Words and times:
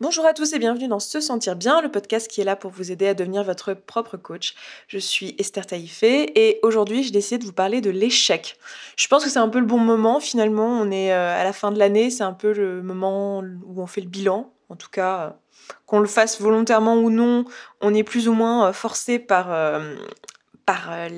Bonjour 0.00 0.24
à 0.26 0.32
tous 0.32 0.52
et 0.52 0.60
bienvenue 0.60 0.86
dans 0.86 1.00
Se 1.00 1.20
Sentir 1.20 1.56
Bien, 1.56 1.82
le 1.82 1.90
podcast 1.90 2.28
qui 2.28 2.40
est 2.40 2.44
là 2.44 2.54
pour 2.54 2.70
vous 2.70 2.92
aider 2.92 3.08
à 3.08 3.14
devenir 3.14 3.42
votre 3.42 3.74
propre 3.74 4.16
coach. 4.16 4.54
Je 4.86 4.96
suis 4.96 5.34
Esther 5.38 5.66
Taïfé 5.66 6.38
et 6.38 6.60
aujourd'hui 6.62 7.02
j'ai 7.02 7.10
décidé 7.10 7.38
de 7.38 7.44
vous 7.44 7.52
parler 7.52 7.80
de 7.80 7.90
l'échec. 7.90 8.58
Je 8.96 9.08
pense 9.08 9.24
que 9.24 9.28
c'est 9.28 9.40
un 9.40 9.48
peu 9.48 9.58
le 9.58 9.66
bon 9.66 9.80
moment 9.80 10.20
finalement, 10.20 10.68
on 10.68 10.92
est 10.92 11.12
euh, 11.12 11.36
à 11.36 11.42
la 11.42 11.52
fin 11.52 11.72
de 11.72 11.80
l'année, 11.80 12.10
c'est 12.10 12.22
un 12.22 12.32
peu 12.32 12.52
le 12.52 12.80
moment 12.80 13.40
où 13.40 13.82
on 13.82 13.88
fait 13.88 14.00
le 14.00 14.06
bilan, 14.06 14.52
en 14.68 14.76
tout 14.76 14.88
cas 14.88 15.18
euh, 15.18 15.30
qu'on 15.86 15.98
le 15.98 16.06
fasse 16.06 16.40
volontairement 16.40 16.94
ou 16.94 17.10
non, 17.10 17.44
on 17.80 17.92
est 17.92 18.04
plus 18.04 18.28
ou 18.28 18.34
moins 18.34 18.68
euh, 18.68 18.72
forcé 18.72 19.18
par, 19.18 19.48
par 20.68 20.90
euh, 20.92 21.08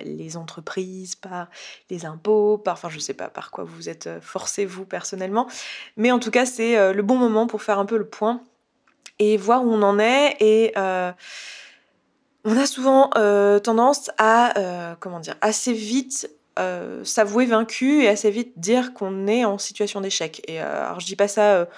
les 0.00 0.38
entreprises, 0.38 1.14
par 1.14 1.48
les 1.90 2.06
impôts, 2.06 2.56
par, 2.56 2.72
enfin 2.72 2.88
je 2.88 2.98
sais 2.98 3.12
pas 3.12 3.28
par 3.28 3.50
quoi 3.50 3.62
vous 3.62 3.90
êtes 3.90 4.06
euh, 4.06 4.18
forcé 4.22 4.64
vous 4.64 4.86
personnellement, 4.86 5.46
mais 5.98 6.10
en 6.10 6.18
tout 6.18 6.30
cas 6.30 6.46
c'est 6.46 6.78
euh, 6.78 6.94
le 6.94 7.02
bon 7.02 7.16
moment 7.16 7.46
pour 7.46 7.62
faire 7.62 7.78
un 7.78 7.84
peu 7.84 7.98
le 7.98 8.06
point 8.06 8.40
et 9.18 9.36
voir 9.36 9.62
où 9.62 9.70
on 9.70 9.82
en 9.82 9.98
est 9.98 10.36
et 10.40 10.72
on 12.46 12.56
a 12.56 12.66
souvent 12.66 13.10
tendance 13.60 14.10
à 14.16 14.96
comment 15.00 15.20
dire 15.20 15.36
assez 15.40 15.72
vite 15.72 16.28
s'avouer 17.04 17.46
vaincu 17.46 18.02
et 18.02 18.08
assez 18.08 18.30
vite 18.30 18.58
dire 18.58 18.92
qu'on 18.92 19.26
est 19.28 19.44
en 19.44 19.58
situation 19.58 20.00
d'échec. 20.00 20.42
Et 20.48 20.58
alors 20.58 20.98
je 20.98 21.06
dis 21.06 21.16
pas 21.16 21.28
ça 21.28 21.68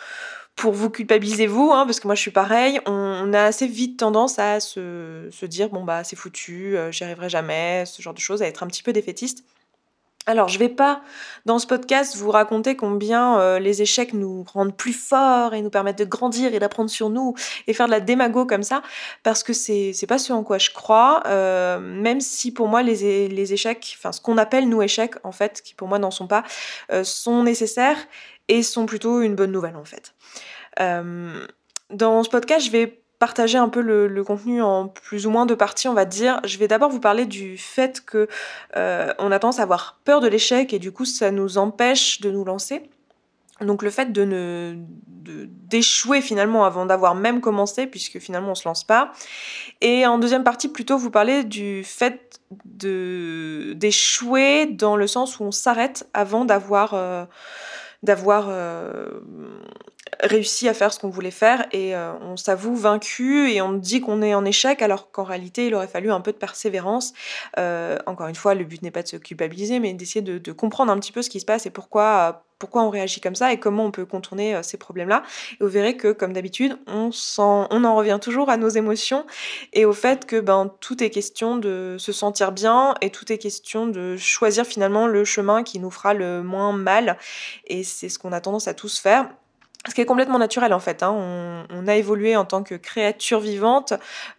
pour 0.57 0.73
vous 0.73 0.89
culpabiliser 0.89 1.47
vous, 1.47 1.71
hein, 1.73 1.85
parce 1.85 2.01
que 2.01 2.09
moi 2.09 2.15
je 2.15 2.23
suis 2.23 2.31
pareil, 2.31 2.81
on, 2.87 3.33
a 3.35 3.43
assez 3.43 3.67
vite 3.67 3.99
tendance 3.99 4.39
à 4.39 4.59
se, 4.59 5.29
se 5.31 5.47
dire 5.47 5.69
bon 5.69 5.85
bah 5.85 6.03
c'est 6.03 6.17
foutu, 6.17 6.77
euh, 6.77 6.91
j'y 6.91 7.05
arriverai 7.05 7.29
jamais, 7.29 7.85
ce 7.85 8.01
genre 8.01 8.15
de 8.15 8.19
choses, 8.19 8.43
à 8.43 8.47
être 8.47 8.63
un 8.63 8.67
petit 8.67 8.83
peu 8.83 8.95
défaitiste. 8.95 9.45
Alors 10.29 10.49
je 10.49 10.59
vais 10.59 10.71
pas 10.71 11.03
dans 11.45 11.61
ce 11.61 11.69
podcast 11.69 12.17
vous 12.17 12.31
raconter 12.33 12.75
combien 12.75 13.39
euh, 13.39 13.61
les 13.61 13.83
échecs 13.83 14.13
nous 14.13 14.45
rendent 14.53 14.77
plus 14.77 14.95
forts 14.95 15.55
et 15.55 15.63
nous 15.63 15.71
permettent 15.71 15.99
de 15.99 16.05
grandir 16.05 16.53
et 16.53 16.59
d'apprendre 16.59 16.91
sur 16.91 17.11
nous 17.11 17.35
et 17.69 17.73
faire 17.73 17.87
de 17.87 17.93
la 17.93 18.01
démago 18.01 18.45
comme 18.45 18.65
ça, 18.65 18.83
parce 19.23 19.45
que 19.45 19.53
c'est 19.53 19.95
pas 20.09 20.19
ce 20.19 20.33
en 20.33 20.43
quoi 20.43 20.59
je 20.59 20.71
crois, 20.71 21.23
euh, 21.27 21.79
même 21.79 22.21
si 22.21 22.51
pour 22.51 22.67
moi 22.67 22.83
les, 22.83 23.29
les 23.29 23.53
échecs, 23.53 23.95
enfin 23.99 24.11
ce 24.11 24.23
qu'on 24.23 24.39
appelle 24.39 24.69
nous 24.69 24.81
échecs 24.83 25.15
en 25.23 25.33
fait, 25.33 25.61
qui 25.63 25.75
pour 25.75 25.87
moi 25.87 25.99
n'en 25.99 26.11
sont 26.11 26.27
pas, 26.27 26.45
sont 27.05 27.43
nécessaires 27.43 27.99
et 28.49 28.63
sont 28.63 28.87
plutôt 28.87 29.21
une 29.21 29.35
bonne 29.35 29.53
nouvelle 29.53 29.77
en 29.77 29.85
fait. 29.85 30.15
Euh, 30.81 31.47
dans 31.91 32.23
ce 32.23 32.31
podcast, 32.31 32.67
je 32.67 32.71
vais 32.71 33.03
partager 33.19 33.57
un 33.57 33.69
peu 33.69 33.81
le, 33.81 34.25
contenu 34.25 34.63
en 34.63 34.89
plus 34.89 35.27
ou 35.27 35.31
moins 35.31 35.47
de 35.47 35.55
parties, 35.55 35.89
on 35.89 35.95
va 35.95 36.05
dire. 36.05 36.41
Je 36.45 36.59
vais 36.59 36.69
d'abord 36.69 36.91
vous 36.91 37.01
parler 37.01 37.25
du 37.25 37.57
fait 37.57 38.05
que 38.05 38.29
euh, 38.77 39.13
on 39.19 39.33
a 39.33 39.39
tendance 39.39 39.59
à 39.59 39.63
avoir 39.63 40.01
peur 40.05 40.21
de 40.21 40.29
l'échec 40.29 40.75
et 40.75 40.79
du 40.79 40.93
coup 40.93 41.05
ça 41.05 41.31
nous 41.31 41.59
empêche 41.59 42.21
de 42.21 42.31
nous 42.31 42.45
lancer. 42.45 42.91
Donc 43.61 43.83
le 43.83 43.91
fait 43.91 44.13
de 44.13 44.25
ne 44.25 44.77
d'échouer 45.27 46.21
finalement 46.21 46.65
avant 46.65 46.87
d'avoir 46.87 47.15
même 47.15 47.41
commencé, 47.41 47.87
puisque 47.87 48.19
finalement 48.19 48.51
on 48.51 48.55
se 48.55 48.69
lance 48.69 48.85
pas. 48.85 49.13
Et 49.81 50.07
en 50.07 50.19
deuxième 50.19 50.45
partie, 50.45 50.69
plutôt 50.69 50.99
vous 50.99 51.11
parler 51.11 51.43
du 51.43 51.83
fait 51.83 52.41
d'échouer 52.67 54.67
dans 54.67 54.97
le 54.97 55.07
sens 55.07 55.41
où 55.41 55.45
on 55.45 55.53
s'arrête 55.53 56.09
avant 56.15 56.45
d'avoir 56.45 56.95
euh, 56.95 57.25
d'avoir 58.03 58.47
euh, 58.49 59.21
réussi 60.21 60.69
à 60.69 60.75
faire 60.75 60.93
ce 60.93 60.99
qu'on 60.99 61.09
voulait 61.09 61.31
faire 61.31 61.67
et 61.73 61.95
euh, 61.95 62.13
on 62.21 62.37
s'avoue 62.37 62.77
vaincu 62.77 63.51
et 63.51 63.61
on 63.61 63.73
dit 63.73 64.01
qu'on 64.01 64.23
est 64.23 64.35
en 64.35 64.45
échec 64.45 64.83
alors 64.83 65.11
qu'en 65.11 65.25
réalité 65.25 65.67
il 65.67 65.75
aurait 65.75 65.89
fallu 65.89 66.11
un 66.11 66.21
peu 66.21 66.33
de 66.33 66.37
persévérance. 66.37 67.13
Euh, 67.59 67.99
encore 68.07 68.29
une 68.29 68.35
fois, 68.35 68.55
le 68.55 68.65
but 68.65 68.83
n'est 68.83 68.91
pas 68.91 69.03
de 69.03 69.09
se 69.09 69.17
culpabiliser 69.17 69.81
mais 69.81 69.93
d'essayer 69.95 70.23
de, 70.23 70.53
comprendre 70.53 70.93
un 70.93 70.99
petit 70.99 71.13
peu 71.13 71.23
ce 71.23 71.31
qui 71.31 71.41
se 71.41 71.45
passe 71.45 71.67
et 71.67 71.71
pourquoi, 71.71 72.46
pourquoi 72.59 72.83
on 72.83 72.91
réagit 72.91 73.21
comme 73.21 73.35
ça 73.35 73.53
et 73.53 73.59
comment 73.59 73.85
on 73.85 73.91
peut 73.91 74.07
contourner 74.07 74.63
ces 74.63 74.77
problèmes-là. 74.77 75.23
Et 75.53 75.65
vous 75.65 75.69
verrez 75.69 75.97
que 75.97 76.13
comme 76.13 76.33
d'habitude, 76.33 76.79
on, 76.87 77.11
on 77.39 77.85
en 77.85 77.97
revient 77.97 78.19
toujours 78.21 78.51
à 78.51 78.57
nos 78.57 78.69
émotions 78.69 79.27
et 79.73 79.85
au 79.85 79.93
fait 79.93 80.27
que 80.27 80.41
ben, 80.41 80.73
tout 80.81 81.03
est 81.03 81.11
question 81.11 81.57
de 81.57 81.97
se 81.99 82.13
sentir 82.13 82.53
bien 82.53 82.95
et 83.01 83.11
tout 83.11 83.31
est 83.33 83.39
question 83.39 83.87
de 83.87 84.17
choisir 84.17 84.65
finalement 84.65 85.07
le 85.07 85.25
chemin 85.25 85.63
qui 85.63 85.79
nous 85.79 85.91
fera 85.91 86.15
le 86.15 86.43
moins 86.43 86.73
mal 86.73 87.19
et 87.67 87.85
c'est 87.85 88.09
ce 88.09 88.19
qu'on 88.19 88.33
a 88.33 88.41
tendance 88.41 88.69
à 88.69 88.75
tous 88.75 88.99
faire 88.99 89.29
ce 89.89 89.95
qui 89.95 90.01
est 90.01 90.07
complètement 90.07 90.39
naturel 90.39 90.73
en 90.73 90.81
fait. 90.81 91.03
Hein. 91.03 91.67
On, 91.71 91.87
a 91.87 91.95
évolué 91.95 92.35
en 92.35 92.45
tant 92.45 92.65
que 92.65 92.75
créature 92.75 93.39
vivante 93.39 93.93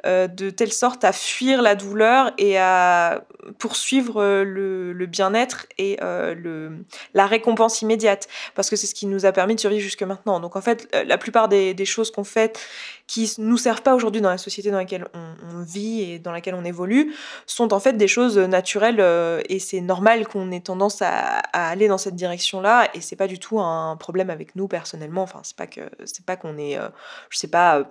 euh, 0.05 0.27
de 0.27 0.49
telle 0.49 0.73
sorte 0.73 1.05
à 1.05 1.13
fuir 1.13 1.61
la 1.61 1.75
douleur 1.75 2.33
et 2.37 2.59
à 2.59 3.23
poursuivre 3.57 4.43
le, 4.43 5.05
bien-être 5.05 5.65
et 5.77 5.97
euh, 6.01 6.35
le, 6.35 6.83
la 7.13 7.25
récompense 7.25 7.81
immédiate, 7.81 8.27
parce 8.53 8.69
que 8.69 8.75
c'est 8.75 8.87
ce 8.87 8.93
qui 8.93 9.05
nous 9.05 9.25
a 9.25 9.31
permis 9.31 9.55
de 9.55 9.61
survivre 9.61 9.81
jusque 9.81 10.03
maintenant. 10.03 10.41
Donc 10.41 10.57
en 10.57 10.61
fait, 10.61 10.93
la 11.05 11.17
plupart 11.17 11.47
des, 11.47 11.73
des 11.73 11.85
choses 11.85 12.11
qu'on 12.11 12.25
fait 12.25 12.59
qui 13.07 13.33
nous 13.37 13.57
servent 13.57 13.81
pas 13.81 13.95
aujourd'hui 13.95 14.19
dans 14.19 14.29
la 14.29 14.37
société 14.37 14.69
dans 14.69 14.77
laquelle 14.77 15.07
on, 15.13 15.61
vit 15.61 16.01
et 16.01 16.19
dans 16.19 16.31
laquelle 16.31 16.53
on 16.53 16.63
évolue 16.63 17.15
sont 17.45 17.73
en 17.73 17.79
fait 17.79 17.93
des 17.93 18.07
choses 18.07 18.37
naturelles 18.37 18.99
euh, 18.99 19.41
et 19.49 19.59
c'est 19.59 19.81
normal 19.81 20.27
qu'on 20.27 20.51
ait 20.51 20.59
tendance 20.59 21.01
à, 21.01 21.39
aller 21.53 21.87
dans 21.87 21.97
cette 21.97 22.15
direction-là 22.15 22.89
et 22.93 23.01
c'est 23.01 23.15
pas 23.15 23.27
du 23.27 23.39
tout 23.39 23.59
un 23.59 23.95
problème 23.95 24.29
avec 24.29 24.55
nous 24.55 24.67
personnellement. 24.67 25.23
Enfin, 25.23 25.39
c'est 25.43 25.55
pas 25.55 25.67
que 25.67 25.81
c'est 26.05 26.25
pas 26.25 26.35
qu'on 26.35 26.57
est, 26.57 26.77
euh, 26.77 26.89
je 27.29 27.37
sais 27.37 27.47
pas, 27.47 27.79
euh, 27.79 27.83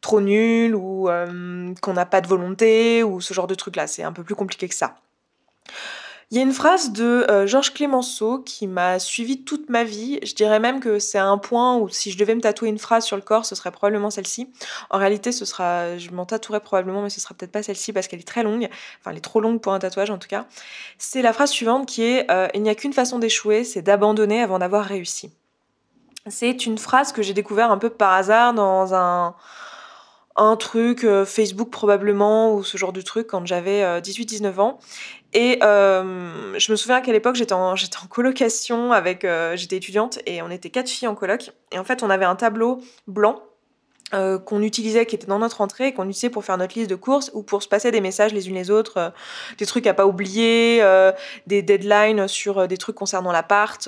trop 0.00 0.20
nul 0.20 0.74
ou 0.74 1.08
qu'on 1.80 1.92
n'a 1.92 2.06
pas 2.06 2.20
de 2.20 2.26
volonté 2.26 3.02
ou 3.02 3.20
ce 3.20 3.32
genre 3.32 3.46
de 3.46 3.54
truc 3.54 3.76
là. 3.76 3.86
C'est 3.86 4.02
un 4.02 4.12
peu 4.12 4.24
plus 4.24 4.34
compliqué 4.34 4.68
que 4.68 4.74
ça. 4.74 4.96
Il 6.30 6.36
y 6.36 6.40
a 6.40 6.42
une 6.42 6.52
phrase 6.52 6.92
de 6.92 7.24
euh, 7.30 7.46
Georges 7.46 7.72
Clémenceau 7.72 8.40
qui 8.40 8.66
m'a 8.66 8.98
suivi 8.98 9.44
toute 9.44 9.70
ma 9.70 9.82
vie. 9.82 10.18
Je 10.22 10.34
dirais 10.34 10.60
même 10.60 10.78
que 10.78 10.98
c'est 10.98 11.18
un 11.18 11.38
point 11.38 11.78
où 11.78 11.88
si 11.88 12.10
je 12.10 12.18
devais 12.18 12.34
me 12.34 12.42
tatouer 12.42 12.68
une 12.68 12.78
phrase 12.78 13.06
sur 13.06 13.16
le 13.16 13.22
corps, 13.22 13.46
ce 13.46 13.54
serait 13.54 13.70
probablement 13.70 14.10
celle-ci. 14.10 14.52
En 14.90 14.98
réalité, 14.98 15.32
ce 15.32 15.46
sera, 15.46 15.96
je 15.96 16.10
m'en 16.10 16.26
tatouerai 16.26 16.60
probablement, 16.60 17.00
mais 17.00 17.08
ce 17.08 17.18
sera 17.18 17.34
peut-être 17.34 17.52
pas 17.52 17.62
celle-ci 17.62 17.94
parce 17.94 18.08
qu'elle 18.08 18.20
est 18.20 18.28
très 18.28 18.42
longue. 18.42 18.68
Enfin, 19.00 19.12
elle 19.12 19.16
est 19.16 19.22
trop 19.22 19.40
longue 19.40 19.62
pour 19.62 19.72
un 19.72 19.78
tatouage 19.78 20.10
en 20.10 20.18
tout 20.18 20.28
cas. 20.28 20.44
C'est 20.98 21.22
la 21.22 21.32
phrase 21.32 21.48
suivante 21.48 21.86
qui 21.86 22.02
est 22.02 22.30
euh, 22.30 22.48
Il 22.52 22.62
n'y 22.62 22.68
a 22.68 22.74
qu'une 22.74 22.92
façon 22.92 23.18
d'échouer, 23.18 23.64
c'est 23.64 23.80
d'abandonner 23.80 24.42
avant 24.42 24.58
d'avoir 24.58 24.84
réussi. 24.84 25.30
C'est 26.26 26.66
une 26.66 26.76
phrase 26.76 27.12
que 27.12 27.22
j'ai 27.22 27.32
découvert 27.32 27.70
un 27.70 27.78
peu 27.78 27.88
par 27.88 28.12
hasard 28.12 28.52
dans 28.52 28.94
un 28.94 29.34
un 30.40 30.54
truc 30.54 31.02
euh, 31.02 31.24
Facebook 31.24 31.68
probablement 31.68 32.54
ou 32.54 32.62
ce 32.62 32.78
genre 32.78 32.92
de 32.92 33.00
truc 33.00 33.26
quand 33.26 33.44
j'avais 33.44 33.82
18-19 34.00 34.60
ans 34.60 34.78
et 35.34 35.58
euh, 35.62 36.58
je 36.58 36.72
me 36.72 36.76
souviens 36.76 37.00
qu'à 37.00 37.12
l'époque, 37.12 37.36
j'étais 37.36 37.52
en, 37.52 37.76
j'étais 37.76 37.98
en 38.02 38.06
colocation 38.06 38.92
avec. 38.92 39.24
Euh, 39.24 39.56
j'étais 39.56 39.76
étudiante 39.76 40.18
et 40.26 40.42
on 40.42 40.50
était 40.50 40.70
quatre 40.70 40.88
filles 40.88 41.08
en 41.08 41.14
coloc. 41.14 41.50
Et 41.72 41.78
en 41.78 41.84
fait, 41.84 42.02
on 42.02 42.10
avait 42.10 42.24
un 42.24 42.36
tableau 42.36 42.80
blanc 43.06 43.42
euh, 44.14 44.38
qu'on 44.38 44.62
utilisait, 44.62 45.04
qui 45.04 45.14
était 45.16 45.26
dans 45.26 45.38
notre 45.38 45.60
entrée, 45.60 45.92
qu'on 45.92 46.04
utilisait 46.04 46.30
pour 46.30 46.42
faire 46.42 46.56
notre 46.56 46.78
liste 46.78 46.88
de 46.88 46.94
courses 46.94 47.30
ou 47.34 47.42
pour 47.42 47.62
se 47.62 47.68
passer 47.68 47.90
des 47.90 48.00
messages 48.00 48.32
les 48.32 48.48
unes 48.48 48.54
les 48.54 48.70
autres, 48.70 48.96
euh, 48.96 49.10
des 49.58 49.66
trucs 49.66 49.86
à 49.86 49.92
pas 49.92 50.06
oublier, 50.06 50.78
euh, 50.80 51.12
des 51.46 51.60
deadlines 51.60 52.26
sur 52.26 52.66
des 52.66 52.78
trucs 52.78 52.96
concernant 52.96 53.32
l'appart 53.32 53.86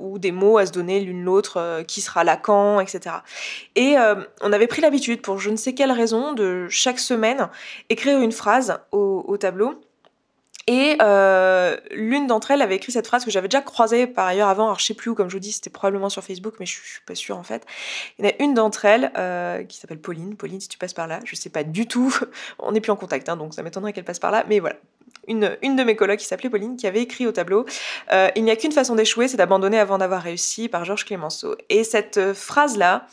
ou 0.00 0.18
des 0.18 0.32
mots 0.32 0.58
à 0.58 0.66
se 0.66 0.72
donner 0.72 0.98
l'une 0.98 1.22
l'autre, 1.22 1.84
qui 1.86 2.00
sera 2.00 2.24
là 2.24 2.36
quand, 2.36 2.80
etc. 2.80 3.16
Et 3.76 3.94
on 4.40 4.52
avait 4.52 4.66
pris 4.66 4.82
l'habitude, 4.82 5.22
pour 5.22 5.38
je 5.38 5.50
ne 5.50 5.56
sais 5.56 5.72
quelle 5.72 5.92
raison, 5.92 6.32
de 6.32 6.66
chaque 6.68 6.98
semaine 6.98 7.48
écrire 7.90 8.20
une 8.20 8.32
phrase 8.32 8.80
au, 8.90 9.24
au 9.26 9.36
tableau 9.36 9.80
et 10.70 10.96
euh, 11.02 11.76
l'une 11.90 12.28
d'entre 12.28 12.52
elles 12.52 12.62
avait 12.62 12.76
écrit 12.76 12.92
cette 12.92 13.08
phrase 13.08 13.24
que 13.24 13.30
j'avais 13.32 13.48
déjà 13.48 13.60
croisée 13.60 14.06
par 14.06 14.28
ailleurs 14.28 14.46
avant, 14.46 14.66
alors 14.66 14.78
je 14.78 14.84
sais 14.84 14.94
plus 14.94 15.10
où, 15.10 15.16
comme 15.16 15.28
je 15.28 15.34
vous 15.34 15.40
dis, 15.40 15.50
c'était 15.50 15.68
probablement 15.68 16.08
sur 16.08 16.22
Facebook, 16.22 16.54
mais 16.60 16.66
je, 16.66 16.74
suis 16.74 17.00
pas 17.04 17.16
sûre 17.16 17.36
en 17.36 17.42
fait. 17.42 17.66
Il 18.16 18.24
y 18.24 18.28
en 18.28 18.30
a 18.30 18.34
une 18.38 18.54
d'entre 18.54 18.84
elles 18.84 19.10
euh, 19.16 19.64
qui 19.64 19.78
s'appelle 19.78 19.98
Pauline. 19.98 20.36
Pauline, 20.36 20.60
si 20.60 20.68
tu 20.68 20.78
passes 20.78 20.92
par 20.92 21.08
là, 21.08 21.18
je 21.24 21.34
sais 21.34 21.50
pas 21.50 21.64
du 21.64 21.88
tout, 21.88 22.16
on 22.60 22.70
n'est 22.70 22.80
plus 22.80 22.92
en 22.92 22.96
contact, 22.96 23.28
hein, 23.28 23.36
donc 23.36 23.52
ça 23.52 23.64
m'étonnerait 23.64 23.92
qu'elle 23.92 24.04
passe 24.04 24.20
par 24.20 24.30
là, 24.30 24.44
mais 24.48 24.60
voilà. 24.60 24.76
Une, 25.26 25.58
une 25.60 25.74
de 25.74 25.82
mes 25.82 25.96
colocs 25.96 26.20
qui 26.20 26.24
s'appelait 26.24 26.50
Pauline 26.50 26.76
qui 26.76 26.86
avait 26.86 27.02
écrit 27.02 27.26
au 27.26 27.32
tableau 27.32 27.66
euh, 28.12 28.28
Il 28.36 28.44
n'y 28.44 28.52
a 28.52 28.56
qu'une 28.56 28.70
façon 28.70 28.94
d'échouer, 28.94 29.26
c'est 29.26 29.36
d'abandonner 29.36 29.80
avant 29.80 29.98
d'avoir 29.98 30.22
réussi 30.22 30.68
par 30.68 30.84
Georges 30.84 31.04
Clémenceau. 31.04 31.56
Et 31.68 31.82
cette 31.82 32.32
phrase-là, 32.32 33.08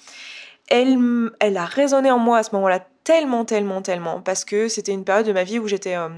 elle, 0.68 1.00
elle 1.40 1.58
a 1.58 1.66
résonné 1.66 2.12
en 2.12 2.20
moi 2.20 2.38
à 2.38 2.44
ce 2.44 2.54
moment-là 2.54 2.86
tellement, 3.08 3.46
tellement, 3.46 3.82
tellement, 3.82 4.20
parce 4.20 4.44
que 4.44 4.68
c'était 4.68 4.92
une 4.92 5.06
période 5.06 5.26
de 5.26 5.32
ma 5.32 5.46
vie 5.46 5.60
où 5.60 5.68
j'étais 5.70 5.96
euh, 5.96 6.10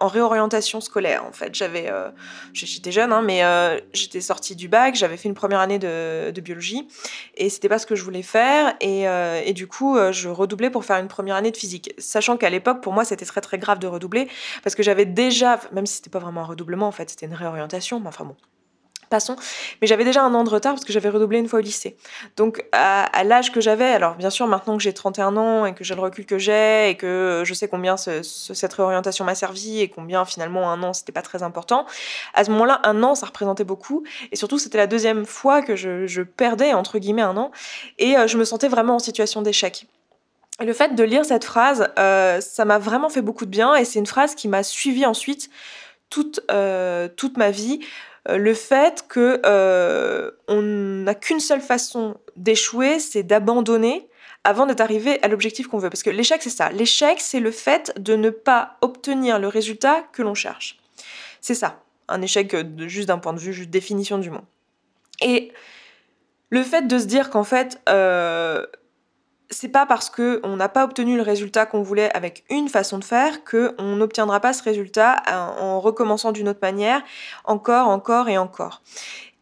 en 0.00 0.06
réorientation 0.06 0.80
scolaire. 0.80 1.26
En 1.26 1.32
fait, 1.32 1.54
j'avais, 1.54 1.90
euh, 1.90 2.08
j'étais 2.54 2.90
jeune, 2.90 3.12
hein, 3.12 3.20
mais 3.20 3.44
euh, 3.44 3.78
j'étais 3.92 4.22
sortie 4.22 4.56
du 4.56 4.66
bac, 4.66 4.94
j'avais 4.94 5.18
fait 5.18 5.28
une 5.28 5.34
première 5.34 5.60
année 5.60 5.78
de, 5.78 6.30
de 6.30 6.40
biologie, 6.40 6.88
et 7.36 7.50
c'était 7.50 7.68
pas 7.68 7.78
ce 7.78 7.84
que 7.84 7.94
je 7.94 8.02
voulais 8.02 8.22
faire, 8.22 8.74
et, 8.80 9.02
et, 9.46 9.52
du 9.52 9.66
coup, 9.66 9.98
je 10.10 10.30
redoublais 10.30 10.70
pour 10.70 10.86
faire 10.86 10.96
une 10.96 11.08
première 11.08 11.36
année 11.36 11.50
de 11.50 11.56
physique, 11.58 11.92
sachant 11.98 12.38
qu'à 12.38 12.48
l'époque, 12.48 12.80
pour 12.80 12.94
moi, 12.94 13.04
c'était 13.04 13.26
très 13.26 13.42
très 13.42 13.58
grave 13.58 13.78
de 13.78 13.86
redoubler, 13.86 14.26
parce 14.62 14.74
que 14.74 14.82
j'avais 14.82 15.04
déjà, 15.04 15.60
même 15.72 15.84
si 15.84 15.96
c'était 15.96 16.08
pas 16.08 16.18
vraiment 16.18 16.40
un 16.40 16.46
redoublement, 16.46 16.88
en 16.88 16.92
fait, 16.92 17.10
c'était 17.10 17.26
une 17.26 17.34
réorientation, 17.34 18.00
mais 18.00 18.08
enfin 18.08 18.24
bon 18.24 18.36
Mais 19.80 19.86
j'avais 19.86 20.04
déjà 20.04 20.22
un 20.22 20.34
an 20.34 20.44
de 20.44 20.50
retard 20.50 20.74
parce 20.74 20.84
que 20.84 20.92
j'avais 20.92 21.08
redoublé 21.08 21.38
une 21.38 21.48
fois 21.48 21.58
au 21.58 21.62
lycée. 21.62 21.96
Donc 22.36 22.64
à, 22.72 23.24
l'âge 23.24 23.52
que 23.52 23.60
j'avais, 23.60 23.90
alors 23.90 24.14
bien 24.14 24.30
sûr 24.30 24.46
maintenant 24.46 24.76
que 24.76 24.82
j'ai 24.82 24.92
31 24.92 25.36
ans 25.36 25.66
et 25.66 25.74
que 25.74 25.84
j'ai 25.84 25.94
le 25.94 26.00
recul 26.00 26.26
que 26.26 26.38
j'ai 26.38 26.90
et 26.90 26.96
que 26.96 27.42
je 27.44 27.54
sais 27.54 27.68
combien 27.68 27.96
cette 27.96 28.72
réorientation 28.72 29.24
m'a 29.24 29.34
servi 29.34 29.80
et 29.80 29.88
combien 29.88 30.24
finalement 30.24 30.70
un 30.70 30.82
an 30.82 30.92
c'était 30.92 31.12
pas 31.12 31.22
très 31.22 31.42
important, 31.42 31.86
à 32.34 32.44
ce 32.44 32.50
moment-là 32.50 32.80
un 32.84 33.02
an 33.02 33.14
ça 33.14 33.26
représentait 33.26 33.64
beaucoup 33.64 34.04
et 34.30 34.36
surtout 34.36 34.58
c'était 34.58 34.78
la 34.78 34.86
deuxième 34.86 35.24
fois 35.24 35.62
que 35.62 35.76
je, 35.76 36.22
perdais 36.22 36.72
entre 36.72 36.98
guillemets 36.98 37.22
un 37.22 37.36
an 37.36 37.50
et 37.98 38.16
euh, 38.16 38.26
je 38.26 38.38
me 38.38 38.44
sentais 38.44 38.68
vraiment 38.68 38.96
en 38.96 38.98
situation 38.98 39.42
d'échec. 39.42 39.86
Le 40.60 40.72
fait 40.72 40.94
de 40.94 41.02
lire 41.02 41.24
cette 41.24 41.44
phrase, 41.44 41.88
euh, 41.98 42.40
ça 42.40 42.64
m'a 42.64 42.78
vraiment 42.78 43.08
fait 43.08 43.22
beaucoup 43.22 43.46
de 43.46 43.50
bien 43.50 43.74
et 43.74 43.84
c'est 43.84 43.98
une 43.98 44.06
phrase 44.06 44.34
qui 44.34 44.48
m'a 44.48 44.62
suivi 44.62 45.04
ensuite 45.04 45.50
toute, 46.10 46.40
euh, 46.50 47.08
toute 47.08 47.36
ma 47.36 47.50
vie. 47.50 47.80
Euh, 48.28 48.36
le 48.36 48.54
fait 48.54 49.04
que 49.08 49.40
euh, 49.44 50.30
on 50.48 50.62
n'a 50.62 51.14
qu'une 51.14 51.40
seule 51.40 51.60
façon 51.60 52.16
d'échouer, 52.36 52.98
c'est 52.98 53.22
d'abandonner 53.22 54.08
avant 54.44 54.66
d'être 54.66 54.80
arrivé 54.80 55.22
à 55.22 55.28
l'objectif 55.28 55.68
qu'on 55.68 55.78
veut. 55.78 55.90
Parce 55.90 56.02
que 56.02 56.10
l'échec, 56.10 56.42
c'est 56.42 56.50
ça. 56.50 56.70
L'échec, 56.70 57.20
c'est 57.20 57.40
le 57.40 57.50
fait 57.50 57.92
de 57.98 58.14
ne 58.14 58.30
pas 58.30 58.76
obtenir 58.80 59.38
le 59.38 59.48
résultat 59.48 60.04
que 60.12 60.22
l'on 60.22 60.34
cherche. 60.34 60.78
C'est 61.40 61.54
ça. 61.54 61.80
Un 62.08 62.22
échec 62.22 62.54
juste 62.86 63.08
d'un 63.08 63.18
point 63.18 63.32
de 63.32 63.38
vue, 63.38 63.52
juste 63.52 63.70
définition 63.70 64.18
du 64.18 64.30
mot. 64.30 64.42
Et 65.20 65.52
le 66.50 66.62
fait 66.62 66.86
de 66.86 66.98
se 66.98 67.06
dire 67.06 67.30
qu'en 67.30 67.44
fait, 67.44 67.80
euh, 67.88 68.66
c'est 69.52 69.68
pas 69.68 69.86
parce 69.86 70.10
qu'on 70.10 70.56
n'a 70.56 70.68
pas 70.68 70.84
obtenu 70.84 71.16
le 71.16 71.22
résultat 71.22 71.66
qu'on 71.66 71.82
voulait 71.82 72.14
avec 72.16 72.44
une 72.50 72.68
façon 72.68 72.98
de 72.98 73.04
faire 73.04 73.44
qu'on 73.44 73.96
n'obtiendra 73.96 74.40
pas 74.40 74.52
ce 74.52 74.62
résultat 74.62 75.22
en 75.28 75.80
recommençant 75.80 76.32
d'une 76.32 76.48
autre 76.48 76.60
manière, 76.62 77.02
encore, 77.44 77.88
encore 77.88 78.28
et 78.28 78.38
encore. 78.38 78.82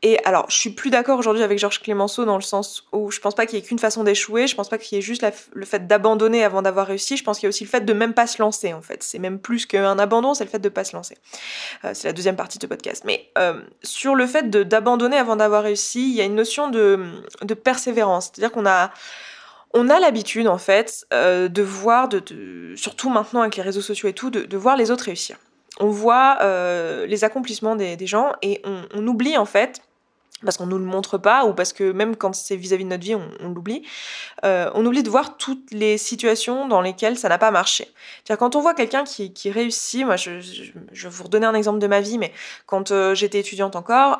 Et 0.02 0.18
alors, 0.24 0.46
je 0.48 0.56
suis 0.56 0.70
plus 0.70 0.88
d'accord 0.88 1.18
aujourd'hui 1.18 1.42
avec 1.42 1.58
Georges 1.58 1.80
Clémenceau 1.80 2.24
dans 2.24 2.36
le 2.36 2.42
sens 2.42 2.86
où 2.92 3.10
je 3.10 3.20
pense 3.20 3.34
pas 3.34 3.44
qu'il 3.44 3.58
y 3.58 3.62
ait 3.62 3.64
qu'une 3.64 3.78
façon 3.78 4.02
d'échouer, 4.02 4.46
je 4.46 4.54
pense 4.56 4.70
pas 4.70 4.78
qu'il 4.78 4.96
y 4.96 4.98
ait 4.98 5.02
juste 5.02 5.26
le 5.52 5.66
fait 5.66 5.86
d'abandonner 5.86 6.42
avant 6.42 6.62
d'avoir 6.62 6.86
réussi, 6.86 7.18
je 7.18 7.24
pense 7.24 7.38
qu'il 7.38 7.46
y 7.46 7.48
a 7.48 7.50
aussi 7.50 7.64
le 7.64 7.68
fait 7.68 7.82
de 7.82 7.92
même 7.92 8.14
pas 8.14 8.26
se 8.26 8.40
lancer 8.40 8.72
en 8.72 8.80
fait. 8.80 9.02
C'est 9.02 9.18
même 9.18 9.38
plus 9.38 9.66
qu'un 9.66 9.98
abandon, 9.98 10.32
c'est 10.32 10.44
le 10.44 10.50
fait 10.50 10.58
de 10.58 10.70
pas 10.70 10.84
se 10.84 10.96
lancer. 10.96 11.18
Euh, 11.84 11.90
c'est 11.92 12.08
la 12.08 12.14
deuxième 12.14 12.36
partie 12.36 12.58
de 12.58 12.66
podcast. 12.66 13.02
Mais 13.04 13.28
euh, 13.36 13.60
sur 13.82 14.14
le 14.14 14.26
fait 14.26 14.48
d'abandonner 14.48 15.18
avant 15.18 15.36
d'avoir 15.36 15.64
réussi, 15.64 16.08
il 16.08 16.14
y 16.14 16.22
a 16.22 16.24
une 16.24 16.34
notion 16.34 16.70
de, 16.70 17.04
de 17.42 17.54
persévérance. 17.54 18.30
C'est-à-dire 18.32 18.52
qu'on 18.52 18.66
a 18.66 18.92
on 19.72 19.88
a 19.88 20.00
l'habitude 20.00 20.48
en 20.48 20.58
fait 20.58 21.06
euh, 21.12 21.48
de 21.48 21.62
voir, 21.62 22.08
surtout 22.76 23.10
maintenant 23.10 23.42
avec 23.42 23.56
les 23.56 23.62
réseaux 23.62 23.80
sociaux 23.80 24.08
et 24.08 24.12
tout, 24.12 24.30
de, 24.30 24.56
voir 24.56 24.76
les 24.76 24.90
autres 24.90 25.04
réussir. 25.04 25.36
On 25.78 25.88
voit 25.88 26.38
euh, 26.42 27.06
les 27.06 27.24
accomplissements 27.24 27.76
des, 27.76 28.06
gens 28.06 28.32
et 28.42 28.60
on, 28.64 29.06
oublie 29.06 29.38
en 29.38 29.46
fait 29.46 29.82
parce 30.44 30.56
qu'on 30.56 30.66
nous 30.66 30.78
le 30.78 30.84
montre 30.84 31.18
pas 31.18 31.44
ou 31.44 31.52
parce 31.52 31.72
que 31.72 31.92
même 31.92 32.16
quand 32.16 32.34
c'est 32.34 32.56
vis-à-vis 32.56 32.84
de 32.84 32.88
notre 32.88 33.04
vie, 33.04 33.14
on, 33.14 33.48
l'oublie. 33.48 33.86
Euh, 34.44 34.70
on 34.74 34.84
oublie 34.86 35.02
de 35.02 35.10
voir 35.10 35.36
toutes 35.36 35.70
les 35.70 35.98
situations 35.98 36.66
dans 36.66 36.80
lesquelles 36.80 37.18
ça 37.18 37.28
n'a 37.28 37.36
pas 37.36 37.50
marché. 37.50 37.88
cest 38.26 38.38
quand 38.38 38.56
on 38.56 38.60
voit 38.60 38.74
quelqu'un 38.74 39.04
qui, 39.04 39.50
réussit, 39.50 40.04
moi 40.04 40.16
je, 40.16 40.30
vais 40.30 41.08
vous 41.08 41.24
redonner 41.24 41.46
un 41.46 41.54
exemple 41.54 41.78
de 41.78 41.86
ma 41.86 42.00
vie, 42.00 42.16
mais 42.18 42.32
quand 42.66 43.14
j'étais 43.14 43.38
étudiante 43.38 43.76
encore, 43.76 44.18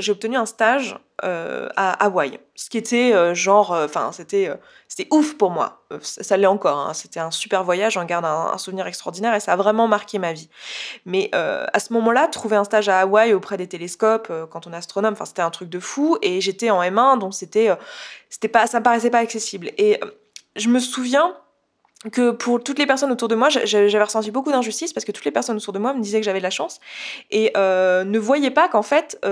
j'ai 0.00 0.12
obtenu 0.12 0.36
un 0.36 0.46
stage 0.46 0.96
à 1.22 2.04
Hawaï, 2.04 2.40
ce 2.54 2.70
qui 2.70 2.78
était 2.78 3.34
genre, 3.34 3.70
enfin 3.72 4.10
c'était 4.12 4.50
c'était 4.90 5.06
ouf 5.12 5.38
pour 5.38 5.50
moi. 5.50 5.84
Euh, 5.92 5.98
ça, 6.02 6.36
l'est 6.36 6.48
encore. 6.48 6.76
Hein. 6.76 6.94
C'était 6.94 7.20
un 7.20 7.30
super 7.30 7.62
voyage, 7.62 7.92
j'en 7.92 8.04
garde 8.04 8.24
un, 8.24 8.58
souvenir 8.58 8.88
extraordinaire 8.88 9.32
et 9.36 9.40
ça 9.40 9.52
a 9.52 9.56
vraiment 9.56 9.86
marqué 9.86 10.18
ma 10.18 10.32
vie. 10.32 10.48
Mais 11.06 11.30
euh, 11.32 11.64
à 11.72 11.78
ce 11.78 11.92
moment-là, 11.92 12.26
trouver 12.26 12.56
un 12.56 12.64
stage 12.64 12.88
à 12.88 12.98
Hawaï 12.98 13.32
auprès 13.32 13.56
des 13.56 13.68
télescopes 13.68 14.26
euh, 14.30 14.46
quand 14.46 14.66
on 14.66 14.72
est 14.72 14.76
astronome, 14.76 15.12
enfin 15.12 15.26
c'était 15.26 15.42
un 15.42 15.50
truc 15.50 15.68
de 15.68 15.78
fou. 15.78 16.18
Et 16.22 16.40
j'étais 16.40 16.70
en 16.70 16.82
M1, 16.82 17.20
donc 17.20 17.34
c'était, 17.34 17.70
c'était 18.30 18.48
pas, 18.48 18.66
ça 18.66 18.80
me 18.80 18.84
paraissait 18.84 19.10
pas 19.10 19.20
accessible. 19.20 19.70
Et 19.78 20.00
je 20.56 20.68
me 20.68 20.80
souviens 20.80 21.36
que 22.10 22.32
pour 22.32 22.60
toutes 22.60 22.80
les 22.80 22.86
personnes 22.86 23.12
autour 23.12 23.28
de 23.28 23.36
moi, 23.36 23.48
j'avais 23.48 24.02
ressenti 24.02 24.32
beaucoup 24.32 24.50
d'injustice 24.50 24.92
parce 24.92 25.04
que 25.04 25.12
toutes 25.12 25.24
les 25.24 25.30
personnes 25.30 25.56
autour 25.56 25.72
de 25.72 25.78
moi 25.78 25.94
me 25.94 26.00
disaient 26.00 26.18
que 26.18 26.24
j'avais 26.24 26.40
de 26.40 26.44
la 26.44 26.50
chance 26.50 26.80
et 27.30 27.52
ne 27.54 28.18
voyaient 28.18 28.50
pas 28.50 28.68
qu'en 28.68 28.82
fait 28.82 29.24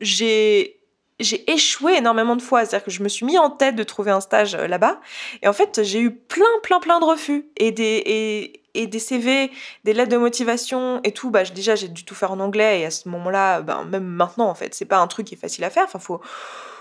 j'ai 0.00 0.77
j'ai 1.20 1.50
échoué 1.50 1.94
énormément 1.96 2.36
de 2.36 2.42
fois. 2.42 2.64
C'est-à-dire 2.64 2.84
que 2.84 2.90
je 2.90 3.02
me 3.02 3.08
suis 3.08 3.26
mis 3.26 3.38
en 3.38 3.50
tête 3.50 3.76
de 3.76 3.82
trouver 3.82 4.10
un 4.10 4.20
stage 4.20 4.54
euh, 4.54 4.66
là-bas. 4.66 5.00
Et 5.42 5.48
en 5.48 5.52
fait, 5.52 5.82
j'ai 5.82 6.00
eu 6.00 6.10
plein, 6.10 6.44
plein, 6.62 6.80
plein 6.80 7.00
de 7.00 7.04
refus. 7.04 7.46
Et 7.56 7.72
des, 7.72 8.02
et, 8.06 8.62
et 8.74 8.86
des 8.86 8.98
CV, 8.98 9.50
des 9.84 9.92
lettres 9.92 10.10
de 10.10 10.16
motivation 10.16 11.00
et 11.04 11.12
tout. 11.12 11.30
Bah, 11.30 11.44
déjà, 11.44 11.74
j'ai 11.74 11.88
dû 11.88 12.04
tout 12.04 12.14
faire 12.14 12.32
en 12.32 12.40
anglais. 12.40 12.80
Et 12.80 12.84
à 12.86 12.90
ce 12.90 13.08
moment-là, 13.08 13.62
ben, 13.62 13.84
même 13.84 14.04
maintenant, 14.04 14.48
en 14.48 14.54
fait, 14.54 14.74
c'est 14.74 14.84
pas 14.84 14.98
un 14.98 15.06
truc 15.06 15.26
qui 15.26 15.34
est 15.34 15.38
facile 15.38 15.64
à 15.64 15.70
faire. 15.70 15.84
Enfin, 15.84 15.98
faut 15.98 16.20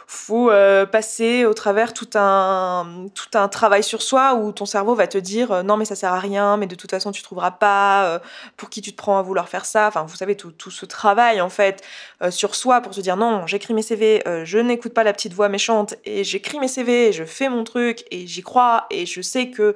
faut 0.09 0.49
euh, 0.49 0.85
passer 0.85 1.43
au 1.43 1.53
travers 1.53 1.93
tout 1.93 2.07
un, 2.15 3.07
tout 3.13 3.37
un 3.37 3.49
travail 3.49 3.83
sur 3.83 4.01
soi 4.01 4.35
où 4.35 4.53
ton 4.53 4.65
cerveau 4.65 4.95
va 4.95 5.05
te 5.05 5.17
dire 5.17 5.51
euh, 5.51 5.63
non 5.63 5.75
mais 5.75 5.83
ça 5.83 5.95
sert 5.95 6.13
à 6.13 6.19
rien, 6.19 6.55
mais 6.55 6.65
de 6.65 6.75
toute 6.75 6.89
façon 6.89 7.11
tu 7.11 7.21
trouveras 7.21 7.51
pas, 7.51 8.05
euh, 8.05 8.19
pour 8.55 8.69
qui 8.69 8.81
tu 8.81 8.93
te 8.93 8.95
prends 8.95 9.19
à 9.19 9.21
vouloir 9.21 9.49
faire 9.49 9.65
ça. 9.65 9.87
Enfin 9.87 10.05
vous 10.07 10.15
savez 10.15 10.37
tout, 10.37 10.51
tout 10.51 10.71
ce 10.71 10.85
travail 10.85 11.41
en 11.41 11.49
fait 11.49 11.83
sur 12.29 12.55
soi 12.55 12.79
pour 12.79 12.93
se 12.93 13.01
dire 13.01 13.17
non 13.17 13.45
j'écris 13.47 13.73
mes 13.73 13.81
CV, 13.81 14.23
je 14.45 14.57
n'écoute 14.59 14.93
pas 14.93 15.03
la 15.03 15.11
petite 15.11 15.33
voix 15.33 15.49
méchante 15.49 15.95
et 16.05 16.23
j'écris 16.23 16.59
mes 16.59 16.69
CV, 16.69 17.11
je 17.11 17.25
fais 17.25 17.49
mon 17.49 17.65
truc 17.65 18.05
et 18.09 18.25
j'y 18.27 18.41
crois 18.41 18.87
et 18.89 19.05
je 19.05 19.21
sais 19.21 19.49
que 19.49 19.75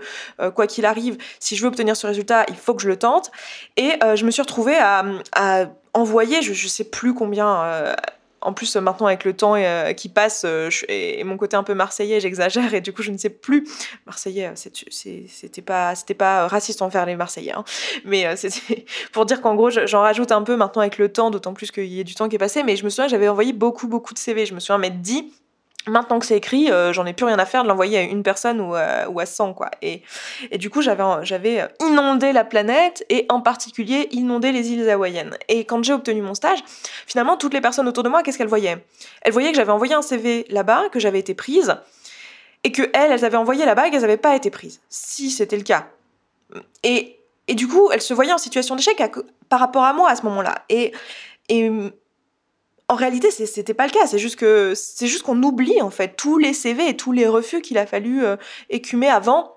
quoi 0.55 0.65
qu'il 0.65 0.85
arrive, 0.85 1.17
si 1.39 1.57
je 1.57 1.61
veux 1.61 1.67
obtenir 1.67 1.97
ce 1.97 2.07
résultat, 2.07 2.45
il 2.47 2.55
faut 2.55 2.73
que 2.73 2.81
je 2.81 2.87
le 2.87 2.97
tente. 2.97 3.31
Et 3.75 3.91
je 4.15 4.25
me 4.25 4.31
suis 4.31 4.41
retrouvée 4.41 4.77
à, 4.77 5.03
à 5.35 5.65
envoyer, 5.93 6.41
je, 6.41 6.53
je 6.53 6.67
sais 6.67 6.85
plus 6.85 7.13
combien 7.13 7.93
en 8.41 8.53
plus, 8.53 8.75
maintenant, 8.75 9.05
avec 9.05 9.23
le 9.23 9.33
temps 9.33 9.55
euh, 9.55 9.93
qui 9.93 10.09
passe, 10.09 10.43
euh, 10.45 10.69
et, 10.89 11.23
mon 11.23 11.38
côté 11.38 11.55
un 11.55 11.63
peu 11.63 11.75
marseillais, 11.75 12.19
j'exagère, 12.19 12.73
et 12.73 12.81
du 12.81 12.91
coup, 12.91 13.03
je 13.03 13.11
ne 13.11 13.17
sais 13.17 13.29
plus. 13.29 13.67
Marseillais, 14.05 14.47
euh, 14.47 14.55
c'était 14.55 15.61
pas, 15.61 15.93
c'était 15.95 16.15
pas 16.15 16.47
raciste 16.47 16.81
envers 16.81 17.05
les 17.05 17.15
Marseillais, 17.15 17.53
hein. 17.53 17.63
mais 18.03 18.35
c'était 18.35 18.85
pour 19.11 19.25
dire 19.25 19.41
qu'en 19.41 19.55
gros, 19.55 19.69
j'en 19.69 20.01
rajoute 20.01 20.31
un 20.31 20.41
peu 20.41 20.55
maintenant 20.55 20.81
avec 20.81 20.97
le 20.97 21.11
temps, 21.11 21.29
d'autant 21.29 21.53
plus 21.53 21.71
qu'il 21.71 21.85
y 21.85 21.99
a 21.99 22.03
du 22.03 22.15
temps 22.15 22.27
qui 22.27 22.35
est 22.35 22.39
passé. 22.39 22.63
Mais 22.63 22.75
je 22.75 22.83
me 22.83 22.89
souviens, 22.89 23.07
j'avais 23.07 23.27
envoyé 23.27 23.53
beaucoup, 23.53 23.88
beaucoup 23.88 24.13
de 24.13 24.19
CV. 24.19 24.45
Je 24.45 24.55
me 24.55 24.59
souviens 24.59 24.79
m'être 24.79 25.01
dit, 25.01 25.31
Maintenant 25.87 26.19
que 26.19 26.27
c'est 26.27 26.37
écrit, 26.37 26.71
euh, 26.71 26.93
j'en 26.93 27.05
ai 27.07 27.13
plus 27.13 27.25
rien 27.25 27.39
à 27.39 27.45
faire 27.45 27.63
de 27.63 27.67
l'envoyer 27.67 27.97
à 27.97 28.01
une 28.01 28.21
personne 28.21 28.61
ou 28.61 28.75
à, 28.75 29.09
ou 29.09 29.19
à 29.19 29.25
100, 29.25 29.53
quoi. 29.53 29.71
Et, 29.81 30.03
et 30.51 30.59
du 30.59 30.69
coup, 30.69 30.81
j'avais, 30.81 31.03
j'avais 31.23 31.67
inondé 31.79 32.33
la 32.33 32.43
planète 32.43 33.03
et 33.09 33.25
en 33.29 33.41
particulier 33.41 34.07
inondé 34.11 34.51
les 34.51 34.71
îles 34.71 34.87
hawaïennes. 34.87 35.35
Et 35.47 35.65
quand 35.65 35.83
j'ai 35.83 35.93
obtenu 35.93 36.21
mon 36.21 36.35
stage, 36.35 36.59
finalement, 37.07 37.35
toutes 37.35 37.53
les 37.53 37.61
personnes 37.61 37.87
autour 37.87 38.03
de 38.03 38.09
moi, 38.09 38.21
qu'est-ce 38.21 38.37
qu'elles 38.37 38.47
voyaient? 38.47 38.85
Elles 39.23 39.33
voyaient 39.33 39.49
que 39.49 39.57
j'avais 39.57 39.71
envoyé 39.71 39.95
un 39.95 40.03
CV 40.03 40.45
là-bas, 40.49 40.89
que 40.91 40.99
j'avais 40.99 41.19
été 41.19 41.33
prise, 41.33 41.75
et 42.63 42.71
que 42.71 42.83
elles, 42.93 43.11
elles 43.11 43.25
avaient 43.25 43.37
envoyé 43.37 43.65
là-bas 43.65 43.87
et 43.87 43.91
qu'elles 43.91 44.01
n'avaient 44.01 44.17
pas 44.17 44.35
été 44.35 44.51
prises. 44.51 44.81
Si 44.89 45.31
c'était 45.31 45.57
le 45.57 45.63
cas. 45.63 45.87
Et, 46.83 47.17
et 47.47 47.55
du 47.55 47.67
coup, 47.67 47.89
elles 47.91 48.01
se 48.01 48.13
voyaient 48.13 48.33
en 48.33 48.37
situation 48.37 48.75
d'échec 48.75 49.01
par 49.49 49.59
rapport 49.59 49.83
à 49.83 49.93
moi 49.93 50.09
à 50.09 50.15
ce 50.15 50.23
moment-là. 50.23 50.63
Et, 50.69 50.91
et 51.49 51.71
en 52.91 52.95
réalité, 52.95 53.31
c'était 53.31 53.73
pas 53.73 53.85
le 53.85 53.91
cas. 53.91 54.05
C'est 54.05 54.19
juste 54.19 54.35
que 54.35 54.73
c'est 54.75 55.07
juste 55.07 55.23
qu'on 55.23 55.41
oublie 55.43 55.81
en 55.81 55.91
fait 55.91 56.17
tous 56.17 56.38
les 56.38 56.51
CV 56.51 56.89
et 56.89 56.97
tous 56.97 57.13
les 57.13 57.25
refus 57.25 57.61
qu'il 57.61 57.77
a 57.77 57.85
fallu 57.85 58.25
euh, 58.25 58.35
écumer 58.69 59.07
avant 59.07 59.55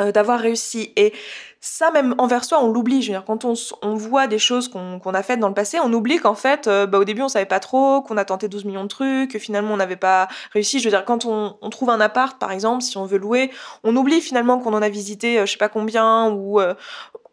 euh, 0.00 0.10
d'avoir 0.10 0.40
réussi. 0.40 0.92
Et 0.96 1.12
ça, 1.60 1.92
même 1.92 2.16
envers 2.18 2.44
soi, 2.44 2.60
on 2.60 2.72
l'oublie. 2.72 3.00
Je 3.00 3.12
quand 3.24 3.44
on, 3.44 3.94
voit 3.94 4.26
des 4.26 4.40
choses 4.40 4.66
qu'on 4.66 4.98
a 4.98 5.22
faites 5.22 5.38
dans 5.38 5.46
le 5.46 5.54
passé, 5.54 5.78
on 5.78 5.92
oublie 5.92 6.18
qu'en 6.18 6.34
fait, 6.34 6.66
euh, 6.66 6.84
bah, 6.86 6.98
au 6.98 7.04
début, 7.04 7.22
on 7.22 7.28
savait 7.28 7.46
pas 7.46 7.60
trop, 7.60 8.02
qu'on 8.02 8.16
a 8.16 8.24
tenté 8.24 8.48
12 8.48 8.64
millions 8.64 8.82
de 8.82 8.88
trucs, 8.88 9.30
que 9.30 9.38
finalement, 9.38 9.72
on 9.72 9.76
n'avait 9.76 9.94
pas 9.94 10.26
réussi. 10.52 10.80
Je 10.80 10.84
veux 10.84 10.90
dire, 10.90 11.04
quand 11.04 11.26
on, 11.26 11.70
trouve 11.70 11.90
un 11.90 12.00
appart, 12.00 12.40
par 12.40 12.50
exemple, 12.50 12.82
si 12.82 12.98
on 12.98 13.06
veut 13.06 13.18
louer, 13.18 13.52
on 13.84 13.94
oublie 13.94 14.20
finalement 14.20 14.58
qu'on 14.58 14.74
en 14.74 14.82
a 14.82 14.88
visité, 14.88 15.38
je 15.46 15.52
sais 15.52 15.58
pas 15.58 15.68
combien, 15.68 16.28
ou 16.32 16.60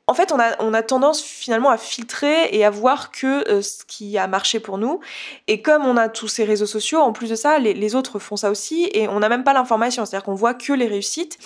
en 0.08 0.13
fait, 0.13 0.34
on 0.34 0.74
a, 0.74 0.84
tendance 0.84 1.22
finalement 1.22 1.70
à 1.70 1.77
filtrer 1.77 2.50
et 2.51 2.65
à 2.65 2.70
voir 2.70 3.12
que 3.12 3.50
euh, 3.50 3.62
ce 3.62 3.86
qui 3.86 4.17
a 4.17 4.27
marché 4.27 4.60
pour 4.60 4.77
nous. 4.77 5.00
Et 5.48 5.62
comme 5.62 5.86
on 5.86 5.96
a 5.96 6.10
tous 6.10 6.27
ces 6.27 6.43
réseaux 6.43 6.65
sociaux, 6.65 7.00
en 7.00 7.13
plus 7.13 7.29
de 7.29 7.36
ça, 7.36 7.60
les, 7.60 7.96
autres 7.96 8.20
font 8.20 8.36
ça 8.36 8.50
aussi 8.51 8.89
et 8.93 9.08
on 9.08 9.20
n'a 9.20 9.29
même 9.29 9.43
pas 9.43 9.53
l'information. 9.53 10.03
C'est-à-dire 10.05 10.25
qu'on 10.25 10.34
voit 10.34 10.53
que 10.53 10.74
les 10.74 10.88
réussites 10.88 11.38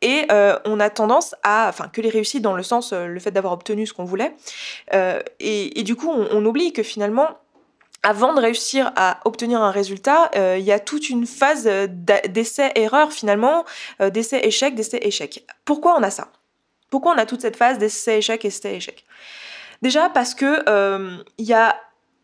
et 0.00 0.24
euh, 0.32 0.58
on 0.64 0.80
a 0.80 0.90
tendance 0.90 1.36
à, 1.44 1.66
enfin, 1.68 1.88
que 1.88 2.00
les 2.00 2.08
réussites 2.08 2.42
dans 2.42 2.56
le 2.56 2.62
sens, 2.62 2.92
euh, 2.92 3.06
le 3.06 3.20
fait 3.20 3.30
d'avoir 3.30 3.52
obtenu 3.52 3.86
ce 3.86 3.92
qu'on 3.92 4.04
voulait. 4.04 4.34
Et, 5.38 5.82
du 5.84 5.94
coup, 5.94 6.10
on, 6.10 6.44
oublie 6.44 6.72
que 6.72 6.82
finalement, 6.82 7.28
avant 8.02 8.34
de 8.34 8.40
réussir 8.40 8.90
à 8.96 9.20
obtenir 9.26 9.62
un 9.62 9.70
résultat, 9.70 10.30
il 10.34 10.64
y 10.64 10.72
a 10.72 10.80
toute 10.80 11.08
une 11.10 11.26
phase 11.26 11.68
d'essai-erreur 11.68 13.12
finalement, 13.12 13.64
d'essai-échec, 14.00 14.74
d'essai-échec. 14.74 15.46
Pourquoi 15.64 15.96
on 15.98 16.02
a 16.02 16.10
ça? 16.10 16.28
Pourquoi 16.90 17.12
on 17.14 17.18
a 17.18 17.26
toute 17.26 17.42
cette 17.42 17.56
phase 17.56 17.78
d'essai-échec, 17.78 18.44
essai-échec 18.44 19.04
Déjà 19.82 20.10
parce 20.10 20.34
que 20.34 20.60
il 20.60 20.64
euh, 20.68 21.22
y 21.38 21.52
a 21.52 21.76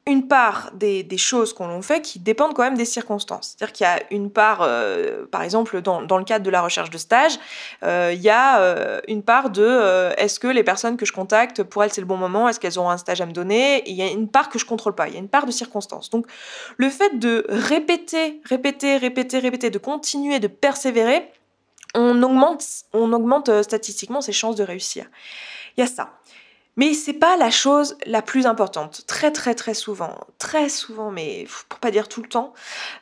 une 0.06 0.28
part 0.28 0.70
des, 0.74 1.06
choses 1.16 1.54
qu'on 1.54 1.80
fait 1.80 2.02
qui 2.02 2.18
dépendent 2.18 2.52
quand 2.52 2.62
même 2.62 2.76
des 2.76 2.84
circonstances. 2.84 3.54
C'est-à-dire 3.56 3.72
qu'il 3.72 3.84
y 3.84 3.88
a 3.88 4.02
une 4.10 4.30
part, 4.30 4.58
euh, 4.60 5.24
par 5.30 5.40
exemple, 5.40 5.80
dans, 5.80 6.00
le 6.00 6.24
cadre 6.24 6.44
de 6.44 6.50
la 6.50 6.60
recherche 6.60 6.90
de 6.90 6.98
stage, 6.98 7.38
euh, 7.82 8.10
il 8.12 8.20
y 8.20 8.28
a 8.28 9.00
une 9.08 9.22
part 9.22 9.48
de 9.48 10.12
est-ce 10.18 10.38
que 10.38 10.48
les 10.48 10.62
personnes 10.62 10.98
que 10.98 11.06
je 11.06 11.12
contacte, 11.12 11.62
pour 11.62 11.84
elles 11.84 11.90
c'est 11.90 12.02
le 12.02 12.06
bon 12.06 12.18
moment, 12.18 12.50
est-ce 12.50 12.60
qu'elles 12.60 12.78
auront 12.78 12.90
un 12.90 12.98
stage 12.98 13.22
à 13.22 13.26
me 13.26 13.32
donner? 13.32 13.82
Il 13.88 13.94
y 13.94 14.02
a 14.02 14.10
une 14.10 14.28
part 14.28 14.50
que 14.50 14.58
je 14.58 14.66
contrôle 14.66 14.94
pas, 14.94 15.08
il 15.08 15.14
y 15.14 15.16
a 15.16 15.20
une 15.20 15.28
part 15.28 15.46
de 15.46 15.52
circonstances. 15.52 16.10
Donc 16.10 16.26
le 16.76 16.90
fait 16.90 17.18
de 17.18 17.46
répéter, 17.48 18.42
répéter, 18.44 18.98
répéter, 18.98 19.38
répéter, 19.38 19.70
de 19.70 19.78
continuer, 19.78 20.38
de 20.38 20.48
persévérer, 20.48 21.30
on 21.94 22.22
augmente, 22.22 22.64
on 22.92 23.12
augmente 23.12 23.62
statistiquement 23.62 24.20
ses 24.20 24.32
chances 24.32 24.56
de 24.56 24.64
réussir. 24.64 25.06
Il 25.76 25.80
y 25.80 25.84
a 25.84 25.86
ça. 25.86 26.10
Mais 26.76 26.92
c'est 26.92 27.12
pas 27.12 27.36
la 27.36 27.50
chose 27.50 27.96
la 28.04 28.20
plus 28.20 28.46
importante. 28.46 29.04
Très 29.06 29.30
très 29.30 29.54
très 29.54 29.74
souvent, 29.74 30.18
très 30.38 30.68
souvent, 30.68 31.10
mais 31.10 31.46
pour 31.68 31.78
pas 31.78 31.92
dire 31.92 32.08
tout 32.08 32.20
le 32.20 32.28
temps, 32.28 32.52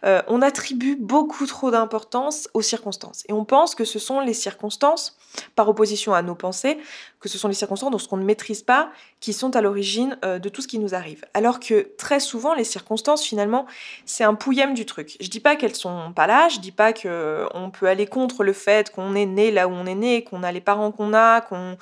euh, 0.05 0.21
on 0.29 0.43
attribue 0.43 0.97
beaucoup 0.97 1.47
trop 1.47 1.71
d'importance 1.71 2.49
aux 2.53 2.61
circonstances. 2.61 3.25
Et 3.29 3.33
on 3.33 3.45
pense 3.45 3.75
que 3.75 3.85
ce 3.85 3.99
sont 3.99 4.21
les 4.21 4.35
circonstances, 4.35 5.17
par 5.55 5.69
opposition 5.69 6.15
à 6.15 6.23
nos 6.23 6.35
pensées, 6.35 6.79
que 7.21 7.29
ce 7.29 7.39
sont 7.39 7.49
les 7.49 7.55
circonstances 7.55 7.91
dont 7.91 7.99
qu'on 7.99 8.17
ne 8.17 8.25
maîtrise 8.25 8.63
pas, 8.63 8.91
qui 9.21 9.33
sont 9.33 9.55
à 9.57 9.61
l'origine 9.61 10.19
euh, 10.25 10.39
de 10.39 10.49
tout 10.49 10.63
ce 10.63 10.69
qui 10.69 10.79
nous 10.79 10.95
arrive. 10.95 11.25
Alors 11.35 11.61
que 11.61 11.89
très 11.97 12.21
souvent, 12.21 12.55
les 12.55 12.65
circonstances, 12.65 13.25
finalement, 13.25 13.67
c'est 14.07 14.25
un 14.25 14.35
pouillème 14.35 14.75
du 14.75 14.87
truc. 14.87 15.17
Je 15.21 15.29
dis 15.29 15.41
pas 15.41 15.57
qu'elles 15.57 15.75
sont 15.75 16.13
pas 16.15 16.27
là, 16.27 16.49
je 16.49 16.59
dis 16.59 16.73
pas 16.73 16.93
qu'on 16.93 17.71
peut 17.71 17.87
aller 17.87 18.07
contre 18.07 18.45
le 18.45 18.53
fait 18.53 18.91
qu'on 18.91 19.15
est 19.15 19.27
né 19.27 19.51
là 19.51 19.69
où 19.69 19.73
on 19.73 19.87
est 19.87 19.95
né, 19.95 20.25
qu'on 20.25 20.43
a 20.43 20.53
les 20.53 20.61
parents 20.61 20.91
qu'on 20.93 21.15
a, 21.15 21.41
qu'on 21.41 21.77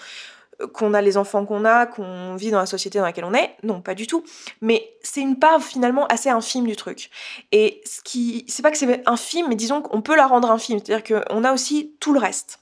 qu'on 0.69 0.95
a 0.95 1.01
les 1.01 1.17
enfants 1.17 1.47
qu'on 1.47 1.65
a, 1.65 1.87
qu'on 1.87 2.37
vit 2.37 2.51
dans 2.51 2.59
la 2.59 2.67
société 2.67 2.99
dans 2.99 3.05
laquelle 3.05 3.25
on 3.25 3.35
est. 3.35 3.57
Non, 3.63 3.81
pas 3.81 3.95
du 3.95 4.07
tout. 4.07 4.25
Mais 4.61 4.93
c'est 5.03 5.21
une 5.21 5.39
part 5.39 5.63
finalement 5.63 6.07
assez 6.07 6.29
infime 6.29 6.67
du 6.67 6.77
truc. 6.77 7.11
Et 7.53 7.81
ce 7.85 8.01
qui, 8.03 8.45
c'est 8.49 8.63
pas 8.63 8.71
que 8.71 8.79
c'est 8.79 9.03
infime, 9.09 9.47
mais 9.49 9.55
disons 9.55 9.83
qu'on 9.83 10.03
peut 10.03 10.17
la 10.17 10.27
rendre 10.27 10.51
infime. 10.51 10.79
C'est-à-dire 10.85 11.25
qu'on 11.25 11.45
a 11.45 11.53
aussi 11.53 11.95
tout 12.01 12.13
le 12.13 12.21
reste 12.21 12.60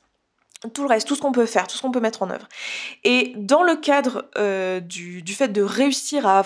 tout 0.72 0.82
le 0.82 0.88
reste, 0.88 1.06
tout 1.06 1.14
ce 1.14 1.20
qu'on 1.20 1.32
peut 1.32 1.46
faire, 1.46 1.66
tout 1.66 1.76
ce 1.76 1.82
qu'on 1.82 1.92
peut 1.92 2.00
mettre 2.00 2.22
en 2.22 2.30
œuvre. 2.30 2.48
Et 3.04 3.32
dans 3.36 3.62
le 3.62 3.76
cadre 3.76 4.24
euh, 4.36 4.80
du, 4.80 5.22
fait 5.28 5.48
de 5.48 5.62
réussir 5.62 6.26
à, 6.26 6.42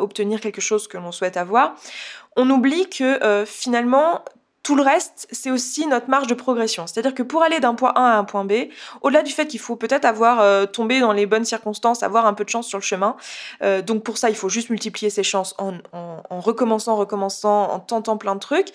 obtenir 0.00 0.40
quelque 0.40 0.60
chose 0.60 0.88
que 0.88 0.98
l'on 0.98 1.12
souhaite 1.12 1.36
avoir, 1.36 1.76
on 2.36 2.50
oublie 2.50 2.90
que 2.90 3.22
euh, 3.22 3.46
finalement, 3.46 4.24
tout 4.64 4.74
le 4.74 4.82
reste, 4.82 5.28
c'est 5.30 5.52
aussi 5.52 5.86
notre 5.86 6.10
marge 6.10 6.26
de 6.26 6.34
progression. 6.34 6.88
C'est-à-dire 6.88 7.14
que 7.14 7.22
pour 7.22 7.44
aller 7.44 7.60
d'un 7.60 7.74
point 7.74 7.92
A 7.94 8.14
à 8.14 8.18
un 8.18 8.24
point 8.24 8.44
B, 8.44 8.52
au-delà 9.02 9.22
du 9.22 9.32
fait 9.32 9.46
qu'il 9.46 9.60
faut 9.60 9.76
peut-être 9.76 10.04
avoir 10.04 10.40
euh, 10.40 10.66
tombé 10.66 10.98
dans 10.98 11.12
les 11.12 11.26
bonnes 11.26 11.44
circonstances, 11.44 12.02
avoir 12.02 12.26
un 12.26 12.34
peu 12.34 12.44
de 12.44 12.50
chance 12.50 12.66
sur 12.66 12.78
le 12.78 12.82
chemin, 12.82 13.16
donc 13.86 14.02
pour 14.02 14.18
ça, 14.18 14.28
il 14.28 14.36
faut 14.36 14.48
juste 14.48 14.68
multiplier 14.68 15.08
ses 15.08 15.22
chances 15.22 15.54
en, 15.58 15.74
en 15.92 16.40
recommençant, 16.40 16.96
recommençant, 16.96 17.70
en 17.70 17.78
tentant 17.78 18.18
plein 18.18 18.34
de 18.34 18.40
trucs. 18.40 18.72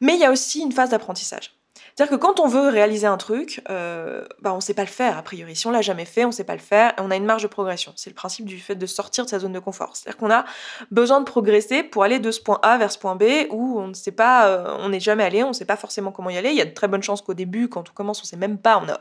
Mais 0.00 0.14
il 0.14 0.20
y 0.20 0.24
a 0.24 0.30
aussi 0.30 0.60
une 0.60 0.72
phase 0.72 0.90
d'apprentissage. 0.90 1.59
C'est-à-dire 2.00 2.18
que 2.18 2.22
quand 2.24 2.40
on 2.40 2.46
veut 2.46 2.70
réaliser 2.70 3.06
un 3.06 3.18
truc, 3.18 3.62
euh, 3.68 4.24
bah 4.40 4.54
on 4.54 4.60
sait 4.60 4.72
pas 4.72 4.84
le 4.84 4.88
faire 4.88 5.18
a 5.18 5.22
priori. 5.22 5.54
Si 5.54 5.66
on 5.66 5.70
l'a 5.70 5.82
jamais 5.82 6.06
fait, 6.06 6.24
on 6.24 6.32
sait 6.32 6.44
pas 6.44 6.54
le 6.54 6.58
faire 6.58 6.94
on 6.96 7.10
a 7.10 7.16
une 7.16 7.26
marge 7.26 7.42
de 7.42 7.46
progression. 7.46 7.92
C'est 7.94 8.08
le 8.08 8.14
principe 8.14 8.46
du 8.46 8.58
fait 8.58 8.74
de 8.74 8.86
sortir 8.86 9.26
de 9.26 9.28
sa 9.28 9.38
zone 9.38 9.52
de 9.52 9.58
confort. 9.58 9.94
C'est-à-dire 9.94 10.16
qu'on 10.16 10.30
a 10.30 10.46
besoin 10.90 11.20
de 11.20 11.26
progresser 11.26 11.82
pour 11.82 12.02
aller 12.02 12.18
de 12.18 12.30
ce 12.30 12.40
point 12.40 12.58
A 12.62 12.78
vers 12.78 12.90
ce 12.90 12.96
point 12.96 13.16
B 13.16 13.24
où 13.50 13.78
on 13.78 13.88
ne 13.88 13.92
sait 13.92 14.12
pas, 14.12 14.46
euh, 14.46 14.78
on 14.78 14.88
n'est 14.88 14.98
jamais 14.98 15.24
allé, 15.24 15.44
on 15.44 15.48
ne 15.48 15.52
sait 15.52 15.66
pas 15.66 15.76
forcément 15.76 16.10
comment 16.10 16.30
y 16.30 16.38
aller. 16.38 16.48
Il 16.48 16.56
y 16.56 16.62
a 16.62 16.64
de 16.64 16.72
très 16.72 16.88
bonnes 16.88 17.02
chances 17.02 17.20
qu'au 17.20 17.34
début, 17.34 17.68
quand 17.68 17.90
on 17.90 17.92
commence, 17.92 18.22
on 18.22 18.24
sait 18.24 18.38
même 18.38 18.56
pas, 18.56 18.82
on 18.82 18.88
a 18.88 19.00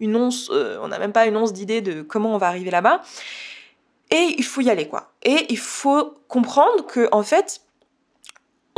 une 0.00 0.16
once, 0.16 0.48
euh, 0.50 0.78
on 0.80 0.88
n'a 0.88 0.98
même 0.98 1.12
pas 1.12 1.26
une 1.26 1.36
once 1.36 1.52
d'idée 1.52 1.82
de 1.82 2.00
comment 2.00 2.34
on 2.34 2.38
va 2.38 2.46
arriver 2.46 2.70
là-bas. 2.70 3.02
Et 4.10 4.36
il 4.38 4.44
faut 4.44 4.62
y 4.62 4.70
aller 4.70 4.88
quoi. 4.88 5.12
Et 5.22 5.44
il 5.50 5.58
faut 5.58 6.14
comprendre 6.28 6.86
que 6.86 7.10
en 7.12 7.22
fait, 7.22 7.60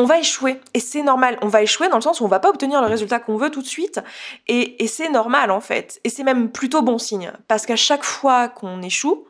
on 0.01 0.07
va 0.07 0.19
échouer. 0.19 0.59
Et 0.73 0.81
c'est 0.81 1.03
normal. 1.03 1.39
On 1.43 1.49
va 1.49 1.63
échouer 1.63 1.89
dans 1.89 1.97
le 1.97 2.03
sens 2.03 2.21
où 2.21 2.25
on 2.25 2.29
va 2.29 2.41
pas 2.41 2.49
obtenir 2.49 2.81
le 2.81 2.87
résultat 2.87 3.21
qu'on 3.21 3.37
veut 3.37 3.51
tout 3.51 3.61
de 3.61 3.67
suite. 3.67 4.01
Et, 4.49 4.87
c'est 4.89 5.11
normal, 5.11 5.51
en 5.51 5.61
fait. 5.61 6.01
Et 6.05 6.09
c'est 6.09 6.23
même 6.23 6.51
plutôt 6.51 6.81
bon 6.81 6.97
signe. 6.97 7.31
Parce 7.49 7.67
qu'à 7.67 7.77
chaque 7.77 8.03
fois 8.03 8.49
qu'on 8.49 8.81
échoue, 8.81 9.27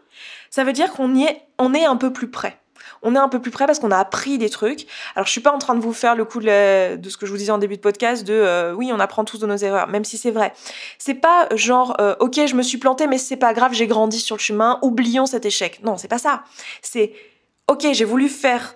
ça 0.48 0.62
veut 0.62 0.72
dire 0.72 0.92
qu'on 0.92 1.16
est, 1.16 1.42
on 1.58 1.74
est 1.74 1.84
un 1.84 1.96
peu 1.96 2.12
plus 2.12 2.30
près. 2.30 2.56
On 3.02 3.16
est 3.16 3.18
un 3.18 3.28
peu 3.28 3.40
plus 3.40 3.50
près 3.50 3.66
parce 3.66 3.78
qu'on 3.80 3.90
a 3.90 3.98
appris 3.98 4.38
des 4.38 4.48
trucs. 4.48 4.86
Alors 5.16 5.26
je 5.26 5.32
suis 5.32 5.40
pas 5.40 5.52
en 5.52 5.58
train 5.58 5.74
de 5.74 5.80
vous 5.80 5.92
faire 5.92 6.14
le 6.14 6.24
coup 6.24 6.38
de, 6.38 7.08
ce 7.08 7.16
que 7.16 7.26
je 7.26 7.30
vous 7.30 7.38
disais 7.38 7.50
en 7.50 7.58
début 7.58 7.76
de 7.76 7.80
podcast 7.80 8.26
de 8.26 8.34
euh, 8.34 8.74
oui 8.74 8.90
on 8.92 9.00
apprend 9.00 9.24
tous 9.24 9.38
de 9.38 9.46
nos 9.46 9.56
erreurs, 9.56 9.88
même 9.88 10.04
si 10.04 10.18
c'est 10.18 10.30
vrai. 10.30 10.52
C'est 10.98 11.14
pas 11.14 11.48
genre 11.54 11.96
euh, 11.98 12.14
ok 12.20 12.46
je 12.46 12.54
me 12.54 12.62
suis 12.62 12.76
planté 12.76 13.06
mais 13.06 13.16
c'est 13.16 13.38
pas 13.38 13.54
grave 13.54 13.72
j'ai 13.72 13.86
grandi 13.86 14.18
sur 14.18 14.36
le 14.36 14.40
chemin, 14.40 14.78
oublions 14.82 15.24
cet 15.24 15.46
échec. 15.46 15.80
Non 15.82 15.96
c'est 15.96 16.08
pas 16.08 16.18
ça. 16.18 16.42
C'est 16.82 17.14
ok 17.68 17.86
j'ai 17.92 18.04
voulu 18.04 18.28
faire 18.28 18.74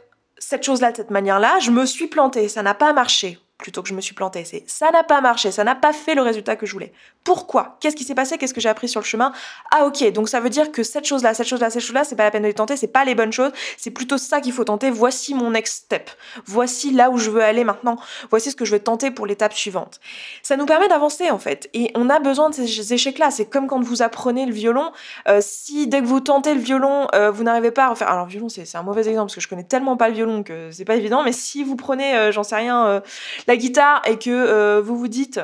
cette 0.49 0.63
chose-là 0.63 0.93
de 0.93 0.97
cette 0.97 1.11
manière-là, 1.11 1.59
je 1.61 1.71
me 1.71 1.87
suis 1.87 2.07
plantée, 2.07 2.49
ça 2.49 2.63
n'a 2.63 2.75
pas 2.75 2.93
marché 2.93 3.39
plutôt 3.59 3.83
que 3.83 3.89
je 3.89 3.95
me 3.95 4.01
suis 4.01 4.15
plantée. 4.15 4.45
C'est 4.45 4.65
ça 4.67 4.91
n'a 4.91 5.03
pas 5.03 5.21
marché, 5.21 5.51
ça 5.53 5.65
n'a 5.65 5.75
pas 5.75 5.93
fait 5.93 6.15
le 6.15 6.23
résultat 6.23 6.57
que 6.57 6.67
je 6.67 6.73
voulais. 6.73 6.93
Pourquoi? 7.23 7.79
Qu'est-ce 7.81 7.97
qui 7.97 8.05
s'est 8.05 8.15
passé? 8.15 8.37
Qu'est-ce 8.37 8.53
que 8.53 8.61
j'ai 8.61 8.69
appris 8.69 8.89
sur 8.89 9.01
le 9.01 9.07
chemin? 9.07 9.33
Ah 9.71 9.87
ok, 9.87 10.13
donc 10.13 10.29
ça 10.29 10.41
veut 10.41 10.51
dire 10.51 10.73
que 10.73 10.83
cette 10.83 11.07
chose-là, 11.07 11.33
cette 11.33 11.47
chose-là, 11.47 11.71
cette 11.71 11.83
chose-là, 11.83 12.05
c'est 12.05 12.17
pas 12.17 12.25
la 12.25 12.31
peine 12.31 12.43
de 12.43 12.49
les 12.49 12.55
tenter, 12.55 12.77
c'est 12.77 12.89
pas 12.89 13.05
les 13.05 13.15
bonnes 13.15 13.33
choses, 13.33 13.53
c'est 13.79 13.91
plutôt 13.91 14.19
ça 14.19 14.41
qu'il 14.41 14.53
faut 14.53 14.65
tenter. 14.65 14.91
Voici 14.91 15.35
mon 15.35 15.53
next 15.53 15.85
step. 15.85 16.11
Voici 16.45 16.91
là 16.91 17.11
où 17.11 17.17
je 17.17 17.31
veux 17.31 17.43
aller 17.43 17.65
maintenant. 17.65 17.97
Voici 18.29 18.51
ce 18.51 18.57
que 18.57 18.65
je 18.65 18.73
vais 18.73 18.81
tenter 18.81 19.11
pour 19.11 19.27
l'étape 19.27 19.55
suivante. 19.55 20.01
Ça 20.43 20.57
nous 20.57 20.67
permet 20.67 20.89
d'avancer 20.89 21.31
en 21.31 21.39
fait. 21.39 21.71
Et 21.73 21.91
on 21.95 22.11
a 22.11 22.19
besoin 22.19 22.51
de 22.51 22.55
ces 22.55 22.93
échecs-là. 22.93 23.31
C'est 23.31 23.47
comme 23.47 23.69
quand 23.69 23.81
vous 23.81 24.03
apprenez 24.03 24.45
le 24.45 24.53
violon. 24.53 24.93
Euh, 25.29 25.39
si 25.41 25.87
dès 25.87 26.01
que 26.01 26.07
vous 26.07 26.21
tentez 26.21 26.55
le 26.55 26.61
violon, 26.61 27.07
euh, 27.15 27.31
vous 27.31 27.45
n'arrivez 27.45 27.71
pas 27.71 27.87
à 27.87 27.89
refaire. 27.89 28.11
Alors 28.11 28.27
violon, 28.27 28.49
c'est 28.49 28.77
un 28.77 28.83
mauvais 28.83 29.09
exemple 29.09 29.27
parce 29.27 29.37
que 29.37 29.41
je 29.41 29.49
connais 29.49 29.65
tellement 29.65 29.97
pas 29.97 30.09
le 30.09 30.15
violon 30.15 30.43
que 30.43 30.71
c'est 30.73 30.85
pas 30.85 30.97
évident. 30.97 31.23
Mais 31.23 31.33
si 31.33 31.65
vous 31.65 31.77
prenez, 31.77 32.15
euh, 32.17 32.33
j'en 32.33 32.43
sais 32.43 32.57
rien, 32.57 33.03
la 33.47 33.57
guitare 33.57 34.03
et 34.07 34.19
que 34.19 34.81
vous 34.81 34.97
vous 34.97 35.09
dites 35.09 35.41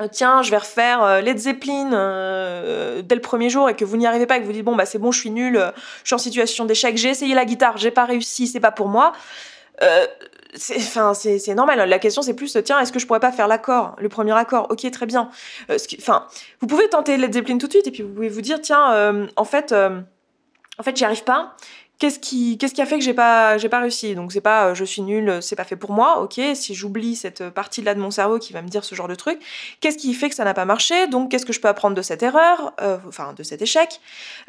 euh, 0.00 0.06
tiens, 0.10 0.42
je 0.42 0.50
vais 0.50 0.58
refaire 0.58 1.02
euh, 1.02 1.20
Led 1.20 1.38
Zeppelin 1.38 1.92
euh, 1.92 3.02
dès 3.02 3.16
le 3.16 3.20
premier 3.20 3.50
jour 3.50 3.68
et 3.68 3.74
que 3.74 3.84
vous 3.84 3.96
n'y 3.96 4.06
arrivez 4.06 4.26
pas 4.26 4.36
et 4.36 4.40
que 4.40 4.46
vous 4.46 4.52
dites 4.52 4.64
bon 4.64 4.76
bah 4.76 4.86
c'est 4.86 4.98
bon, 4.98 5.10
je 5.10 5.18
suis 5.18 5.30
nul, 5.30 5.60
je 6.04 6.08
suis 6.08 6.14
en 6.14 6.18
situation 6.18 6.64
d'échec, 6.66 6.96
j'ai 6.96 7.08
essayé 7.08 7.34
la 7.34 7.44
guitare, 7.44 7.78
j'ai 7.78 7.90
pas 7.90 8.04
réussi, 8.04 8.46
c'est 8.46 8.60
pas 8.60 8.70
pour 8.70 8.86
moi. 8.86 9.12
enfin 10.76 11.14
c'est 11.14 11.54
normal. 11.54 11.88
La 11.88 11.98
question 11.98 12.22
c'est 12.22 12.34
plus 12.34 12.56
tiens 12.64 12.78
est-ce 12.78 12.92
que 12.92 13.00
je 13.00 13.06
pourrais 13.08 13.20
pas 13.20 13.32
faire 13.32 13.48
l'accord, 13.48 13.96
le 13.98 14.08
premier 14.08 14.36
accord? 14.36 14.68
Ok 14.70 14.88
très 14.88 15.06
bien. 15.06 15.30
Enfin 15.98 16.26
vous 16.60 16.68
pouvez 16.68 16.88
tenter 16.88 17.16
Led 17.16 17.32
Zeppelin 17.32 17.58
tout 17.58 17.66
de 17.66 17.72
suite 17.72 17.88
et 17.88 17.90
puis 17.90 18.04
vous 18.04 18.14
pouvez 18.14 18.28
vous 18.28 18.40
dire 18.40 18.60
tiens 18.60 19.28
en 19.34 19.44
fait 19.44 19.72
en 19.72 20.82
fait 20.84 20.96
j'y 20.96 21.04
arrive 21.04 21.24
pas 21.24 21.56
qu'est-ce 21.98 22.18
qui, 22.18 22.58
qu'est-ce 22.58 22.74
qui 22.74 22.82
a 22.82 22.86
fait 22.86 22.98
que 22.98 23.04
j'ai 23.04 23.14
pas, 23.14 23.58
j'ai 23.58 23.68
pas 23.68 23.80
réussi? 23.80 24.14
Donc 24.14 24.32
c'est 24.32 24.40
pas, 24.40 24.68
euh, 24.68 24.74
je 24.74 24.84
suis 24.84 25.02
nulle, 25.02 25.38
c'est 25.40 25.56
pas 25.56 25.64
fait 25.64 25.76
pour 25.76 25.92
moi, 25.92 26.20
ok. 26.20 26.40
Si 26.54 26.74
j'oublie 26.74 27.16
cette 27.16 27.50
partie 27.50 27.82
là 27.82 27.94
de 27.94 28.00
mon 28.00 28.10
cerveau 28.10 28.38
qui 28.38 28.52
va 28.52 28.62
me 28.62 28.68
dire 28.68 28.84
ce 28.84 28.94
genre 28.94 29.08
de 29.08 29.14
truc, 29.14 29.40
qu'est-ce 29.80 29.98
qui 29.98 30.14
fait 30.14 30.28
que 30.28 30.34
ça 30.34 30.44
n'a 30.44 30.54
pas 30.54 30.64
marché? 30.64 31.06
Donc 31.08 31.30
qu'est-ce 31.30 31.44
que 31.46 31.52
je 31.52 31.60
peux 31.60 31.68
apprendre 31.68 31.96
de 31.96 32.02
cette 32.02 32.22
erreur, 32.22 32.72
euh, 32.80 32.98
enfin 33.08 33.32
de 33.36 33.42
cet 33.42 33.62
échec? 33.62 34.00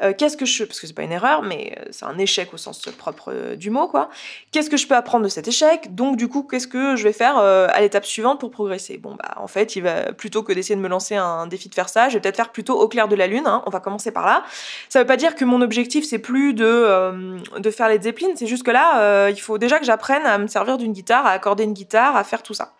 Euh, 0.02 0.12
Qu'est-ce 0.16 0.36
que 0.36 0.44
je, 0.46 0.64
parce 0.64 0.80
que 0.80 0.86
c'est 0.86 0.92
pas 0.92 1.02
une 1.02 1.12
erreur, 1.12 1.42
mais 1.42 1.76
c'est 1.90 2.04
un 2.04 2.18
échec 2.18 2.52
au 2.52 2.56
sens 2.56 2.80
propre 2.98 3.54
du 3.54 3.70
mot, 3.70 3.88
quoi. 3.88 4.10
Qu'est-ce 4.52 4.70
que 4.70 4.76
je 4.76 4.86
peux 4.86 4.96
apprendre 4.96 5.24
de 5.24 5.28
cet 5.28 5.48
échec? 5.48 5.94
Donc 5.94 6.16
du 6.16 6.28
coup, 6.28 6.42
qu'est-ce 6.42 6.68
que 6.68 6.96
je 6.96 7.04
vais 7.04 7.12
faire 7.12 7.38
à 7.38 7.80
l'étape 7.80 8.04
suivante 8.04 8.38
pour 8.40 8.50
progresser? 8.50 8.98
Bon 8.98 9.14
bah 9.14 9.34
en 9.36 9.46
fait, 9.46 9.76
il 9.76 9.82
va 9.82 10.12
plutôt 10.12 10.42
que 10.42 10.52
d'essayer 10.52 10.76
de 10.76 10.80
me 10.80 10.88
lancer 10.88 11.16
un 11.16 11.46
défi 11.46 11.68
de 11.68 11.74
faire 11.74 11.88
ça, 11.88 12.08
je 12.08 12.14
vais 12.14 12.20
peut-être 12.20 12.36
faire 12.36 12.52
plutôt 12.52 12.78
au 12.78 12.88
clair 12.88 13.08
de 13.08 13.16
la 13.16 13.26
lune. 13.26 13.46
Hein, 13.46 13.62
on 13.66 13.70
va 13.70 13.80
commencer 13.80 14.10
par 14.10 14.26
là. 14.26 14.44
Ça 14.88 15.00
veut 15.00 15.06
pas 15.06 15.16
dire 15.16 15.34
que 15.34 15.44
mon 15.44 15.62
objectif 15.62 16.04
c'est 16.04 16.18
plus 16.18 16.54
de 16.54 17.39
de 17.58 17.70
faire 17.70 17.88
les 17.88 18.00
Zeppelin, 18.00 18.28
c'est 18.34 18.46
juste 18.46 18.62
que 18.62 18.70
là, 18.70 19.00
euh, 19.00 19.30
il 19.30 19.40
faut 19.40 19.58
déjà 19.58 19.78
que 19.78 19.84
j'apprenne 19.84 20.24
à 20.26 20.38
me 20.38 20.46
servir 20.46 20.78
d'une 20.78 20.92
guitare, 20.92 21.26
à 21.26 21.30
accorder 21.30 21.64
une 21.64 21.72
guitare, 21.72 22.16
à 22.16 22.24
faire 22.24 22.42
tout 22.42 22.54
ça. 22.54 22.72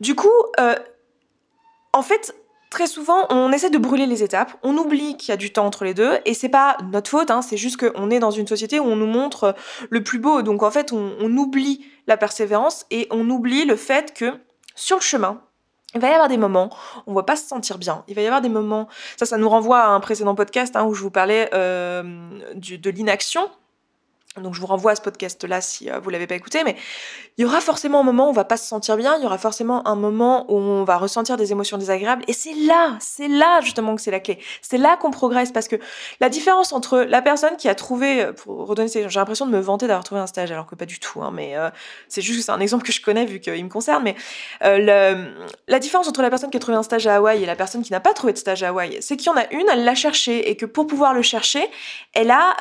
Du 0.00 0.14
coup, 0.14 0.28
euh, 0.60 0.74
en 1.92 2.02
fait, 2.02 2.34
très 2.70 2.86
souvent, 2.86 3.26
on 3.30 3.52
essaie 3.52 3.70
de 3.70 3.78
brûler 3.78 4.06
les 4.06 4.22
étapes, 4.22 4.52
on 4.62 4.76
oublie 4.76 5.16
qu'il 5.16 5.30
y 5.30 5.32
a 5.32 5.36
du 5.36 5.52
temps 5.52 5.66
entre 5.66 5.84
les 5.84 5.94
deux, 5.94 6.18
et 6.24 6.34
c'est 6.34 6.48
pas 6.48 6.76
notre 6.90 7.10
faute, 7.10 7.30
hein, 7.30 7.42
c'est 7.42 7.56
juste 7.56 7.76
qu'on 7.78 8.10
est 8.10 8.18
dans 8.18 8.30
une 8.30 8.46
société 8.46 8.78
où 8.78 8.84
on 8.84 8.96
nous 8.96 9.06
montre 9.06 9.54
le 9.90 10.02
plus 10.02 10.18
beau, 10.18 10.42
donc 10.42 10.62
en 10.62 10.70
fait, 10.70 10.92
on, 10.92 11.36
oublie 11.38 11.84
la 12.06 12.16
persévérance 12.16 12.86
et 12.90 13.06
on 13.10 13.28
oublie 13.30 13.64
le 13.64 13.76
fait 13.76 14.12
que 14.12 14.34
sur 14.74 14.96
le 14.96 15.02
chemin, 15.02 15.40
il 15.94 16.00
va 16.00 16.08
y 16.08 16.12
avoir 16.12 16.28
des 16.28 16.36
moments 16.36 16.70
où 17.06 17.12
on 17.12 17.14
va 17.14 17.22
pas 17.22 17.36
se 17.36 17.46
sentir 17.46 17.78
bien. 17.78 18.04
Il 18.08 18.14
va 18.14 18.22
y 18.22 18.26
avoir 18.26 18.40
des 18.40 18.48
moments, 18.48 18.88
ça, 19.16 19.24
ça 19.24 19.38
nous 19.38 19.48
renvoie 19.48 19.80
à 19.80 19.88
un 19.88 20.00
précédent 20.00 20.34
podcast 20.34 20.76
hein, 20.76 20.84
où 20.84 20.94
je 20.94 21.02
vous 21.02 21.10
parlais 21.10 21.48
euh, 21.54 22.02
de 22.54 22.90
l'inaction. 22.90 23.48
Donc 24.36 24.54
je 24.54 24.60
vous 24.60 24.66
renvoie 24.66 24.92
à 24.92 24.94
ce 24.94 25.00
podcast-là 25.00 25.60
si 25.60 25.90
euh, 25.90 25.98
vous 26.00 26.10
l'avez 26.10 26.26
pas 26.26 26.34
écouté, 26.34 26.62
mais 26.64 26.76
il 27.36 27.42
y 27.42 27.44
aura 27.44 27.60
forcément 27.60 28.00
un 28.00 28.02
moment 28.02 28.26
où 28.26 28.30
on 28.30 28.32
va 28.32 28.44
pas 28.44 28.56
se 28.56 28.66
sentir 28.66 28.96
bien, 28.96 29.16
il 29.16 29.22
y 29.22 29.26
aura 29.26 29.38
forcément 29.38 29.86
un 29.88 29.94
moment 29.94 30.44
où 30.52 30.56
on 30.56 30.84
va 30.84 30.96
ressentir 30.96 31.36
des 31.36 31.52
émotions 31.52 31.78
désagréables, 31.78 32.24
et 32.28 32.32
c'est 32.32 32.54
là, 32.54 32.96
c'est 33.00 33.28
là 33.28 33.60
justement 33.62 33.96
que 33.96 34.02
c'est 34.02 34.10
la 34.10 34.20
clé. 34.20 34.38
C'est 34.60 34.78
là 34.78 34.96
qu'on 34.96 35.10
progresse, 35.10 35.50
parce 35.50 35.66
que 35.66 35.76
la 36.20 36.28
différence 36.28 36.72
entre 36.72 36.98
la 36.98 37.22
personne 37.22 37.56
qui 37.56 37.68
a 37.68 37.74
trouvé, 37.74 38.22
euh, 38.22 38.32
pour 38.32 38.66
redonner, 38.66 38.88
j'ai 38.88 39.08
l'impression 39.18 39.46
de 39.46 39.50
me 39.50 39.60
vanter 39.60 39.86
d'avoir 39.86 40.04
trouvé 40.04 40.20
un 40.20 40.26
stage, 40.26 40.52
alors 40.52 40.66
que 40.66 40.74
pas 40.74 40.86
du 40.86 41.00
tout, 41.00 41.22
hein, 41.22 41.30
mais 41.32 41.56
euh, 41.56 41.70
c'est 42.08 42.22
juste 42.22 42.38
que 42.38 42.44
c'est 42.44 42.52
un 42.52 42.60
exemple 42.60 42.84
que 42.84 42.92
je 42.92 43.00
connais 43.00 43.24
vu 43.24 43.40
qu'il 43.40 43.64
me 43.64 43.70
concerne, 43.70 44.04
mais 44.04 44.14
la 44.60 45.78
différence 45.78 46.06
entre 46.08 46.22
la 46.22 46.30
personne 46.30 46.50
qui 46.50 46.56
a 46.56 46.60
trouvé 46.60 46.76
un 46.76 46.82
stage 46.82 47.06
à 47.06 47.16
Hawaï 47.16 47.42
et 47.42 47.46
la 47.46 47.56
personne 47.56 47.82
qui 47.82 47.92
n'a 47.92 48.00
pas 48.00 48.12
trouvé 48.12 48.32
de 48.32 48.38
stage 48.38 48.62
à 48.62 48.68
Hawaï, 48.68 48.98
c'est 49.00 49.16
qu'il 49.16 49.26
y 49.26 49.30
en 49.30 49.36
a 49.36 49.50
une, 49.52 49.66
elle 49.72 49.84
l'a 49.84 49.94
cherché, 49.94 50.50
et 50.50 50.56
que 50.56 50.66
pour 50.66 50.86
pouvoir 50.86 51.14
le 51.14 51.22
chercher, 51.22 51.66
elle 52.12 52.30
a, 52.30 52.56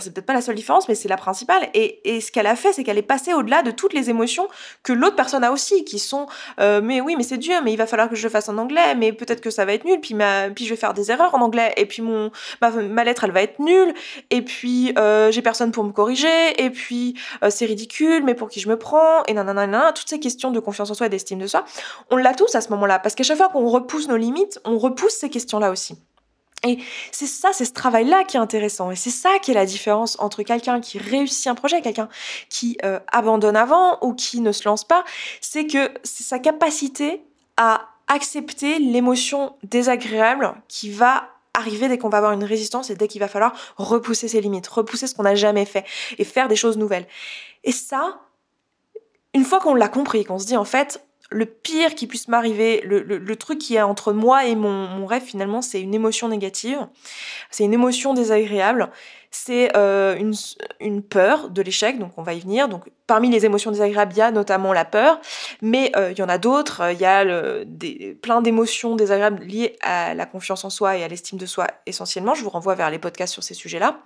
c'est 0.00 0.14
peut-être 0.14 0.26
pas 0.26 0.34
la 0.34 0.40
seule 0.40 0.54
différence, 0.54 0.67
mais 0.88 0.94
c'est 0.94 1.08
la 1.08 1.16
principale. 1.16 1.68
Et, 1.74 2.16
et 2.16 2.20
ce 2.20 2.32
qu'elle 2.32 2.46
a 2.46 2.56
fait, 2.56 2.72
c'est 2.72 2.84
qu'elle 2.84 2.98
est 2.98 3.02
passée 3.02 3.34
au-delà 3.34 3.62
de 3.62 3.70
toutes 3.70 3.92
les 3.92 4.10
émotions 4.10 4.48
que 4.82 4.92
l'autre 4.92 5.16
personne 5.16 5.44
a 5.44 5.52
aussi, 5.52 5.84
qui 5.84 5.98
sont 5.98 6.26
euh, 6.60 6.80
mais 6.82 7.00
oui, 7.00 7.14
mais 7.16 7.22
c'est 7.22 7.38
dur, 7.38 7.60
mais 7.62 7.72
il 7.72 7.76
va 7.76 7.86
falloir 7.86 8.08
que 8.08 8.16
je 8.16 8.22
le 8.22 8.30
fasse 8.30 8.48
en 8.48 8.58
anglais, 8.58 8.94
mais 8.94 9.12
peut-être 9.12 9.40
que 9.40 9.50
ça 9.50 9.64
va 9.64 9.72
être 9.72 9.84
nul, 9.84 10.00
puis, 10.00 10.14
ma, 10.14 10.50
puis 10.50 10.64
je 10.64 10.70
vais 10.70 10.76
faire 10.76 10.94
des 10.94 11.10
erreurs 11.10 11.34
en 11.34 11.40
anglais, 11.40 11.72
et 11.76 11.86
puis 11.86 12.02
mon, 12.02 12.30
ma, 12.60 13.04
lettre, 13.04 13.24
elle 13.24 13.32
va 13.32 13.42
être 13.42 13.58
nulle, 13.58 13.94
et 14.30 14.42
puis 14.42 14.92
euh, 14.98 15.30
j'ai 15.30 15.42
personne 15.42 15.72
pour 15.72 15.84
me 15.84 15.92
corriger, 15.92 16.62
et 16.62 16.70
puis 16.70 17.14
euh, 17.42 17.50
c'est 17.50 17.66
ridicule, 17.66 18.24
mais 18.24 18.34
pour 18.34 18.48
qui 18.48 18.60
je 18.60 18.68
me 18.68 18.78
prends, 18.78 19.22
et 19.26 19.34
nanana, 19.34 19.92
toutes 19.92 20.08
ces 20.08 20.20
questions 20.20 20.50
de 20.50 20.60
confiance 20.60 20.90
en 20.90 20.94
soi 20.94 21.06
et 21.06 21.10
d'estime 21.10 21.38
de 21.38 21.46
soi, 21.46 21.64
on 22.10 22.16
l'a 22.16 22.34
tous 22.34 22.54
à 22.54 22.60
ce 22.60 22.70
moment-là, 22.70 22.98
parce 22.98 23.14
qu'à 23.14 23.24
chaque 23.24 23.36
fois 23.36 23.48
qu'on 23.48 23.68
repousse 23.68 24.08
nos 24.08 24.16
limites, 24.16 24.60
on 24.64 24.78
repousse 24.78 25.14
ces 25.14 25.30
questions-là 25.30 25.70
aussi. 25.70 25.98
Et 26.66 26.78
c'est 27.12 27.26
ça, 27.26 27.50
c'est 27.52 27.64
ce 27.64 27.72
travail-là 27.72 28.24
qui 28.24 28.36
est 28.36 28.40
intéressant. 28.40 28.90
Et 28.90 28.96
c'est 28.96 29.10
ça 29.10 29.30
qui 29.40 29.52
est 29.52 29.54
la 29.54 29.66
différence 29.66 30.18
entre 30.18 30.42
quelqu'un 30.42 30.80
qui 30.80 30.98
réussit 30.98 31.46
un 31.46 31.54
projet, 31.54 31.80
quelqu'un 31.82 32.08
qui 32.48 32.76
euh, 32.84 32.98
abandonne 33.12 33.56
avant 33.56 33.98
ou 34.02 34.12
qui 34.14 34.40
ne 34.40 34.50
se 34.50 34.68
lance 34.68 34.84
pas. 34.84 35.04
C'est 35.40 35.66
que 35.66 35.90
c'est 36.02 36.24
sa 36.24 36.38
capacité 36.38 37.22
à 37.56 37.88
accepter 38.08 38.78
l'émotion 38.78 39.54
désagréable 39.62 40.54
qui 40.66 40.90
va 40.90 41.28
arriver 41.54 41.88
dès 41.88 41.98
qu'on 41.98 42.08
va 42.08 42.18
avoir 42.18 42.32
une 42.32 42.44
résistance 42.44 42.90
et 42.90 42.94
dès 42.94 43.08
qu'il 43.08 43.20
va 43.20 43.28
falloir 43.28 43.54
repousser 43.76 44.28
ses 44.28 44.40
limites, 44.40 44.66
repousser 44.66 45.06
ce 45.06 45.14
qu'on 45.14 45.24
n'a 45.24 45.34
jamais 45.34 45.64
fait 45.64 45.84
et 46.18 46.24
faire 46.24 46.48
des 46.48 46.56
choses 46.56 46.78
nouvelles. 46.78 47.06
Et 47.64 47.72
ça, 47.72 48.20
une 49.34 49.44
fois 49.44 49.60
qu'on 49.60 49.74
l'a 49.74 49.88
compris, 49.88 50.24
qu'on 50.24 50.38
se 50.38 50.46
dit 50.46 50.56
en 50.56 50.64
fait, 50.64 51.04
le 51.30 51.44
pire 51.44 51.94
qui 51.94 52.06
puisse 52.06 52.28
m'arriver, 52.28 52.80
le, 52.84 53.36
truc 53.36 53.58
qui 53.58 53.76
est 53.76 53.82
entre 53.82 54.12
moi 54.12 54.46
et 54.46 54.54
mon, 54.54 55.04
rêve 55.06 55.22
finalement, 55.22 55.60
c'est 55.60 55.80
une 55.80 55.94
émotion 55.94 56.28
négative, 56.28 56.78
c'est 57.50 57.64
une 57.64 57.74
émotion 57.74 58.14
désagréable, 58.14 58.90
c'est 59.30 59.76
euh, 59.76 60.18
une, 60.80 61.02
peur 61.02 61.50
de 61.50 61.60
l'échec, 61.60 61.98
donc 61.98 62.12
on 62.16 62.22
va 62.22 62.32
y 62.32 62.40
venir. 62.40 62.68
Donc 62.68 62.84
parmi 63.06 63.28
les 63.28 63.44
émotions 63.44 63.70
désagréables, 63.70 64.12
il 64.14 64.18
y 64.18 64.22
a 64.22 64.30
notamment 64.30 64.72
la 64.72 64.86
peur, 64.86 65.20
mais 65.60 65.92
euh, 65.96 66.12
il 66.12 66.18
y 66.18 66.22
en 66.22 66.30
a 66.30 66.38
d'autres, 66.38 66.92
il 66.92 66.98
y 66.98 67.04
a 67.04 67.24
des, 67.66 68.16
plein 68.22 68.40
d'émotions 68.40 68.96
désagréables 68.96 69.44
liées 69.44 69.76
à 69.82 70.14
la 70.14 70.24
confiance 70.24 70.64
en 70.64 70.70
soi 70.70 70.96
et 70.96 71.04
à 71.04 71.08
l'estime 71.08 71.38
de 71.38 71.46
soi 71.46 71.66
essentiellement. 71.84 72.34
Je 72.34 72.42
vous 72.42 72.50
renvoie 72.50 72.74
vers 72.74 72.90
les 72.90 72.98
podcasts 72.98 73.34
sur 73.34 73.42
ces 73.42 73.54
sujets-là. 73.54 74.00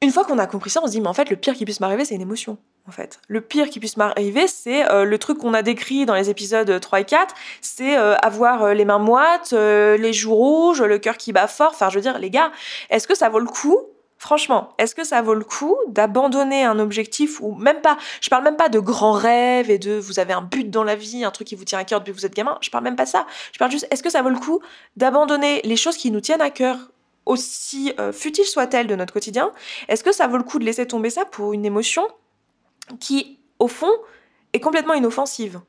Une 0.00 0.10
fois 0.10 0.24
qu'on 0.24 0.38
a 0.38 0.46
compris 0.46 0.70
ça, 0.70 0.80
on 0.82 0.86
se 0.86 0.92
dit, 0.92 1.00
mais 1.00 1.08
en 1.08 1.14
fait, 1.14 1.28
le 1.28 1.36
pire 1.36 1.54
qui 1.54 1.64
puisse 1.64 1.80
m'arriver, 1.80 2.06
c'est 2.06 2.14
une 2.14 2.20
émotion 2.22 2.58
en 2.86 2.92
fait. 2.92 3.18
Le 3.28 3.40
pire 3.40 3.70
qui 3.70 3.80
puisse 3.80 3.96
m'arriver, 3.96 4.46
c'est 4.46 4.90
euh, 4.90 5.04
le 5.04 5.18
truc 5.18 5.38
qu'on 5.38 5.54
a 5.54 5.62
décrit 5.62 6.04
dans 6.04 6.14
les 6.14 6.28
épisodes 6.28 6.78
3 6.80 7.00
et 7.00 7.04
4, 7.04 7.34
c'est 7.60 7.96
euh, 7.96 8.14
avoir 8.16 8.62
euh, 8.62 8.74
les 8.74 8.84
mains 8.84 8.98
moites, 8.98 9.52
les 9.52 10.12
joues 10.12 10.34
rouges, 10.34 10.82
le 10.82 10.98
cœur 10.98 11.16
qui 11.16 11.32
bat 11.32 11.46
fort. 11.46 11.70
Enfin, 11.72 11.88
je 11.88 11.96
veux 11.96 12.02
dire, 12.02 12.18
les 12.18 12.30
gars, 12.30 12.52
est-ce 12.90 13.08
que 13.08 13.14
ça 13.14 13.28
vaut 13.28 13.38
le 13.38 13.46
coup? 13.46 13.78
Franchement, 14.18 14.70
est-ce 14.78 14.94
que 14.94 15.04
ça 15.04 15.20
vaut 15.22 15.34
le 15.34 15.44
coup 15.44 15.76
d'abandonner 15.88 16.64
un 16.64 16.78
objectif 16.78 17.40
ou 17.40 17.54
même 17.54 17.80
pas 17.82 17.98
Je 18.20 18.30
parle 18.30 18.44
même 18.44 18.56
pas 18.56 18.68
de 18.68 18.78
grands 18.78 19.12
rêves 19.12 19.70
et 19.70 19.78
de 19.78 19.98
vous 19.98 20.18
avez 20.18 20.32
un 20.32 20.40
but 20.40 20.70
dans 20.70 20.84
la 20.84 20.94
vie, 20.94 21.24
un 21.24 21.30
truc 21.30 21.48
qui 21.48 21.56
vous 21.56 21.64
tient 21.64 21.78
à 21.78 21.84
cœur 21.84 22.00
depuis 22.00 22.12
que 22.12 22.18
vous 22.18 22.26
êtes 22.26 22.34
gamin. 22.34 22.56
Je 22.62 22.70
parle 22.70 22.84
même 22.84 22.96
pas 22.96 23.06
ça. 23.06 23.26
Je 23.52 23.58
parle 23.58 23.70
juste 23.70 23.86
est-ce 23.90 24.02
que 24.02 24.08
ça 24.08 24.22
vaut 24.22 24.30
le 24.30 24.38
coup 24.38 24.60
d'abandonner 24.96 25.60
les 25.64 25.76
choses 25.76 25.96
qui 25.96 26.10
nous 26.10 26.20
tiennent 26.20 26.40
à 26.40 26.50
cœur 26.50 26.76
aussi 27.26 27.92
futiles 28.12 28.46
soient-elles 28.46 28.86
de 28.86 28.94
notre 28.94 29.12
quotidien? 29.12 29.50
Est-ce 29.88 30.04
que 30.04 30.12
ça 30.12 30.26
vaut 30.26 30.36
le 30.38 30.42
coup 30.42 30.58
de 30.58 30.64
laisser 30.64 30.86
tomber 30.86 31.10
ça 31.10 31.24
pour 31.24 31.52
une 31.52 31.66
émotion 31.66 32.06
qui, 33.00 33.38
au 33.58 33.68
fond, 33.68 33.92
est 34.52 34.60
complètement 34.60 34.94
inoffensive 34.94 35.60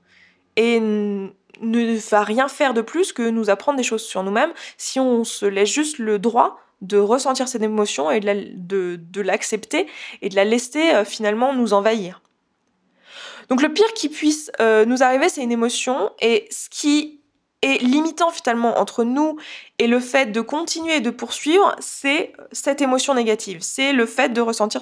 et 0.55 0.79
ne 0.79 2.09
va 2.09 2.23
rien 2.23 2.47
faire 2.47 2.73
de 2.73 2.81
plus 2.81 3.13
que 3.13 3.29
nous 3.29 3.49
apprendre 3.49 3.77
des 3.77 3.83
choses 3.83 4.03
sur 4.03 4.23
nous-mêmes 4.23 4.53
si 4.77 4.99
on 4.99 5.23
se 5.23 5.45
laisse 5.45 5.69
juste 5.69 5.97
le 5.99 6.19
droit 6.19 6.59
de 6.81 6.97
ressentir 6.97 7.47
cette 7.47 7.61
émotion 7.61 8.11
et 8.11 8.19
de, 8.19 9.21
l'accepter 9.21 9.87
et 10.21 10.29
de 10.29 10.35
la 10.35 10.45
laisser 10.45 10.93
euh, 10.93 11.05
finalement 11.05 11.53
nous 11.53 11.73
envahir. 11.73 12.21
Donc 13.49 13.61
le 13.61 13.73
pire 13.73 13.93
qui 13.93 14.09
puisse 14.09 14.51
euh, 14.59 14.85
nous 14.85 15.03
arriver, 15.03 15.29
c'est 15.29 15.41
une 15.41 15.51
émotion 15.51 16.11
et 16.19 16.47
ce 16.51 16.69
qui 16.69 17.21
est 17.61 17.81
limitant 17.81 18.29
finalement 18.29 18.77
entre 18.77 19.03
nous 19.03 19.37
et 19.79 19.87
le 19.87 19.99
fait 19.99 20.27
de 20.27 20.41
continuer 20.41 20.97
et 20.97 21.01
de 21.01 21.09
poursuivre, 21.09 21.75
c'est 21.79 22.33
cette 22.51 22.81
émotion 22.81 23.13
négative. 23.13 23.59
C'est 23.61 23.93
le 23.93 24.05
fait 24.05 24.29
de 24.29 24.41
ressentir 24.41 24.81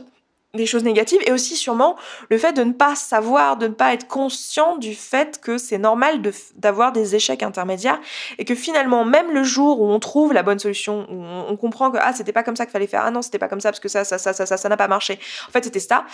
des 0.56 0.68
choses 0.68 0.84
négatives 0.84 1.20
et 1.26 1.32
aussi 1.32 1.56
sûrement 1.56 1.96
le 2.30 2.38
fait 2.38 2.54
de 2.54 2.64
ne 2.64 2.74
pas 2.74 2.94
savoir, 2.96 3.58
de 3.58 3.68
ne 3.68 3.74
pas 3.74 3.92
être 3.92 4.08
conscient 4.08 4.78
du 4.78 4.94
fait 4.94 5.42
que 5.42 5.58
c'est 5.58 5.80
normal 5.80 6.22
d'avoir 6.56 6.92
des 6.92 7.16
échecs 7.16 7.42
intermédiaires 7.42 8.00
et 8.38 8.46
que 8.46 8.54
finalement 8.54 9.04
même 9.04 9.32
le 9.32 9.44
jour 9.44 9.82
où 9.82 9.86
on 9.88 9.98
trouve 9.98 10.32
la 10.32 10.44
bonne 10.44 10.60
solution, 10.60 11.08
où 11.10 11.24
on, 11.24 11.58
comprend 11.58 11.90
que 11.90 11.98
ah 12.00 12.14
c'était 12.14 12.34
pas 12.34 12.44
comme 12.44 12.56
ça 12.56 12.68
qu'il 12.68 12.72
fallait 12.72 12.86
faire, 12.86 13.02
ah 13.04 13.10
non 13.10 13.24
c'était 13.24 13.40
pas 13.40 13.48
comme 13.48 13.62
ça 13.62 13.72
parce 13.72 13.80
que 13.80 13.90
ça 13.90 14.04
ça 14.04 14.20
ça 14.20 14.32
ça 14.32 14.46
ça 14.46 14.58
ça 14.58 14.70
n'a 14.70 14.78
pas 14.78 14.88
marché, 14.88 15.18
en 15.48 15.52
fait 15.52 15.64
c'était 15.64 15.80
ça. 15.80 16.06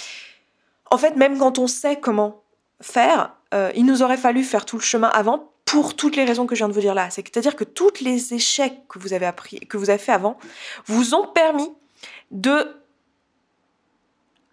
En 0.90 0.98
fait 0.98 1.18
même 1.18 1.38
quand 1.38 1.60
on 1.60 1.68
sait 1.68 1.98
comment 1.98 2.42
faire, 2.80 3.36
euh, 3.54 3.72
il 3.76 3.86
nous 3.86 4.04
aurait 4.04 4.16
fallu 4.16 4.46
faire 4.46 4.64
tout 4.64 4.78
le 4.78 4.84
chemin 4.84 5.10
avant 5.10 5.52
pour 5.66 5.98
toutes 5.98 6.16
les 6.16 6.24
raisons 6.24 6.48
que 6.48 6.56
je 6.56 6.60
viens 6.60 6.70
de 6.70 6.74
vous 6.74 6.80
dire 6.80 6.96
là. 6.96 7.10
C'est-à-dire 7.10 7.58
que 7.58 7.66
tous 7.66 8.00
les 8.00 8.34
échecs 8.34 8.88
que 8.88 9.00
vous 9.00 9.12
avez 9.12 9.26
appris, 9.26 9.60
que 9.60 9.76
vous 9.76 9.90
avez 9.90 10.00
fait 10.00 10.14
avant, 10.14 10.38
vous 10.86 11.14
ont 11.14 11.28
permis 11.28 11.70
de 12.32 12.80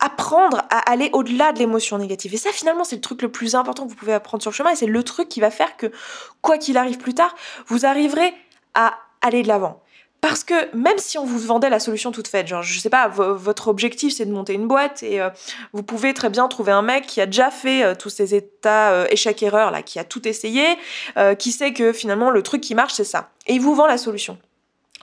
apprendre 0.06 0.62
à 0.70 0.90
aller 0.90 1.10
au-delà 1.12 1.52
de 1.52 1.58
l'émotion 1.58 1.98
négative. 1.98 2.34
Et 2.34 2.38
ça, 2.38 2.50
finalement, 2.52 2.84
c'est 2.84 2.96
le 2.96 3.02
truc 3.02 3.22
le 3.22 3.30
plus 3.30 3.54
important 3.54 3.84
que 3.84 3.90
vous 3.90 3.96
pouvez 3.96 4.14
apprendre 4.14 4.42
sur 4.42 4.50
le 4.50 4.56
chemin. 4.56 4.70
Et 4.70 4.76
c'est 4.76 4.86
le 4.86 5.02
truc 5.02 5.28
qui 5.28 5.40
va 5.40 5.50
faire 5.50 5.76
que, 5.76 5.90
quoi 6.42 6.58
qu'il 6.58 6.76
arrive 6.76 6.98
plus 6.98 7.14
tard, 7.14 7.34
vous 7.66 7.86
arriverez 7.86 8.32
à 8.74 8.94
aller 9.20 9.42
de 9.42 9.48
l'avant. 9.48 9.82
Parce 10.20 10.44
que 10.44 10.74
même 10.74 10.98
si 10.98 11.18
on 11.18 11.24
vous 11.24 11.38
vendait 11.38 11.70
la 11.70 11.78
solution 11.78 12.10
toute 12.10 12.26
faite, 12.26 12.48
genre 12.48 12.62
je 12.62 12.80
sais 12.80 12.90
pas, 12.90 13.06
votre 13.06 13.68
objectif 13.68 14.14
c'est 14.14 14.24
de 14.24 14.32
monter 14.32 14.54
une 14.54 14.66
boîte 14.66 15.02
et 15.02 15.20
euh, 15.20 15.28
vous 15.72 15.82
pouvez 15.82 16.14
très 16.14 16.30
bien 16.30 16.48
trouver 16.48 16.72
un 16.72 16.82
mec 16.82 17.06
qui 17.06 17.20
a 17.20 17.26
déjà 17.26 17.50
fait 17.50 17.84
euh, 17.84 17.94
tous 17.94 18.08
ces 18.08 18.34
états 18.34 18.92
euh, 18.92 19.06
échec-erreur 19.10 19.70
là, 19.70 19.82
qui 19.82 19.98
a 19.98 20.04
tout 20.04 20.26
essayé, 20.26 20.64
qui 21.38 21.52
sait 21.52 21.72
que 21.72 21.92
finalement 21.92 22.30
le 22.30 22.42
truc 22.42 22.60
qui 22.60 22.74
marche 22.74 22.94
c'est 22.94 23.04
ça. 23.04 23.30
Et 23.46 23.52
il 23.54 23.60
vous 23.60 23.74
vend 23.74 23.86
la 23.86 23.98
solution. 23.98 24.38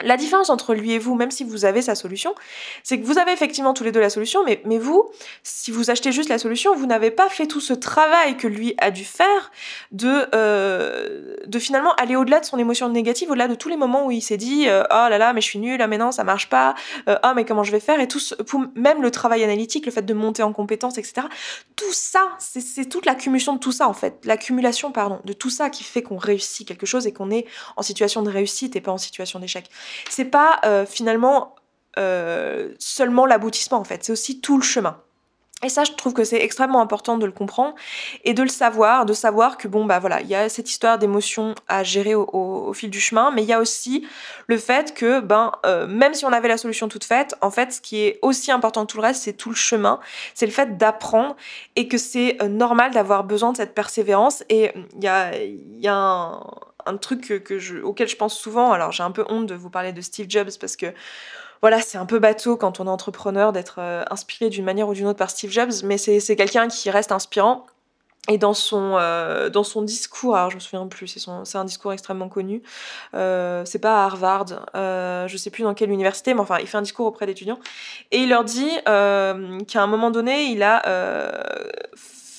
La 0.01 0.17
différence 0.17 0.49
entre 0.49 0.73
lui 0.73 0.93
et 0.93 0.99
vous, 0.99 1.13
même 1.13 1.29
si 1.29 1.43
vous 1.43 1.65
avez 1.65 1.83
sa 1.83 1.93
solution, 1.93 2.33
c'est 2.81 2.99
que 2.99 3.05
vous 3.05 3.19
avez 3.19 3.31
effectivement 3.31 3.75
tous 3.75 3.83
les 3.83 3.91
deux 3.91 3.99
la 3.99 4.09
solution, 4.09 4.43
mais, 4.43 4.77
vous, 4.79 5.09
si 5.43 5.69
vous 5.69 5.91
achetez 5.91 6.11
juste 6.11 6.29
la 6.29 6.39
solution, 6.39 6.75
vous 6.75 6.87
n'avez 6.87 7.11
pas 7.11 7.29
fait 7.29 7.45
tout 7.45 7.61
ce 7.61 7.73
travail 7.73 8.35
que 8.35 8.47
lui 8.47 8.73
a 8.79 8.89
dû 8.89 9.05
faire 9.05 9.51
de, 9.91 10.25
euh, 10.33 11.35
de 11.45 11.59
finalement 11.59 11.93
aller 11.93 12.15
au-delà 12.15 12.39
de 12.39 12.45
son 12.45 12.57
émotion 12.57 12.89
négative, 12.89 13.29
au-delà 13.29 13.47
de 13.47 13.53
tous 13.53 13.69
les 13.69 13.77
moments 13.77 14.07
où 14.07 14.11
il 14.11 14.21
s'est 14.21 14.35
dit 14.35 14.67
euh, 14.67 14.83
oh 14.89 15.07
là 15.09 15.19
là, 15.19 15.31
mais 15.31 15.41
je 15.41 15.47
suis 15.47 15.59
nul, 15.59 15.79
ah 15.79 15.85
mais 15.85 15.99
non, 15.99 16.11
ça 16.11 16.23
marche 16.23 16.49
pas, 16.49 16.73
euh, 17.07 17.15
oh 17.23 17.33
mais 17.35 17.45
comment 17.45 17.63
je 17.63 17.71
vais 17.71 17.79
faire, 17.79 17.99
et 17.99 18.07
tout 18.07 18.19
même 18.75 19.03
le 19.03 19.11
travail 19.11 19.43
analytique, 19.43 19.85
le 19.85 19.91
fait 19.91 20.01
de 20.01 20.13
monter 20.15 20.41
en 20.41 20.53
compétences, 20.53 20.97
etc. 20.97 21.27
Tout 21.75 21.93
ça, 21.93 22.29
c'est 22.39 22.89
toute 22.89 23.05
l'accumulation 23.05 23.53
de 23.53 23.59
tout 23.59 23.71
ça 23.71 23.87
en 23.87 23.93
fait, 23.93 24.19
l'accumulation, 24.25 24.91
pardon, 24.91 25.19
de 25.23 25.33
tout 25.33 25.51
ça 25.51 25.69
qui 25.69 25.83
fait 25.83 26.01
qu'on 26.01 26.17
réussit 26.17 26.67
quelque 26.67 26.87
chose 26.87 27.05
et 27.05 27.13
qu'on 27.13 27.29
est 27.29 27.45
en 27.77 27.83
situation 27.83 28.23
de 28.23 28.31
réussite 28.31 28.75
et 28.75 28.81
pas 28.81 28.91
en 28.91 28.97
situation 28.97 29.39
d'échec 29.39 29.69
c'est 30.09 30.25
pas 30.25 30.59
euh, 30.65 30.85
finalement 30.85 31.55
euh, 31.97 32.73
seulement 32.79 33.25
l'aboutissement 33.25 33.77
en 33.77 33.83
fait, 33.83 34.03
c'est 34.03 34.11
aussi 34.11 34.41
tout 34.41 34.57
le 34.57 34.63
chemin. 34.63 34.97
Et 35.63 35.69
ça, 35.69 35.85
je 35.85 35.93
trouve 35.93 36.13
que 36.13 36.25
c'est 36.25 36.41
extrêmement 36.41 36.81
important 36.81 37.17
de 37.17 37.25
le 37.25 37.31
comprendre 37.31 37.73
et 38.25 38.33
de 38.33 38.43
le 38.43 38.49
savoir, 38.49 39.05
de 39.05 39.13
savoir 39.13 39.57
que 39.57 39.67
bon, 39.69 39.85
bah 39.85 39.99
voilà, 39.99 40.19
il 40.21 40.27
y 40.27 40.35
a 40.35 40.49
cette 40.49 40.69
histoire 40.69 40.99
d'émotions 40.99 41.55
à 41.69 41.83
gérer 41.83 42.15
au, 42.15 42.73
fil 42.73 42.89
du 42.89 42.99
chemin, 42.99 43.31
mais 43.31 43.43
il 43.43 43.47
y 43.47 43.53
a 43.53 43.59
aussi 43.59 44.05
le 44.47 44.57
fait 44.57 44.93
que, 44.93 45.21
ben, 45.21 45.53
euh, 45.65 45.87
même 45.87 46.13
si 46.13 46.25
on 46.25 46.33
avait 46.33 46.49
la 46.49 46.57
solution 46.57 46.89
toute 46.89 47.05
faite, 47.05 47.35
en 47.41 47.49
fait, 47.49 47.71
ce 47.71 47.81
qui 47.81 48.01
est 48.01 48.19
aussi 48.21 48.51
important 48.51 48.85
que 48.85 48.91
tout 48.91 48.97
le 48.97 49.03
reste, 49.03 49.23
c'est 49.23 49.33
tout 49.33 49.49
le 49.49 49.55
chemin, 49.55 49.99
c'est 50.33 50.45
le 50.45 50.51
fait 50.51 50.77
d'apprendre 50.77 51.35
et 51.77 51.87
que 51.87 51.97
c'est 51.97 52.37
normal 52.49 52.91
d'avoir 52.91 53.23
besoin 53.23 53.53
de 53.53 53.57
cette 53.57 53.73
persévérance. 53.73 54.43
Et 54.49 54.71
il 54.97 55.03
y 55.03 55.07
a, 55.07 55.33
y 55.37 55.87
a 55.87 55.95
un, 55.95 56.43
un 56.85 56.97
truc 56.97 57.31
auquel 57.83 58.07
je 58.07 58.15
pense 58.15 58.37
souvent. 58.37 58.71
Alors 58.71 58.91
j'ai 58.91 59.03
un 59.03 59.11
peu 59.11 59.25
honte 59.29 59.47
de 59.47 59.55
vous 59.55 59.69
parler 59.69 59.93
de 59.93 60.01
Steve 60.01 60.27
Jobs 60.29 60.51
parce 60.59 60.75
que 60.75 60.87
voilà, 61.61 61.79
c'est 61.79 61.97
un 61.97 62.05
peu 62.05 62.19
bateau 62.19 62.57
quand 62.57 62.79
on 62.79 62.87
est 62.87 62.89
entrepreneur 62.89 63.53
d'être 63.53 63.75
euh, 63.79 64.03
inspiré 64.11 64.49
d'une 64.49 64.65
manière 64.65 64.89
ou 64.89 64.93
d'une 64.93 65.07
autre 65.07 65.19
par 65.19 65.29
Steve 65.29 65.49
Jobs, 65.49 65.71
mais 65.85 65.97
c'est 65.97 66.35
quelqu'un 66.35 66.67
qui 66.67 66.89
reste 66.91 67.13
inspirant. 67.13 67.65
Et 68.29 68.37
dans 68.37 68.53
son, 68.53 68.95
euh, 68.97 69.49
dans 69.49 69.65
son 69.65 69.81
discours, 69.81 70.37
alors 70.37 70.49
je 70.49 70.55
me 70.55 70.61
souviens 70.61 70.87
plus, 70.87 71.07
c'est 71.07 71.57
un 71.57 71.65
discours 71.65 71.91
extrêmement 71.91 72.29
connu, 72.29 72.61
euh, 73.15 73.65
c'est 73.65 73.79
pas 73.79 74.01
à 74.01 74.05
Harvard, 74.05 74.45
euh, 74.75 75.27
je 75.27 75.35
sais 75.35 75.49
plus 75.49 75.63
dans 75.63 75.73
quelle 75.73 75.91
université, 75.91 76.33
mais 76.33 76.39
enfin 76.39 76.59
il 76.61 76.67
fait 76.67 76.77
un 76.77 76.83
discours 76.83 77.05
auprès 77.05 77.25
d'étudiants, 77.25 77.59
et 78.11 78.19
il 78.19 78.29
leur 78.29 78.45
dit 78.45 78.71
qu'à 78.85 79.33
un 79.83 79.87
moment 79.87 80.09
donné, 80.09 80.43
il 80.43 80.63
a 80.63 80.81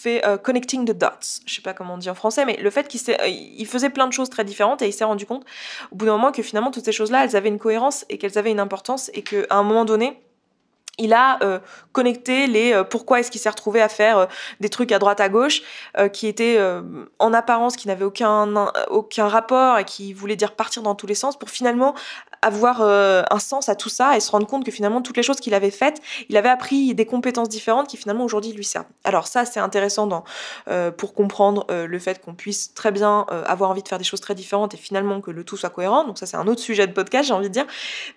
euh, 0.07 0.37
connecting 0.37 0.85
the 0.85 0.97
dots. 0.97 1.41
Je 1.47 1.55
sais 1.55 1.63
pas 1.63 1.75
comment 1.75 1.95
on 1.95 1.99
dit 1.99 2.11
en 2.11 2.15
français, 2.15 2.45
mais 2.45 2.57
le 2.57 2.71
fait 2.71 2.89
qu'il 2.89 3.01
euh, 3.11 3.65
faisait 3.65 3.91
plein 3.91 4.07
de 4.07 4.13
choses 4.13 4.31
très 4.31 4.45
différentes 4.45 4.83
et 4.83 4.87
il 4.87 4.93
s'est 4.93 5.05
rendu 5.05 5.27
compte 5.27 5.45
au 5.93 5.97
bout 5.97 6.07
d'un 6.07 6.13
moment 6.13 6.33
que 6.33 6.43
finalement 6.43 6.71
toutes 6.71 6.85
ces 6.85 6.93
choses-là, 6.93 7.25
elles 7.25 7.37
avaient 7.37 7.49
une 7.49 7.59
cohérence 7.59 8.05
et 8.09 8.19
qu'elles 8.19 8.39
avaient 8.39 8.51
une 8.51 8.61
importance 8.61 9.11
et 9.15 9.23
qu'à 9.23 9.45
un 9.51 9.63
moment 9.63 9.85
donné, 9.85 10.21
il 10.99 11.13
a 11.13 11.39
euh, 11.43 11.59
connecté 11.93 12.47
les 12.47 12.73
euh, 12.73 12.85
pourquoi 12.85 13.21
est-ce 13.21 13.31
qu'il 13.31 13.41
s'est 13.41 13.51
retrouvé 13.51 13.83
à 13.83 13.89
faire 13.89 14.19
euh, 14.19 14.27
des 14.61 14.69
trucs 14.69 14.93
à 14.93 14.99
droite 14.99 15.21
à 15.21 15.29
gauche 15.29 15.63
qui 16.13 16.27
étaient 16.27 16.59
en 17.19 17.33
apparence 17.33 17.77
qui 17.77 17.89
n'avaient 17.89 18.05
aucun 18.05 18.73
aucun 18.89 19.29
rapport 19.29 19.79
et 19.79 19.85
qui 19.85 20.13
voulaient 20.13 20.37
dire 20.37 20.53
partir 20.53 20.83
dans 20.83 20.95
tous 20.95 21.07
les 21.07 21.15
sens 21.15 21.39
pour 21.39 21.51
finalement 21.51 21.95
avoir 22.43 22.83
un 22.83 23.39
sens 23.39 23.69
à 23.69 23.75
tout 23.75 23.89
ça 23.89 24.17
et 24.17 24.21
se 24.21 24.31
rendre 24.31 24.47
compte 24.47 24.65
que 24.65 24.71
finalement 24.71 25.03
toutes 25.03 25.17
les 25.17 25.23
choses 25.23 25.41
qu'il 25.41 25.55
avait 25.55 25.71
faites, 25.71 26.01
il 26.29 26.37
avait 26.37 26.49
appris 26.49 26.95
des 26.95 27.07
compétences 27.07 27.49
différentes 27.49 27.89
qui 27.89 27.97
finalement 27.97 28.25
aujourd'hui 28.25 28.53
lui 28.53 28.65
servent. 28.65 28.87
Alors 29.05 29.27
ça 29.27 29.45
c'est 29.45 29.61
intéressant 29.61 30.07
dans, 30.07 30.25
pour 30.97 31.15
comprendre 31.15 31.67
le 31.69 31.99
fait 31.99 32.21
qu'on 32.21 32.35
puisse 32.35 32.75
très 32.75 32.91
bien 32.91 33.27
avoir 33.47 33.71
envie 33.71 33.83
de 33.83 33.89
faire 33.89 33.99
des 33.99 34.05
choses 34.05 34.21
très 34.21 34.35
différentes 34.35 34.75
et 34.75 34.79
finalement 34.79 35.21
que 35.21 35.31
le 35.31 35.45
tout 35.45 35.57
soit 35.57 35.71
cohérent. 35.71 36.05
Donc 36.05 36.19
ça 36.19 36.27
c'est 36.27 36.37
un 36.37 36.47
autre 36.47 36.61
sujet 36.61 36.87
de 36.87 36.93
podcast 36.93 37.29
j'ai 37.29 37.35
envie 37.35 37.49
de 37.49 37.55
dire, 37.55 37.67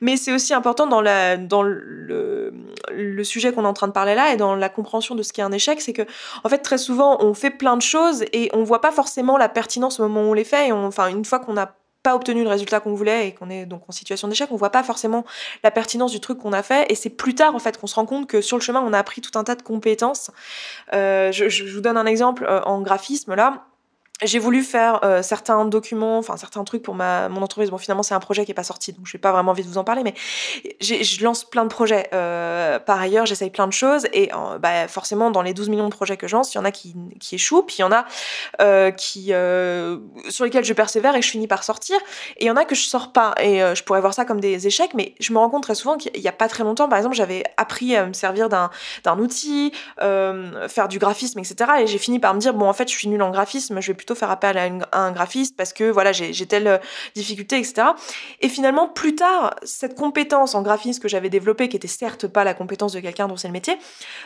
mais 0.02 0.18
c'est 0.18 0.34
aussi 0.34 0.54
important 0.54 0.88
dans 0.88 1.02
la 1.02 1.38
dans 1.38 1.64
le 1.64 2.54
le 2.92 3.24
sujet 3.24 3.52
qu'on 3.52 3.64
est 3.64 3.68
en 3.68 3.74
train 3.74 3.88
de 3.88 3.94
parler 3.94 4.16
là 4.16 4.34
et 4.34 4.38
dans 4.38 4.56
la 4.56 4.70
compréhension 4.70 5.16
de 5.16 5.24
ce 5.24 5.34
qu'est 5.34 5.42
un 5.42 5.52
échec, 5.52 5.82
c'est 5.82 5.94
que 5.94 6.04
en 6.44 6.50
fait 6.50 6.60
très 6.60 6.78
souvent 6.78 7.18
on 7.24 7.34
fait 7.34 7.52
plein 7.52 7.78
de 7.78 7.82
choses 7.82 8.24
et 8.34 8.50
on 8.54 8.64
voit 8.64 8.82
pas 8.82 8.92
forcément 8.92 9.38
la 9.38 9.50
pertinence 9.50 10.00
au 10.00 10.04
moment 10.04 10.22
où 10.22 10.32
on 10.32 10.34
les 10.34 10.44
fait. 10.44 10.72
Enfin 10.72 11.08
une 11.08 11.26
fois 11.26 11.40
qu'on 11.40 11.54
n'a 11.54 11.76
pas 12.04 12.16
obtenu 12.16 12.44
le 12.44 12.50
résultat 12.50 12.80
qu'on 12.80 12.94
voulait 12.94 13.28
et 13.28 13.34
qu'on 13.34 13.50
est 13.50 13.66
donc 13.66 13.84
en 13.88 13.92
situation 13.92 14.28
d'échec, 14.28 14.50
on 14.52 14.56
voit 14.56 14.72
pas 14.72 14.84
forcément 14.84 15.26
la 15.64 15.72
pertinence 15.72 16.12
du 16.12 16.20
truc 16.20 16.40
qu'on 16.40 16.54
a 16.54 16.64
fait 16.64 16.90
et 16.92 16.96
c'est 16.96 17.10
plus 17.10 17.36
tard 17.36 17.56
en 17.56 17.60
fait 17.60 17.78
qu'on 17.78 17.88
se 17.88 17.96
rend 17.96 18.06
compte 18.06 18.28
que 18.28 18.42
sur 18.42 18.58
le 18.58 18.62
chemin 18.62 18.82
on 18.82 18.94
a 18.94 19.00
appris 19.00 19.22
tout 19.22 19.38
un 19.38 19.44
tas 19.44 19.56
de 19.56 19.62
compétences. 19.62 20.32
Euh, 20.94 21.32
je, 21.32 21.50
je, 21.50 21.66
vous 21.66 21.82
donne 21.82 21.98
un 21.98 22.06
exemple 22.06 22.46
euh, 22.48 22.62
en 22.64 22.82
graphisme 22.82 23.36
là 23.36 23.66
j'ai 24.24 24.40
voulu 24.40 24.64
faire 24.64 25.00
euh, 25.04 25.22
certains 25.22 25.64
documents, 25.66 26.18
enfin 26.18 26.38
certains 26.38 26.64
trucs 26.64 26.82
pour 26.82 26.96
ma 26.96 27.30
mon 27.30 27.44
entreprise. 27.44 27.70
Bon, 27.70 27.78
finalement, 27.78 28.02
c'est 28.02 28.16
un 28.16 28.20
projet 28.20 28.46
qui 28.46 28.52
est 28.52 28.56
pas 28.56 28.64
sorti, 28.64 28.92
donc 28.94 29.06
je 29.06 29.16
n'ai 29.16 29.22
pas 29.22 29.32
vraiment 29.32 29.52
envie 29.52 29.62
de 29.62 29.68
vous 29.68 29.78
en 29.78 29.84
parler, 29.84 30.02
mais 30.04 30.16
je 30.82 31.24
lance 31.24 31.44
plein 31.44 31.64
de 31.64 31.70
projets. 31.70 32.10
Euh, 32.14 32.80
par 32.80 33.00
ailleurs, 33.00 33.28
j'essaye 33.28 33.52
plein 33.52 33.68
de 33.68 33.74
choses 33.74 34.08
et 34.14 34.32
euh, 34.34 34.58
bah, 34.58 34.88
forcément, 34.88 35.30
dans 35.30 35.44
les 35.44 35.54
12 35.54 35.70
millions 35.70 35.88
de 35.88 35.94
projets 35.94 36.18
que 36.18 36.28
je 36.28 36.36
lance, 36.36 36.54
il 36.54 36.58
y 36.58 36.60
en 36.60 36.66
a 36.66 36.72
qui, 36.72 36.96
qui 37.20 37.36
échouent, 37.36 37.62
puis 37.62 37.78
il 37.80 37.82
y 37.82 37.84
en 37.84 37.92
a 37.92 38.06
qui 38.92 39.34
sur 40.30 40.46
lesquels 40.46 40.66
je 40.66 40.74
persévère 40.74 41.16
et 41.16 41.22
je 41.22 41.30
finis 41.30 41.48
par 41.48 41.64
sortir, 41.64 41.98
et 42.38 42.46
il 42.46 42.48
y 42.48 42.52
en 42.52 42.56
a 42.56 42.66
que 42.66 42.76
je 42.76 42.88
sors 42.88 43.12
pas. 43.12 43.36
Et 43.40 43.60
je 43.60 43.84
pourrais 43.84 44.02
voir 44.02 44.14
ça 44.14 44.26
comme 44.26 44.40
des 44.40 44.66
échecs, 44.66 44.94
mais 44.96 45.14
je 45.20 45.32
me 45.32 45.38
rends 45.38 45.50
compte 45.50 45.64
très 45.64 45.76
souvent 45.76 45.98
qu'il 45.98 46.20
y 46.20 46.28
a 46.28 46.32
pas 46.32 46.48
très 46.48 46.64
longtemps, 46.64 46.90
par 46.90 46.98
exemple, 46.98 47.16
j'avais 47.16 47.44
appris 47.58 47.96
à 47.96 48.06
me 48.06 48.14
servir 48.14 48.50
d'un 48.50 48.72
d'un 49.04 49.20
outil, 49.20 49.72
faire 50.00 50.88
du 50.88 50.98
graphisme, 50.98 51.38
etc. 51.38 51.72
Et 51.82 51.88
j'ai 51.88 52.00
fini 52.00 52.18
par 52.20 52.34
me 52.34 52.40
dire 52.40 52.56
bon, 52.56 52.68
en 52.68 52.74
fait, 52.74 52.90
je 52.90 52.96
suis 52.96 53.08
nulle 53.08 53.22
en 53.22 53.30
graphisme, 53.30 53.80
je 53.80 53.92
vais 53.92 54.07
faire 54.16 54.32
appel 54.32 54.58
à, 54.58 54.98
un 54.98 55.12
graphiste 55.12 55.56
parce 55.56 55.74
que 55.74 55.90
voilà 55.90 56.12
j'ai 56.12 56.46
telle 56.46 56.68
euh, 56.68 56.78
difficulté, 57.16 57.58
etc. 57.58 57.90
Et 58.42 58.50
finalement, 58.50 58.88
plus 58.88 59.16
tard, 59.16 59.56
cette 59.64 59.96
compétence 59.96 60.56
en 60.56 60.62
graphisme 60.62 61.02
que 61.02 61.08
j'avais 61.08 61.30
développée, 61.30 61.70
qui 61.70 61.78
était 61.78 61.88
certes 61.88 62.28
pas 62.28 62.44
la 62.44 62.54
compétence 62.54 62.94
de 62.94 63.00
quelqu'un 63.00 63.28
dont 63.28 63.38
c'est 63.38 63.48
le 63.48 63.54
métier, 63.54 63.78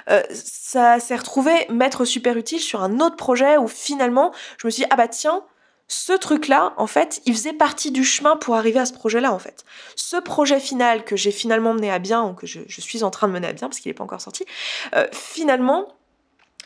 euh, 0.10 0.22
ça 0.32 1.00
s'est 1.00 1.16
retrouvé 1.16 1.52
m'être 1.70 2.06
super 2.06 2.38
utile 2.38 2.60
sur 2.60 2.84
un 2.84 3.00
autre 3.00 3.16
projet 3.16 3.58
où 3.58 3.68
finalement, 3.68 4.32
je 4.58 4.68
me 4.68 4.72
suis 4.72 4.84
dit, 4.84 4.88
ah 4.92 4.96
bah 4.96 5.08
tiens, 5.08 5.44
ce 5.92 6.14
truc-là, 6.14 6.74
en 6.78 6.88
fait, 6.88 7.22
il 7.26 7.34
faisait 7.34 7.52
partie 7.52 7.92
du 7.92 8.06
chemin 8.06 8.38
pour 8.38 8.56
arriver 8.56 8.80
à 8.80 8.86
ce 8.86 8.94
projet-là, 8.94 9.34
en 9.34 9.40
fait. 9.40 9.66
Ce 9.98 10.16
projet 10.16 10.62
final 10.62 11.04
que 11.04 11.18
j'ai 11.18 11.32
finalement 11.32 11.74
mené 11.74 11.92
à 11.92 12.00
bien, 12.00 12.24
ou 12.24 12.34
que 12.34 12.48
je, 12.48 12.62
suis 12.66 13.04
en 13.04 13.12
train 13.12 13.28
de 13.28 13.34
mener 13.34 13.48
à 13.48 13.52
bien, 13.52 13.68
parce 13.68 13.82
qu'il 13.82 13.90
n'est 13.90 13.94
pas 13.94 14.06
encore 14.06 14.22
sorti, 14.22 14.46
euh, 14.96 15.06
finalement, 15.12 15.90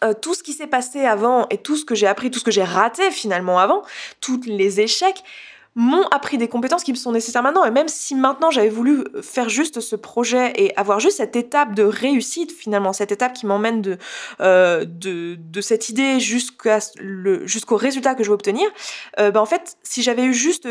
euh, 0.03 0.13
tout 0.13 0.34
ce 0.34 0.43
qui 0.43 0.53
s'est 0.53 0.67
passé 0.67 1.05
avant 1.05 1.47
et 1.49 1.58
tout 1.58 1.77
ce 1.77 1.86
que 1.86 1.95
j'ai 1.95 2.08
appris, 2.08 2.31
tout 2.31 2.39
ce 2.39 2.43
que 2.43 2.51
j'ai 2.51 2.63
raté 2.63 3.12
finalement 3.12 3.60
avant, 3.60 3.84
tous 4.21 4.41
les 4.45 4.81
échecs, 4.81 5.23
m'ont 5.77 6.08
appris 6.08 6.38
des 6.38 6.47
compétences 6.47 6.86
qui 6.86 6.91
me 6.91 6.97
sont 6.97 7.12
nécessaires 7.12 7.43
maintenant. 7.43 7.65
Et 7.65 7.71
même 7.71 7.89
si 7.89 8.15
maintenant 8.15 8.49
j'avais 8.49 8.69
voulu 8.69 9.03
faire 9.21 9.49
juste 9.49 9.81
ce 9.81 9.97
projet 9.97 10.53
et 10.55 10.75
avoir 10.77 11.01
juste 11.01 11.17
cette 11.17 11.36
étape 11.36 11.75
de 11.75 11.84
réussite, 11.84 12.53
finalement, 12.53 12.93
cette 12.93 13.12
étape 13.12 13.34
qui 13.34 13.45
m'emmène 13.45 13.81
de, 13.81 13.97
euh, 14.39 14.86
cette 15.60 15.89
idée 15.89 16.21
jusqu'au 16.21 17.75
résultat 17.75 18.15
que 18.15 18.23
je 18.23 18.29
veux 18.29 18.36
obtenir, 18.36 18.67
euh, 19.19 19.31
ben 19.31 19.41
en 19.41 19.45
fait, 19.45 19.77
si 19.84 20.01
j'avais 20.01 20.23
eu 20.23 20.34
juste 20.34 20.67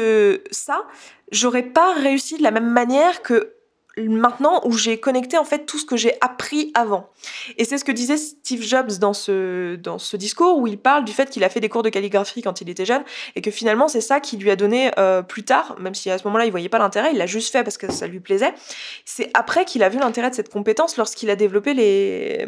ça, 0.50 0.86
j'aurais 1.30 1.64
pas 1.64 1.92
réussi 1.92 2.38
de 2.38 2.42
la 2.42 2.50
même 2.50 2.70
manière 2.70 3.20
que 3.20 3.52
maintenant 3.98 4.60
où 4.64 4.72
j'ai 4.72 4.98
connecté 4.98 5.38
en 5.38 5.44
fait 5.44 5.66
tout 5.66 5.78
ce 5.78 5.84
que 5.84 5.96
j'ai 5.96 6.14
appris 6.20 6.72
avant. 6.74 7.08
Et 7.58 7.64
c'est 7.64 7.78
ce 7.78 7.84
que 7.84 7.92
disait 7.92 8.16
Steve 8.16 8.62
Jobs 8.62 8.98
dans 8.98 9.12
ce, 9.12 9.76
dans 9.76 9.98
ce 9.98 10.16
discours 10.16 10.58
où 10.58 10.66
il 10.66 10.78
parle 10.78 11.04
du 11.04 11.12
fait 11.12 11.30
qu'il 11.30 11.44
a 11.44 11.48
fait 11.48 11.60
des 11.60 11.68
cours 11.68 11.82
de 11.82 11.88
calligraphie 11.88 12.42
quand 12.42 12.60
il 12.60 12.68
était 12.68 12.84
jeune 12.84 13.02
et 13.36 13.40
que 13.40 13.50
finalement 13.50 13.88
c'est 13.88 14.00
ça 14.00 14.20
qui 14.20 14.36
lui 14.36 14.50
a 14.50 14.56
donné 14.56 14.90
euh, 14.98 15.22
plus 15.22 15.44
tard, 15.44 15.76
même 15.78 15.94
si 15.94 16.10
à 16.10 16.18
ce 16.18 16.24
moment-là 16.24 16.46
il 16.46 16.50
voyait 16.50 16.68
pas 16.68 16.78
l'intérêt, 16.78 17.10
il 17.12 17.18
l'a 17.18 17.26
juste 17.26 17.52
fait 17.52 17.62
parce 17.62 17.78
que 17.78 17.92
ça 17.92 18.06
lui 18.06 18.20
plaisait. 18.20 18.52
C'est 19.04 19.30
après 19.34 19.64
qu'il 19.64 19.82
a 19.82 19.88
vu 19.88 19.98
l'intérêt 19.98 20.30
de 20.30 20.34
cette 20.34 20.50
compétence 20.50 20.96
lorsqu'il 20.96 21.30
a 21.30 21.36
développé 21.36 21.74
les 21.74 22.46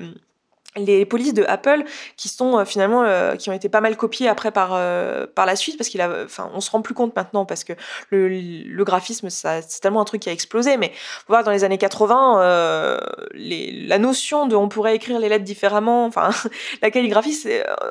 les 0.76 1.04
polices 1.04 1.34
de 1.34 1.44
Apple 1.48 1.84
qui 2.16 2.28
sont 2.28 2.58
euh, 2.58 2.64
finalement 2.64 3.02
euh, 3.02 3.36
qui 3.36 3.50
ont 3.50 3.52
été 3.52 3.68
pas 3.68 3.80
mal 3.80 3.96
copiées 3.96 4.28
après 4.28 4.50
par 4.50 4.70
euh, 4.72 5.26
par 5.34 5.46
la 5.46 5.56
suite 5.56 5.76
parce 5.76 5.88
qu'il 5.88 6.00
a 6.00 6.24
enfin 6.24 6.50
on 6.54 6.60
se 6.60 6.70
rend 6.70 6.82
plus 6.82 6.94
compte 6.94 7.14
maintenant 7.16 7.44
parce 7.44 7.64
que 7.64 7.72
le, 8.10 8.28
le 8.28 8.84
graphisme 8.84 9.30
ça 9.30 9.62
c'est 9.62 9.80
tellement 9.80 10.00
un 10.00 10.04
truc 10.04 10.22
qui 10.22 10.28
a 10.28 10.32
explosé 10.32 10.76
mais 10.76 10.92
voir 11.28 11.44
dans 11.44 11.50
les 11.50 11.64
années 11.64 11.78
80 11.78 13.00
les, 13.32 13.72
la 13.86 13.98
notion 13.98 14.46
de 14.46 14.56
on 14.56 14.68
pourrait 14.68 14.96
écrire 14.96 15.18
les 15.18 15.28
lettres 15.28 15.44
différemment 15.44 16.06
enfin 16.06 16.30
la 16.82 16.90
calligraphie 16.90 17.36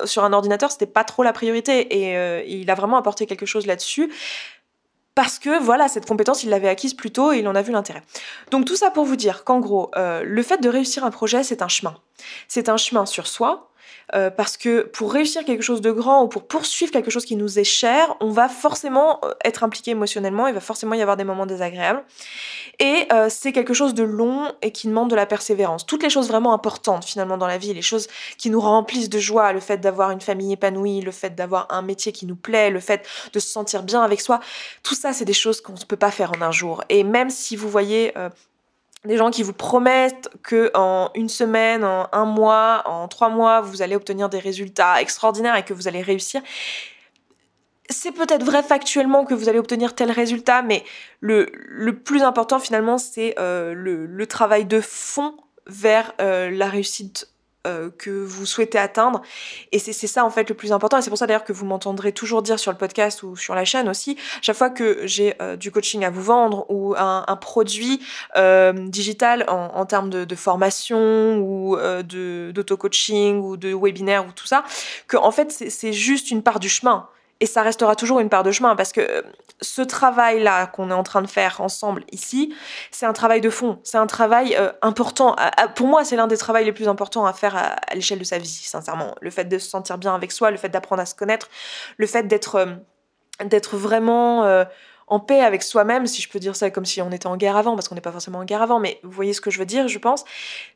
sur 0.06 0.24
un 0.24 0.34
ordinateur 0.34 0.72
c'était 0.72 0.86
pas 0.86 1.04
trop 1.04 1.24
la 1.24 1.34
priorité 1.34 1.80
et 1.80 2.60
il 2.60 2.70
a 2.70 2.76
vraiment 2.76 2.98
apporté 2.98 3.26
quelque 3.26 3.46
chose 3.46 3.66
là-dessus 3.66 4.12
parce 5.16 5.40
que 5.40 5.58
voilà, 5.60 5.88
cette 5.88 6.06
compétence, 6.06 6.44
il 6.44 6.50
l'avait 6.50 6.68
acquise 6.68 6.94
plus 6.94 7.12
tôt 7.12 7.32
et 7.32 7.40
il 7.40 7.48
en 7.48 7.56
a 7.56 7.62
vu 7.62 7.72
l'intérêt. 7.72 8.04
Donc 8.52 8.66
tout 8.66 8.76
ça 8.76 8.92
pour 8.92 9.06
vous 9.06 9.16
dire 9.16 9.46
qu'en 9.46 9.60
gros, 9.60 9.90
euh, 9.96 10.22
le 10.24 10.44
fait 10.44 10.62
de 10.62 10.70
réussir 10.70 11.06
un 11.06 11.12
projet, 11.12 11.44
c'est 11.44 11.62
un 11.62 11.70
chemin. 11.70 11.96
C'est 12.48 12.70
un 12.70 12.78
chemin 12.78 13.06
sur 13.06 13.26
soi, 13.26 13.70
euh, 14.14 14.30
parce 14.30 14.58
que 14.58 14.84
pour 14.84 15.12
réussir 15.12 15.44
quelque 15.46 15.64
chose 15.64 15.82
de 15.82 15.92
grand 15.92 16.24
ou 16.24 16.28
pour 16.28 16.48
poursuivre 16.48 16.92
quelque 16.92 17.10
chose 17.10 17.26
qui 17.26 17.36
nous 17.36 17.58
est 17.58 17.64
cher, 17.64 18.16
on 18.20 18.30
va 18.30 18.50
forcément 18.50 19.20
euh, 19.24 19.34
être 19.44 19.64
impliqué 19.64 19.92
émotionnellement, 19.92 20.48
il 20.48 20.54
va 20.54 20.60
forcément 20.60 20.94
y 20.94 21.02
avoir 21.02 21.18
des 21.18 21.24
moments 21.24 21.46
désagréables. 21.46 22.04
Et 22.80 23.08
euh, 23.12 23.28
c'est 23.30 23.52
quelque 23.52 23.74
chose 23.74 23.94
de 23.94 24.04
long 24.04 24.52
et 24.62 24.72
qui 24.72 24.88
demande 24.88 25.10
de 25.10 25.16
la 25.16 25.26
persévérance. 25.26 25.86
Toutes 25.86 26.04
les 26.04 26.10
choses 26.10 26.28
vraiment 26.28 26.54
importantes 26.54 27.06
finalement 27.06 27.38
dans 27.38 27.48
la 27.48 27.58
vie, 27.58 27.74
les 27.74 27.82
choses 27.82 28.08
qui 28.38 28.50
nous 28.50 28.62
remplissent 28.62 29.10
de 29.10 29.20
joie, 29.20 29.54
le 29.54 29.60
fait 29.60 29.78
d'avoir 29.78 30.12
une 30.12 30.22
famille 30.22 30.54
épanouie, 30.54 31.02
le 31.02 31.12
fait 31.12 31.34
d'avoir 31.34 31.68
un 31.72 31.82
métier 31.82 32.12
qui 32.12 32.26
nous 32.26 32.36
plaît, 32.36 32.70
le 32.70 32.80
fait 32.80 33.08
de 33.34 33.40
se 33.40 33.48
sentir 33.48 33.84
bien 33.84 34.02
avec 34.02 34.22
soi, 34.22 34.40
tout 34.84 34.96
ça 34.96 35.14
c'est 35.14 35.26
des 35.26 35.34
choses 35.34 35.62
qu'on 35.62 35.74
ne 35.74 35.86
peut 35.88 35.96
pas 35.96 36.12
faire 36.12 36.32
en 36.38 36.42
un 36.42 36.52
jour. 36.52 36.84
Et 36.90 37.04
même 37.04 37.30
si 37.30 37.56
vous 37.56 37.70
voyez 37.70 38.14
des 39.06 39.18
gens 39.18 39.32
qui 39.32 39.44
vous 39.44 39.54
promettent 39.54 40.30
que 40.44 40.72
en 40.74 41.12
une 41.16 41.30
semaine, 41.30 41.84
en 41.84 42.08
un 42.12 42.26
mois, 42.26 42.84
en 42.86 43.08
trois 43.08 43.30
mois, 43.30 43.62
vous 43.62 43.82
allez 43.82 43.96
obtenir 43.96 44.30
des 44.30 44.40
résultats 44.40 45.02
extraordinaires 45.02 45.56
et 45.56 45.64
que 45.64 45.74
vous 45.74 45.88
allez 45.88 46.02
réussir. 46.02 46.42
C'est 47.90 48.12
peut-être 48.12 48.44
vrai 48.44 48.64
factuellement 48.64 49.26
que 49.26 49.34
vous 49.36 49.48
allez 49.48 49.60
obtenir 49.60 49.94
tel 49.94 50.10
résultat, 50.12 50.64
mais 50.64 50.84
le, 51.20 51.46
plus 51.92 52.24
important 52.24 52.60
finalement, 52.60 52.98
c'est 52.98 53.36
euh, 53.38 53.74
le, 53.74 54.08
le, 54.08 54.28
travail 54.28 54.66
de 54.66 54.82
fond 54.82 55.36
vers 55.68 56.14
euh, 56.20 56.50
la 56.50 56.68
réussite 56.68 57.30
euh, 57.66 57.90
que 57.98 58.10
vous 58.10 58.46
souhaitez 58.46 58.78
atteindre. 58.78 59.22
Et 59.72 59.80
c'est 59.80 59.94
ça 59.94 60.26
en 60.26 60.30
fait 60.30 60.50
le 60.50 60.56
plus 60.56 60.72
important. 60.72 60.98
Et 60.98 61.02
c'est 61.02 61.10
pour 61.10 61.18
ça 61.18 61.28
d'ailleurs 61.28 61.44
que 61.44 61.54
vous 61.54 61.66
m'entendrez 61.66 62.12
toujours 62.12 62.42
dire 62.42 62.60
sur 62.60 62.72
le 62.72 62.78
podcast 62.78 63.24
ou 63.24 63.36
sur 63.36 63.56
la 63.56 63.66
chaîne 63.66 63.90
aussi, 63.90 64.18
chaque 64.42 64.56
fois 64.56 64.70
que 64.70 65.06
j'ai 65.06 65.36
euh, 65.42 65.56
du 65.56 65.72
coaching 65.72 66.04
à 66.06 66.10
vous 66.10 66.22
vendre 66.22 66.66
ou 66.70 66.96
un, 66.98 67.24
produit 67.42 68.02
euh, 68.38 68.72
digital 68.72 69.46
en, 69.50 69.86
termes 69.86 70.10
de, 70.10 70.24
de, 70.24 70.36
formation 70.36 71.38
ou 71.40 71.76
d'auto-coaching 71.76 73.40
ou 73.42 73.58
de 73.58 73.74
webinaire 73.74 74.26
ou 74.26 74.32
tout 74.32 74.48
ça, 74.48 74.64
que 75.08 75.18
en 75.18 75.32
fait 75.32 75.52
c'est 75.52 75.94
juste 75.94 76.32
une 76.32 76.42
part 76.42 76.60
du 76.60 76.70
chemin 76.70 77.08
et 77.42 77.46
ça 77.46 77.62
restera 77.62 77.96
toujours 77.96 78.20
une 78.20 78.30
part 78.30 78.44
de 78.44 78.52
chemin 78.52 78.76
parce 78.76 78.92
que 78.92 79.02
euh, 79.02 79.22
ce 79.62 79.82
travail-là 79.82 80.68
qu'on 80.68 80.90
est 80.90 80.94
en 80.94 81.04
train 81.04 81.22
de 81.22 81.28
faire 81.28 81.60
ensemble 81.60 82.04
ici, 82.12 82.54
c'est 82.92 83.06
un 83.06 83.14
travail 83.14 83.42
de 83.42 83.50
fond, 83.50 83.80
c'est 83.84 83.98
un 83.98 84.08
travail 84.08 84.56
euh, 84.56 84.72
important. 84.82 85.36
Pour 85.76 85.88
moi, 85.88 86.06
c'est 86.06 86.16
l'un 86.16 86.28
des 86.28 86.38
travaux 86.38 86.60
les 86.60 86.72
plus 86.72 86.88
importants 86.88 87.26
à 87.26 87.34
faire 87.34 87.56
à, 87.56 87.76
l'échelle 87.94 88.20
de 88.20 88.24
sa 88.24 88.38
vie, 88.38 88.48
sincèrement. 88.48 89.16
Le 89.22 89.30
fait 89.30 89.46
de 89.46 89.58
se 89.58 89.70
sentir 89.70 89.98
bien 89.98 90.16
avec 90.16 90.32
soi, 90.32 90.52
le 90.52 90.58
fait 90.58 90.70
d'apprendre 90.70 91.02
à 91.02 91.06
se 91.06 91.16
connaître, 91.16 91.50
le 91.98 92.08
fait 92.08 92.24
d'être 92.24 92.56
euh, 92.56 92.66
d'être 93.44 93.76
vraiment 93.76 94.66
en 95.08 95.20
paix 95.20 95.42
avec 95.42 95.62
soi-même, 95.62 96.08
si 96.08 96.22
je 96.22 96.30
peux 96.30 96.40
dire 96.40 96.56
ça 96.56 96.70
comme 96.72 96.86
si 96.86 97.02
on 97.02 97.12
était 97.12 97.28
en 97.28 97.36
guerre 97.36 97.58
avant, 97.58 97.76
parce 97.76 97.90
qu'on 97.90 97.96
n'est 97.96 98.02
pas 98.02 98.14
forcément 98.14 98.40
en 98.40 98.46
guerre 98.46 98.62
avant, 98.62 98.80
mais 98.80 99.00
vous 99.04 99.12
voyez 99.12 99.34
ce 99.34 99.42
que 99.42 99.52
je 99.52 99.60
veux 99.60 99.66
dire, 99.66 99.90
je 99.90 100.00
pense. 100.00 100.24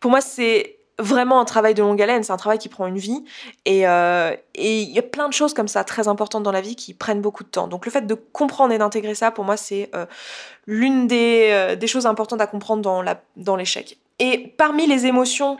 Pour 0.02 0.12
moi, 0.12 0.20
c'est 0.20 0.79
vraiment 1.00 1.40
un 1.40 1.46
travail 1.46 1.74
de 1.74 1.82
longue 1.82 2.02
haleine, 2.02 2.24
c'est 2.24 2.34
un 2.34 2.38
travail 2.38 2.60
qui 2.60 2.70
prend 2.70 2.86
une 2.86 2.98
vie. 2.98 3.24
Euh, 3.68 4.36
et 4.56 4.82
il 4.82 4.90
y 4.90 5.00
a 5.00 5.04
plein 5.04 5.28
de 5.28 5.34
choses 5.34 5.54
comme 5.54 5.68
ça, 5.68 5.84
très 5.84 6.08
importantes 6.08 6.44
dans 6.44 6.52
la 6.52 6.62
vie, 6.62 6.76
qui 6.76 6.94
prennent 6.94 7.22
beaucoup 7.22 7.44
de 7.44 7.50
temps. 7.50 7.68
Donc 7.68 7.86
le 7.86 7.92
fait 7.92 8.06
de 8.06 8.14
comprendre 8.14 8.74
et 8.74 8.78
d'intégrer 8.78 9.16
ça, 9.16 9.32
pour 9.32 9.46
moi, 9.46 9.58
c'est 9.58 9.90
euh, 9.96 10.06
l'une 10.68 11.08
des, 11.08 11.50
euh, 11.52 11.76
des, 11.76 11.88
choses 11.88 12.06
importantes 12.06 12.42
à 12.42 12.48
comprendre 12.48 12.82
dans, 12.82 13.04
dans 13.38 13.56
l'échec. 13.56 13.98
Et 14.20 14.54
parmi 14.58 14.86
les 14.86 15.06
émotions 15.06 15.58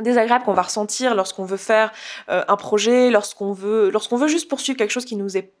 désagréables 0.00 0.44
qu'on 0.44 0.54
va 0.54 0.62
ressentir 0.62 1.14
lorsqu'on 1.14 1.44
veut 1.44 1.58
faire 1.58 1.92
un 2.28 2.56
projet, 2.56 3.10
lorsqu'on 3.10 3.52
veut, 3.52 3.90
lorsqu'on 3.90 4.16
veut 4.16 4.28
juste 4.28 4.48
poursuivre 4.48 4.78
quelque 4.78 4.92
chose 4.92 5.04
qui 5.04 5.16
nous 5.16 5.36
est 5.36 5.52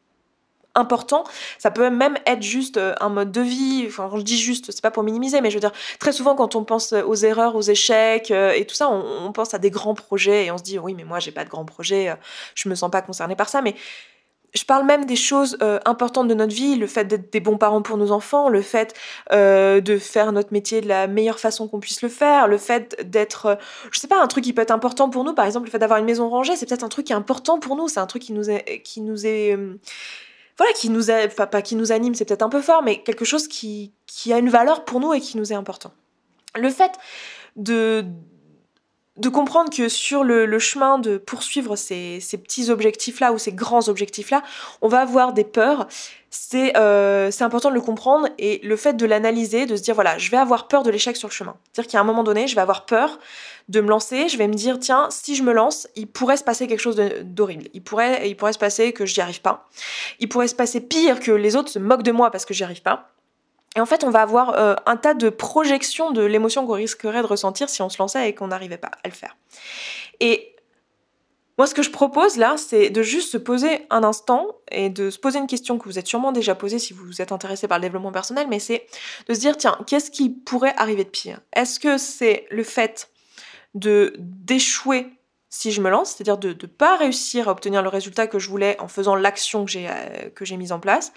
important. 0.74 1.24
Ça 1.58 1.70
peut 1.70 1.90
même 1.90 2.16
être 2.26 2.42
juste 2.42 2.76
euh, 2.76 2.94
un 3.00 3.08
mode 3.08 3.32
de 3.32 3.40
vie. 3.40 3.84
Enfin, 3.86 4.10
je 4.16 4.22
dis 4.22 4.38
juste, 4.38 4.70
c'est 4.70 4.82
pas 4.82 4.90
pour 4.90 5.02
minimiser, 5.02 5.40
mais 5.40 5.50
je 5.50 5.56
veux 5.56 5.60
dire, 5.60 5.72
très 5.98 6.12
souvent 6.12 6.34
quand 6.34 6.54
on 6.56 6.64
pense 6.64 6.92
aux 6.92 7.14
erreurs, 7.14 7.56
aux 7.56 7.62
échecs 7.62 8.30
euh, 8.30 8.52
et 8.52 8.66
tout 8.66 8.74
ça, 8.74 8.88
on, 8.90 9.32
pense 9.32 9.54
à 9.54 9.58
des 9.58 9.70
grands 9.70 9.94
projets 9.94 10.46
et 10.46 10.50
on 10.50 10.58
se 10.58 10.62
dit 10.62 10.78
oui, 10.78 10.94
mais 10.94 11.04
moi 11.04 11.20
j'ai 11.20 11.30
pas 11.30 11.44
de 11.44 11.48
grands 11.48 11.64
projets, 11.64 12.12
je 12.56 12.68
me 12.68 12.74
sens 12.74 12.90
pas 12.90 13.00
concernée 13.00 13.36
par 13.36 13.48
ça. 13.48 13.62
Mais 13.62 13.76
je 14.54 14.64
parle 14.64 14.84
même 14.84 15.04
des 15.04 15.16
choses 15.16 15.56
euh, 15.62 15.78
importantes 15.84 16.28
de 16.28 16.34
notre 16.34 16.54
vie, 16.54 16.76
le 16.76 16.86
fait 16.86 17.04
d'être 17.04 17.32
des 17.32 17.40
bons 17.40 17.56
parents 17.56 17.82
pour 17.82 17.96
nos 17.96 18.10
enfants, 18.10 18.48
le 18.48 18.62
fait 18.62 18.94
euh, 19.32 19.80
de 19.80 19.98
faire 19.98 20.32
notre 20.32 20.52
métier 20.52 20.80
de 20.80 20.88
la 20.88 21.06
meilleure 21.06 21.38
façon 21.38 21.68
qu'on 21.68 21.80
puisse 21.80 22.02
le 22.02 22.08
faire, 22.08 22.48
le 22.48 22.58
fait 22.58 23.08
d'être, 23.08 23.46
euh, 23.46 23.54
je 23.92 24.00
sais 24.00 24.08
pas, 24.08 24.20
un 24.20 24.26
truc 24.26 24.44
qui 24.44 24.52
peut 24.52 24.62
être 24.62 24.70
important 24.70 25.10
pour 25.10 25.24
nous, 25.24 25.34
par 25.34 25.46
exemple 25.46 25.66
le 25.66 25.70
fait 25.70 25.78
d'avoir 25.78 25.98
une 25.98 26.04
maison 26.04 26.28
rangée, 26.28 26.56
c'est 26.56 26.66
peut-être 26.66 26.84
un 26.84 26.88
truc 26.88 27.06
qui 27.06 27.12
est 27.12 27.16
important 27.16 27.58
pour 27.58 27.76
nous, 27.76 27.88
c'est 27.88 28.00
un 28.00 28.06
truc 28.06 28.22
qui 28.22 28.32
nous 28.32 28.50
est, 28.50 28.82
qui 28.82 29.00
nous 29.00 29.26
est, 29.26 29.56
voilà, 30.60 30.74
qui 30.74 30.90
nous 30.90 31.10
a, 31.10 31.26
pas 31.26 31.62
qui 31.62 31.74
nous 31.74 31.90
anime, 31.90 32.14
c'est 32.14 32.26
peut-être 32.26 32.42
un 32.42 32.50
peu 32.50 32.60
fort, 32.60 32.82
mais 32.82 33.02
quelque 33.02 33.24
chose 33.24 33.48
qui, 33.48 33.94
qui 34.06 34.30
a 34.30 34.38
une 34.38 34.50
valeur 34.50 34.84
pour 34.84 35.00
nous 35.00 35.14
et 35.14 35.20
qui 35.20 35.38
nous 35.38 35.54
est 35.54 35.56
important. 35.56 35.90
Le 36.54 36.68
fait 36.68 36.92
de 37.56 38.04
de 39.16 39.28
comprendre 39.28 39.70
que 39.70 39.88
sur 39.88 40.24
le, 40.24 40.58
chemin 40.58 40.98
de 40.98 41.18
poursuivre 41.18 41.76
ces, 41.76 42.20
petits 42.42 42.70
objectifs-là 42.70 43.32
ou 43.32 43.38
ces 43.38 43.52
grands 43.52 43.88
objectifs-là, 43.88 44.42
on 44.80 44.88
va 44.88 45.00
avoir 45.00 45.32
des 45.34 45.44
peurs. 45.44 45.88
Euh, 46.54 47.30
c'est 47.30 47.44
important 47.44 47.70
de 47.70 47.74
le 47.74 47.80
comprendre 47.80 48.28
et 48.38 48.60
le 48.62 48.76
fait 48.76 48.94
de 48.94 49.04
l'analyser, 49.04 49.66
de 49.66 49.76
se 49.76 49.82
dire 49.82 49.94
voilà, 49.94 50.16
je 50.16 50.30
vais 50.30 50.36
avoir 50.36 50.68
peur 50.68 50.82
de 50.82 50.90
l'échec 50.90 51.16
sur 51.16 51.28
le 51.28 51.34
chemin. 51.34 51.56
C'est-à-dire 51.72 51.90
qu'à 51.90 52.00
un 52.00 52.04
moment 52.04 52.22
donné, 52.22 52.46
je 52.46 52.54
vais 52.54 52.60
avoir 52.60 52.86
peur 52.86 53.18
de 53.70 53.80
me 53.80 53.88
lancer, 53.88 54.28
je 54.28 54.36
vais 54.36 54.48
me 54.48 54.54
dire 54.54 54.80
tiens, 54.80 55.08
si 55.10 55.36
je 55.36 55.44
me 55.44 55.52
lance, 55.52 55.86
il 55.94 56.08
pourrait 56.08 56.36
se 56.36 56.42
passer 56.42 56.66
quelque 56.66 56.80
chose 56.80 56.96
d'horrible. 57.22 57.68
Il 57.72 57.82
pourrait, 57.82 58.28
il 58.28 58.36
pourrait 58.36 58.52
se 58.52 58.58
passer 58.58 58.92
que 58.92 59.06
je 59.06 59.14
n'y 59.14 59.22
arrive 59.22 59.40
pas. 59.40 59.68
Il 60.18 60.28
pourrait 60.28 60.48
se 60.48 60.56
passer 60.56 60.80
pire 60.80 61.20
que 61.20 61.30
les 61.30 61.54
autres 61.54 61.70
se 61.70 61.78
moquent 61.78 62.02
de 62.02 62.10
moi 62.10 62.32
parce 62.32 62.44
que 62.44 62.52
j'y 62.52 62.64
arrive 62.64 62.82
pas. 62.82 63.12
Et 63.76 63.80
en 63.80 63.86
fait, 63.86 64.02
on 64.02 64.10
va 64.10 64.22
avoir 64.22 64.58
euh, 64.58 64.74
un 64.86 64.96
tas 64.96 65.14
de 65.14 65.28
projections 65.28 66.10
de 66.10 66.22
l'émotion 66.22 66.66
qu'on 66.66 66.72
risquerait 66.72 67.22
de 67.22 67.26
ressentir 67.28 67.68
si 67.68 67.80
on 67.80 67.88
se 67.88 67.98
lançait 67.98 68.28
et 68.28 68.34
qu'on 68.34 68.48
n'arrivait 68.48 68.76
pas 68.76 68.90
à 69.04 69.08
le 69.08 69.14
faire. 69.14 69.36
Et 70.18 70.56
moi, 71.56 71.68
ce 71.68 71.74
que 71.74 71.82
je 71.82 71.90
propose 71.90 72.38
là, 72.38 72.56
c'est 72.56 72.90
de 72.90 73.02
juste 73.02 73.30
se 73.30 73.38
poser 73.38 73.86
un 73.90 74.02
instant 74.02 74.48
et 74.72 74.90
de 74.90 75.10
se 75.10 75.18
poser 75.20 75.38
une 75.38 75.46
question 75.46 75.78
que 75.78 75.84
vous 75.84 76.00
êtes 76.00 76.08
sûrement 76.08 76.32
déjà 76.32 76.56
posée 76.56 76.80
si 76.80 76.92
vous 76.92 77.22
êtes 77.22 77.30
intéressé 77.30 77.68
par 77.68 77.78
le 77.78 77.82
développement 77.82 78.10
personnel, 78.10 78.48
mais 78.50 78.58
c'est 78.58 78.86
de 79.28 79.34
se 79.34 79.38
dire, 79.38 79.56
tiens, 79.56 79.78
qu'est-ce 79.86 80.10
qui 80.10 80.30
pourrait 80.30 80.74
arriver 80.76 81.04
de 81.04 81.10
pire? 81.10 81.38
Est-ce 81.52 81.78
que 81.78 81.98
c'est 81.98 82.46
le 82.50 82.64
fait 82.64 83.10
de 83.74 84.14
d'échouer 84.18 85.12
si 85.48 85.72
je 85.72 85.80
me 85.80 85.90
lance, 85.90 86.12
c'est-à-dire 86.12 86.38
de 86.38 86.50
ne 86.50 86.66
pas 86.66 86.96
réussir 86.96 87.48
à 87.48 87.52
obtenir 87.52 87.82
le 87.82 87.88
résultat 87.88 88.26
que 88.28 88.38
je 88.38 88.48
voulais 88.48 88.80
en 88.80 88.86
faisant 88.88 89.16
l'action 89.16 89.64
que 89.64 89.70
j'ai 89.70 89.88
euh, 89.88 90.30
que 90.34 90.44
j'ai 90.44 90.56
mise 90.56 90.72
en 90.72 90.80
place, 90.80 91.12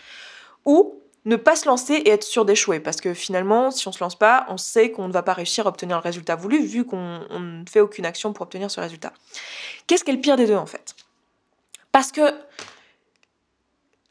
ou 0.65 0.99
ne 1.25 1.35
pas 1.35 1.55
se 1.55 1.67
lancer 1.67 1.93
et 1.93 2.09
être 2.09 2.23
sûr 2.23 2.45
d'échouer. 2.45 2.79
Parce 2.79 2.99
que 2.99 3.13
finalement, 3.13 3.71
si 3.71 3.87
on 3.87 3.91
se 3.91 4.03
lance 4.03 4.17
pas, 4.17 4.45
on 4.49 4.57
sait 4.57 4.91
qu'on 4.91 5.07
ne 5.07 5.13
va 5.13 5.23
pas 5.23 5.33
réussir 5.33 5.67
à 5.67 5.69
obtenir 5.69 5.97
le 5.97 6.01
résultat 6.01 6.35
voulu, 6.35 6.65
vu 6.65 6.85
qu'on 6.85 7.19
ne 7.29 7.63
fait 7.69 7.79
aucune 7.79 8.05
action 8.05 8.33
pour 8.33 8.43
obtenir 8.43 8.69
ce 8.69 8.81
résultat. 8.81 9.13
Qu'est-ce 9.87 10.03
qui 10.03 10.11
est 10.11 10.15
le 10.15 10.21
pire 10.21 10.35
des 10.35 10.47
deux, 10.47 10.55
en 10.55 10.65
fait? 10.65 10.95
Parce 11.91 12.11
que 12.11 12.21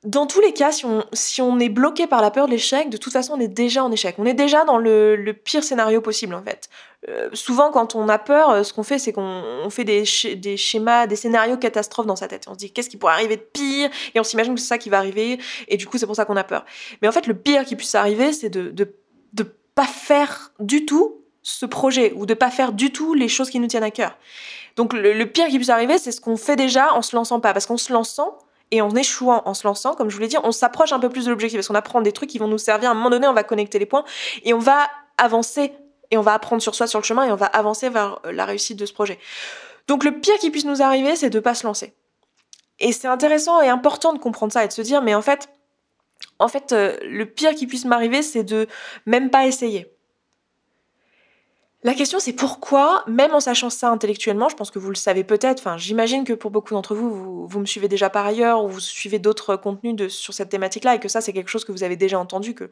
dans 0.04 0.26
tous 0.26 0.40
les 0.40 0.52
cas, 0.52 0.72
si 0.72 0.84
on, 0.84 1.04
si 1.12 1.40
on 1.40 1.60
est 1.60 1.68
bloqué 1.68 2.08
par 2.08 2.20
la 2.22 2.32
peur 2.32 2.46
de 2.46 2.50
l'échec, 2.50 2.90
de 2.90 2.96
toute 2.96 3.12
façon, 3.12 3.34
on 3.34 3.40
est 3.40 3.46
déjà 3.48 3.84
en 3.84 3.92
échec. 3.92 4.16
On 4.18 4.26
est 4.26 4.34
déjà 4.34 4.64
dans 4.64 4.76
le, 4.76 5.32
pire 5.44 5.62
scénario 5.62 6.00
possible, 6.00 6.34
en 6.34 6.42
fait. 6.42 6.68
Euh, 7.08 7.28
souvent, 7.34 7.70
quand 7.70 7.94
on 7.94 8.08
a 8.08 8.18
peur, 8.18 8.50
euh, 8.50 8.62
ce 8.64 8.72
qu'on 8.72 8.82
fait, 8.82 8.98
c'est 8.98 9.12
qu'on 9.12 9.68
fait 9.70 9.84
des, 9.84 10.02
des, 10.36 10.56
schémas, 10.56 11.06
des 11.06 11.14
scénarios 11.14 11.56
catastrophes 11.56 12.06
dans 12.06 12.16
sa 12.16 12.26
tête. 12.26 12.46
On 12.48 12.54
se 12.54 12.58
dit, 12.58 12.72
qu'est-ce 12.72 12.90
qui 12.90 12.96
pourrait 12.96 13.12
arriver 13.12 13.36
de 13.36 13.42
pire? 13.42 13.90
Et 14.14 14.20
on 14.20 14.24
s'imagine 14.24 14.54
que 14.54 14.60
c'est 14.60 14.66
ça 14.66 14.78
qui 14.78 14.90
va 14.90 14.98
arriver, 14.98 15.38
et 15.68 15.76
du 15.76 15.86
coup, 15.86 15.98
c'est 15.98 16.06
pour 16.06 16.16
ça 16.16 16.24
qu'on 16.24 16.36
a 16.36 16.44
peur. 16.44 16.64
Mais 17.00 17.06
en 17.06 17.12
fait, 17.12 17.28
le 17.28 17.34
pire 17.34 17.64
qui 17.64 17.76
puisse 17.76 17.94
arriver, 17.94 18.32
c'est 18.32 18.50
de, 18.50 18.70
de, 18.70 18.92
de 19.34 19.56
pas 19.76 19.86
faire 19.86 20.52
du 20.58 20.84
tout 20.84 21.20
ce 21.42 21.66
projet, 21.66 22.12
ou 22.16 22.26
de 22.26 22.34
pas 22.34 22.50
faire 22.50 22.72
du 22.72 22.90
tout 22.92 23.14
les 23.14 23.28
choses 23.28 23.50
qui 23.50 23.60
nous 23.60 23.68
tiennent 23.68 23.82
à 23.84 23.92
cœur. 23.92 24.16
Donc, 24.74 24.94
le, 24.94 25.12
le 25.12 25.26
pire 25.26 25.46
qui 25.46 25.58
puisse 25.58 25.70
arriver, 25.70 25.98
c'est 25.98 26.12
ce 26.12 26.20
qu'on 26.20 26.36
fait 26.36 26.56
déjà 26.56 26.92
en 26.94 27.02
se 27.02 27.14
lançant 27.14 27.38
pas. 27.38 27.52
Parce 27.52 27.66
qu'en 27.66 27.76
se 27.76 27.92
lançant, 27.92 28.38
et 28.72 28.80
en 28.80 28.90
échouant, 28.96 29.42
en 29.44 29.52
se 29.52 29.66
lançant, 29.66 29.94
comme 29.94 30.08
je 30.08 30.16
vous 30.16 30.22
l'ai 30.22 30.28
dit, 30.28 30.38
on 30.42 30.50
s'approche 30.50 30.92
un 30.92 30.98
peu 30.98 31.10
plus 31.10 31.26
de 31.26 31.30
l'objectif 31.30 31.58
parce 31.58 31.68
qu'on 31.68 31.74
apprend 31.74 32.00
des 32.00 32.10
trucs 32.10 32.30
qui 32.30 32.38
vont 32.38 32.48
nous 32.48 32.58
servir. 32.58 32.88
À 32.88 32.92
un 32.92 32.94
moment 32.94 33.10
donné, 33.10 33.28
on 33.28 33.34
va 33.34 33.44
connecter 33.44 33.78
les 33.78 33.86
points 33.86 34.02
et 34.44 34.54
on 34.54 34.58
va 34.58 34.88
avancer 35.18 35.72
et 36.10 36.16
on 36.16 36.22
va 36.22 36.32
apprendre 36.32 36.62
sur 36.62 36.74
soi 36.74 36.86
sur 36.86 36.98
le 36.98 37.04
chemin 37.04 37.24
et 37.26 37.32
on 37.32 37.36
va 37.36 37.46
avancer 37.46 37.90
vers 37.90 38.18
euh, 38.24 38.32
la 38.32 38.46
réussite 38.46 38.78
de 38.78 38.86
ce 38.86 38.94
projet. 38.94 39.18
Donc 39.88 40.04
le 40.04 40.20
pire 40.20 40.36
qui 40.38 40.50
puisse 40.50 40.64
nous 40.64 40.80
arriver, 40.80 41.16
c'est 41.16 41.28
de 41.28 41.38
pas 41.38 41.54
se 41.54 41.66
lancer. 41.66 41.92
Et 42.80 42.92
c'est 42.92 43.08
intéressant 43.08 43.60
et 43.60 43.68
important 43.68 44.14
de 44.14 44.18
comprendre 44.18 44.54
ça 44.54 44.64
et 44.64 44.68
de 44.68 44.72
se 44.72 44.82
dire, 44.82 45.02
mais 45.02 45.14
en 45.14 45.22
fait, 45.22 45.50
en 46.38 46.48
fait, 46.48 46.72
euh, 46.72 46.96
le 47.02 47.26
pire 47.26 47.54
qui 47.54 47.66
puisse 47.66 47.84
m'arriver, 47.84 48.22
c'est 48.22 48.42
de 48.42 48.68
même 49.04 49.28
pas 49.28 49.46
essayer. 49.46 49.92
La 51.84 51.94
question 51.94 52.20
c'est 52.20 52.32
pourquoi, 52.32 53.02
même 53.08 53.34
en 53.34 53.40
sachant 53.40 53.68
ça 53.68 53.90
intellectuellement, 53.90 54.48
je 54.48 54.54
pense 54.54 54.70
que 54.70 54.78
vous 54.78 54.88
le 54.88 54.94
savez 54.94 55.24
peut-être, 55.24 55.76
j'imagine 55.78 56.22
que 56.22 56.32
pour 56.32 56.52
beaucoup 56.52 56.74
d'entre 56.74 56.94
vous, 56.94 57.44
vous, 57.44 57.60
me 57.60 57.66
suivez 57.66 57.88
déjà 57.88 58.08
par 58.08 58.24
ailleurs 58.24 58.62
ou 58.62 58.68
vous 58.68 58.78
suivez 58.78 59.18
d'autres 59.18 59.56
contenus 59.56 60.14
sur 60.14 60.32
cette 60.32 60.48
thématique-là 60.48 60.94
et 60.94 61.00
que 61.00 61.08
ça 61.08 61.20
c'est 61.20 61.32
quelque 61.32 61.48
chose 61.48 61.64
que 61.64 61.72
vous 61.72 61.82
avez 61.82 61.96
déjà 61.96 62.20
entendu, 62.20 62.54
que 62.54 62.70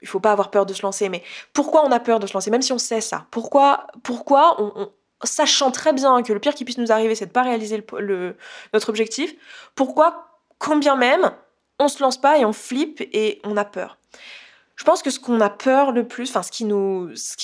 il 0.00 0.08
faut 0.08 0.20
pas 0.20 0.32
avoir 0.32 0.50
peur 0.50 0.64
de 0.64 0.72
se 0.72 0.80
lancer. 0.80 1.10
Mais 1.10 1.22
pourquoi 1.52 1.84
on 1.84 1.92
a 1.92 2.00
peur 2.00 2.18
de 2.18 2.26
se 2.26 2.32
lancer, 2.32 2.50
même 2.50 2.62
si 2.62 2.72
on 2.72 2.78
sait 2.78 3.02
ça 3.02 3.26
Pourquoi, 3.30 3.88
pourquoi 4.02 4.56
sachant 5.22 5.70
très 5.70 5.92
bien 5.92 6.22
que 6.22 6.32
le 6.32 6.40
pire 6.40 6.54
qui 6.54 6.64
puisse 6.64 6.78
nous 6.78 6.92
arriver 6.92 7.14
c'est 7.14 7.26
de 7.26 7.32
pas 7.32 7.42
réaliser 7.42 7.84
notre 8.72 8.88
objectif, 8.88 9.34
pourquoi, 9.74 10.40
combien 10.58 10.96
même, 10.96 11.30
on 11.78 11.88
se 11.88 12.02
lance 12.02 12.18
pas 12.18 12.38
et 12.38 12.46
on 12.46 12.54
flippe 12.54 13.02
et 13.12 13.38
on 13.44 13.58
a 13.58 13.66
peur? 13.66 13.98
Je 14.76 14.84
pense 14.84 15.02
que 15.02 15.10
ce 15.10 15.18
qu'on 15.18 15.40
a 15.40 15.50
peur 15.50 15.92
le 15.92 16.06
plus, 16.06 16.26
ce 16.26 16.50
qui 16.50 16.64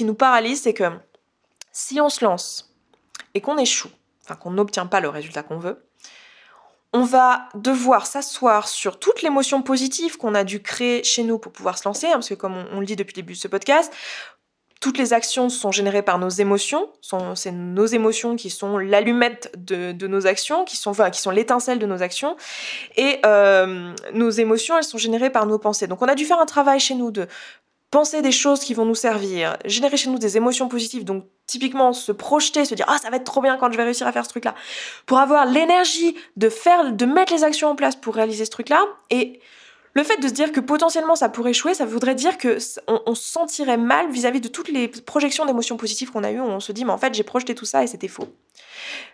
nous, 0.04 0.14
paralyse, 0.14 0.62
c'est 0.62 0.74
que 0.74 0.84
si 1.72 2.00
on 2.00 2.08
se 2.08 2.24
lance 2.24 2.74
et 3.34 3.40
qu'on 3.40 3.56
échoue, 3.56 3.90
enfin 4.22 4.36
qu'on 4.36 4.50
n'obtient 4.50 4.86
pas 4.86 5.00
le 5.00 5.08
résultat 5.08 5.42
qu'on 5.42 5.58
veut, 5.58 5.82
on 6.92 7.04
va 7.04 7.48
devoir 7.54 8.06
s'asseoir 8.06 8.68
sur 8.68 8.98
toute 8.98 9.22
l'émotion 9.22 9.62
positive 9.62 10.18
qu'on 10.18 10.34
a 10.34 10.44
dû 10.44 10.62
créer 10.62 11.02
chez 11.04 11.24
nous 11.24 11.38
pour 11.38 11.50
pouvoir 11.50 11.78
se 11.78 11.88
lancer, 11.88 12.06
hein, 12.08 12.14
parce 12.14 12.28
que 12.28 12.34
comme 12.34 12.54
on, 12.70 12.80
le 12.80 12.86
dit 12.86 12.96
depuis 12.96 13.14
le 13.14 13.22
début 13.22 13.32
de 13.32 13.38
ce 13.38 13.48
podcast, 13.48 13.90
toutes 14.82 14.98
les 14.98 15.12
actions 15.12 15.48
sont 15.48 15.70
générées 15.70 16.02
par 16.02 16.18
nos 16.18 16.28
émotions. 16.28 16.88
C'est 17.36 17.52
nos 17.52 17.86
émotions 17.86 18.34
qui 18.34 18.50
sont 18.50 18.78
l'allumette 18.78 19.52
de, 19.56 20.06
nos 20.08 20.26
actions, 20.26 20.64
qui 20.64 20.76
sont, 20.76 20.90
enfin, 20.90 21.10
qui 21.10 21.20
sont 21.20 21.30
l'étincelle 21.30 21.78
de 21.78 21.86
nos 21.86 22.02
actions. 22.02 22.36
Et 22.96 23.20
euh, 23.24 23.94
nos 24.12 24.30
émotions, 24.30 24.76
elles 24.76 24.84
sont 24.84 24.98
générées 24.98 25.30
par 25.30 25.46
nos 25.46 25.58
pensées. 25.58 25.86
Donc 25.86 26.02
on 26.02 26.08
a 26.08 26.16
dû 26.16 26.24
faire 26.24 26.40
un 26.40 26.46
travail 26.46 26.80
chez 26.80 26.96
nous 26.96 27.12
de 27.12 27.28
penser 27.92 28.22
des 28.22 28.32
choses 28.32 28.60
qui 28.60 28.74
vont 28.74 28.84
nous 28.84 28.96
servir, 28.96 29.56
générer 29.66 29.96
chez 29.96 30.10
nous 30.10 30.18
des 30.18 30.36
émotions 30.36 30.66
positives, 30.66 31.04
donc 31.04 31.26
typiquement 31.46 31.92
se 31.92 32.10
projeter, 32.10 32.64
se 32.64 32.74
dire 32.74 32.86
ah 32.88 32.96
ça 32.98 33.10
va 33.10 33.18
être 33.18 33.24
trop 33.24 33.42
bien 33.42 33.58
quand 33.58 33.70
je 33.70 33.76
vais 33.76 33.84
réussir 33.84 34.06
à 34.06 34.12
faire 34.12 34.24
ce 34.24 34.30
truc 34.30 34.46
là, 34.46 34.54
pour 35.04 35.18
avoir 35.18 35.44
l'énergie 35.44 36.16
de 36.36 36.48
faire, 36.48 36.90
de 36.90 37.04
mettre 37.04 37.34
les 37.34 37.44
actions 37.44 37.68
en 37.68 37.76
place 37.76 37.94
pour 37.94 38.14
réaliser 38.14 38.46
ce 38.46 38.50
truc 38.50 38.70
là, 38.70 38.82
et 39.10 39.40
le 39.94 40.04
fait 40.04 40.16
de 40.18 40.28
se 40.28 40.32
dire 40.32 40.52
que 40.52 40.60
potentiellement 40.60 41.16
ça 41.16 41.28
pourrait 41.28 41.50
échouer, 41.50 41.74
ça 41.74 41.84
voudrait 41.84 42.14
dire 42.14 42.38
que 42.38 42.58
on, 43.06 43.14
se 43.14 43.28
sentirait 43.28 43.76
mal 43.76 44.10
vis-à-vis 44.10 44.40
de 44.40 44.48
toutes 44.48 44.68
les 44.68 44.88
projections 44.88 45.44
d'émotions 45.44 45.76
positives 45.76 46.10
qu'on 46.10 46.24
a 46.24 46.30
eues, 46.30 46.40
on 46.40 46.60
se 46.60 46.72
dit 46.72 46.84
mais 46.84 46.92
en 46.92 46.98
fait 46.98 47.14
j'ai 47.14 47.22
projeté 47.22 47.54
tout 47.54 47.64
ça 47.64 47.82
et 47.82 47.86
c'était 47.86 48.08
faux. 48.08 48.28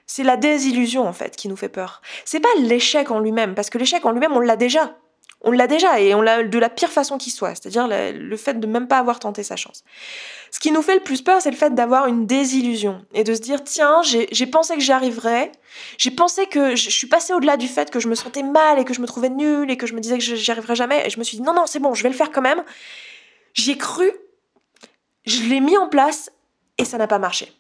C'est 0.07 0.23
la 0.23 0.37
désillusion 0.37 1.07
en 1.07 1.13
fait 1.13 1.37
qui 1.37 1.49
nous 1.49 1.57
fait 1.57 1.69
peur. 1.69 2.01
C'est 2.25 2.41
pas 2.41 2.49
l'échec 2.61 3.11
en 3.11 3.19
lui-même, 3.19 3.55
parce 3.55 3.71
que 3.71 3.79
l'échec 3.79 4.05
en 4.05 4.13
lui-même 4.13 4.33
on 4.33 4.41
l'a 4.41 4.57
déjà 4.57 4.97
on 5.41 5.53
l'a 5.53 5.69
déjà 5.69 6.01
et 6.01 6.15
on 6.15 6.21
l'a 6.21 6.43
de 6.43 6.59
la 6.59 6.69
pire 6.69 6.91
façon 6.91 7.17
qui 7.17 7.31
soit, 7.31 7.55
c'est-à-dire 7.55 7.87
le, 7.89 8.37
fait 8.37 8.59
de 8.59 8.67
même 8.67 8.89
pas 8.89 8.99
avoir 8.99 9.21
tenté 9.21 9.43
sa 9.45 9.55
chance. 9.55 9.85
Ce 10.51 10.59
qui 10.59 10.73
nous 10.73 10.83
fait 10.83 10.95
le 10.95 11.01
plus 11.01 11.23
peur, 11.23 11.41
c'est 11.41 11.51
le 11.51 11.57
fait 11.57 11.75
d'avoir 11.75 12.07
une 12.07 12.27
désillusion 12.27 13.05
et 13.15 13.23
de 13.23 13.35
se 13.35 13.41
dire 13.41 13.63
tiens, 13.63 14.03
j'ai 14.03 14.47
pensé 14.47 14.75
que 14.75 14.81
j'y 14.81 14.91
arriverais, 14.91 15.53
j'ai 15.97 16.11
pensé 16.11 16.47
que 16.47 16.75
je, 16.75 16.91
suis 16.91 17.07
passée 17.07 17.35
au-delà 17.35 17.57
du 17.57 17.69
fait 17.69 17.91
que 17.91 18.01
je 18.01 18.09
me 18.09 18.17
sentais 18.17 18.43
mal 18.43 18.81
et 18.81 18.85
que 18.85 18.95
je 18.95 19.01
me 19.01 19.07
trouvais 19.07 19.31
nulle 19.31 19.71
et 19.71 19.77
que 19.77 19.87
je 19.87 19.95
me 19.95 20.01
disais 20.01 20.19
que 20.19 20.25
j'y 20.25 20.51
arriverais 20.51 20.75
jamais 20.75 21.07
et 21.07 21.11
je 21.11 21.19
me 21.19 21.25
suis 21.25 21.37
dit 21.37 21.43
non 21.43 21.55
non 21.55 21.67
c'est 21.67 21.79
bon, 21.79 21.95
je 21.95 22.03
vais 22.03 22.09
le 22.09 22.17
faire 22.17 22.33
quand 22.33 22.43
même. 22.43 22.63
J'y 23.55 23.73
ai 23.73 23.79
cru, 23.79 24.11
je 25.25 25.43
l'ai 25.45 25.61
mis 25.61 25.77
en 25.77 25.89
place 25.89 26.31
et 26.79 26.85
ça 26.85 26.99
n'a 26.99 27.07
pas 27.07 27.19
marché. 27.19 27.53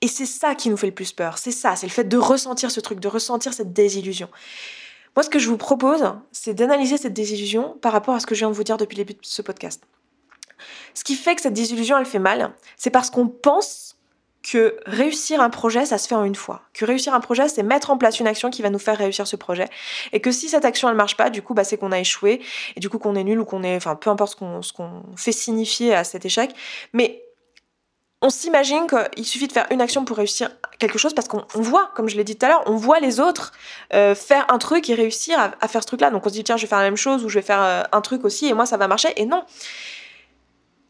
Et 0.00 0.08
c'est 0.08 0.26
ça 0.26 0.54
qui 0.54 0.70
nous 0.70 0.78
fait 0.78 0.86
le 0.86 0.94
plus 0.94 1.12
peur, 1.12 1.36
c'est 1.36 1.50
ça, 1.50 1.76
c'est 1.76 1.86
le 1.86 1.92
fait 1.92 2.04
de 2.04 2.16
ressentir 2.16 2.70
ce 2.70 2.80
truc, 2.80 3.00
de 3.00 3.08
ressentir 3.08 3.52
cette 3.52 3.74
désillusion. 3.74 4.30
Moi, 5.16 5.22
ce 5.22 5.30
que 5.30 5.38
je 5.38 5.48
vous 5.48 5.56
propose, 5.56 6.12
c'est 6.32 6.54
d'analyser 6.54 6.96
cette 6.96 7.12
désillusion 7.12 7.76
par 7.80 7.92
rapport 7.92 8.14
à 8.14 8.20
ce 8.20 8.26
que 8.26 8.34
je 8.34 8.40
viens 8.40 8.50
de 8.50 8.54
vous 8.54 8.64
dire 8.64 8.76
depuis 8.76 8.96
le 8.96 9.04
début 9.04 9.14
de 9.14 9.26
ce 9.26 9.42
podcast. 9.42 9.82
Ce 10.94 11.04
qui 11.04 11.14
fait 11.14 11.34
que 11.34 11.42
cette 11.42 11.54
désillusion, 11.54 11.98
elle 11.98 12.06
fait 12.06 12.18
mal, 12.18 12.52
c'est 12.76 12.90
parce 12.90 13.10
qu'on 13.10 13.28
pense 13.28 13.96
que 14.42 14.76
réussir 14.86 15.40
un 15.40 15.50
projet, 15.50 15.84
ça 15.84 15.98
se 15.98 16.08
fait 16.08 16.14
en 16.14 16.24
une 16.24 16.34
fois. 16.34 16.62
Que 16.72 16.84
réussir 16.84 17.12
un 17.12 17.20
projet, 17.20 17.48
c'est 17.48 17.62
mettre 17.62 17.90
en 17.90 17.98
place 17.98 18.20
une 18.20 18.26
action 18.26 18.50
qui 18.50 18.62
va 18.62 18.70
nous 18.70 18.78
faire 18.78 18.96
réussir 18.96 19.26
ce 19.26 19.36
projet. 19.36 19.68
Et 20.12 20.20
que 20.20 20.32
si 20.32 20.48
cette 20.48 20.64
action, 20.64 20.88
elle 20.88 20.96
marche 20.96 21.16
pas, 21.16 21.28
du 21.28 21.42
coup, 21.42 21.52
bah, 21.52 21.64
c'est 21.64 21.76
qu'on 21.76 21.92
a 21.92 21.98
échoué, 21.98 22.40
et 22.76 22.80
du 22.80 22.88
coup, 22.88 22.98
qu'on 22.98 23.14
est 23.16 23.24
nul 23.24 23.38
ou 23.38 23.44
qu'on 23.44 23.62
est, 23.62 23.76
enfin, 23.76 23.96
peu 23.96 24.08
importe 24.08 24.32
ce 24.32 24.36
qu'on, 24.36 24.62
ce 24.62 24.72
qu'on 24.72 25.02
fait 25.16 25.32
signifier 25.32 25.94
à 25.94 26.04
cet 26.04 26.24
échec. 26.24 26.54
Mais 26.94 27.22
on 28.22 28.28
s'imagine 28.28 28.86
qu'il 28.86 29.24
suffit 29.24 29.48
de 29.48 29.52
faire 29.52 29.66
une 29.70 29.80
action 29.80 30.04
pour 30.04 30.18
réussir 30.18 30.50
quelque 30.78 30.98
chose 30.98 31.14
parce 31.14 31.26
qu'on 31.26 31.44
voit, 31.54 31.90
comme 31.94 32.08
je 32.08 32.16
l'ai 32.16 32.24
dit 32.24 32.36
tout 32.36 32.44
à 32.44 32.50
l'heure, 32.50 32.62
on 32.66 32.76
voit 32.76 33.00
les 33.00 33.18
autres 33.18 33.52
euh, 33.94 34.14
faire 34.14 34.46
un 34.50 34.58
truc 34.58 34.90
et 34.90 34.94
réussir 34.94 35.38
à, 35.38 35.68
faire 35.68 35.82
ce 35.82 35.86
truc-là. 35.86 36.10
Donc 36.10 36.26
on 36.26 36.28
se 36.28 36.34
dit 36.34 36.44
tiens, 36.44 36.56
je 36.56 36.62
vais 36.62 36.68
faire 36.68 36.78
la 36.78 36.84
même 36.84 36.96
chose 36.96 37.24
ou 37.24 37.28
je 37.30 37.38
vais 37.38 37.44
faire 37.44 37.62
euh, 37.62 37.82
un 37.92 38.00
truc 38.02 38.24
aussi 38.24 38.46
et 38.46 38.52
moi 38.52 38.66
ça 38.66 38.76
va 38.76 38.88
marcher. 38.88 39.08
Et 39.16 39.24
non. 39.24 39.44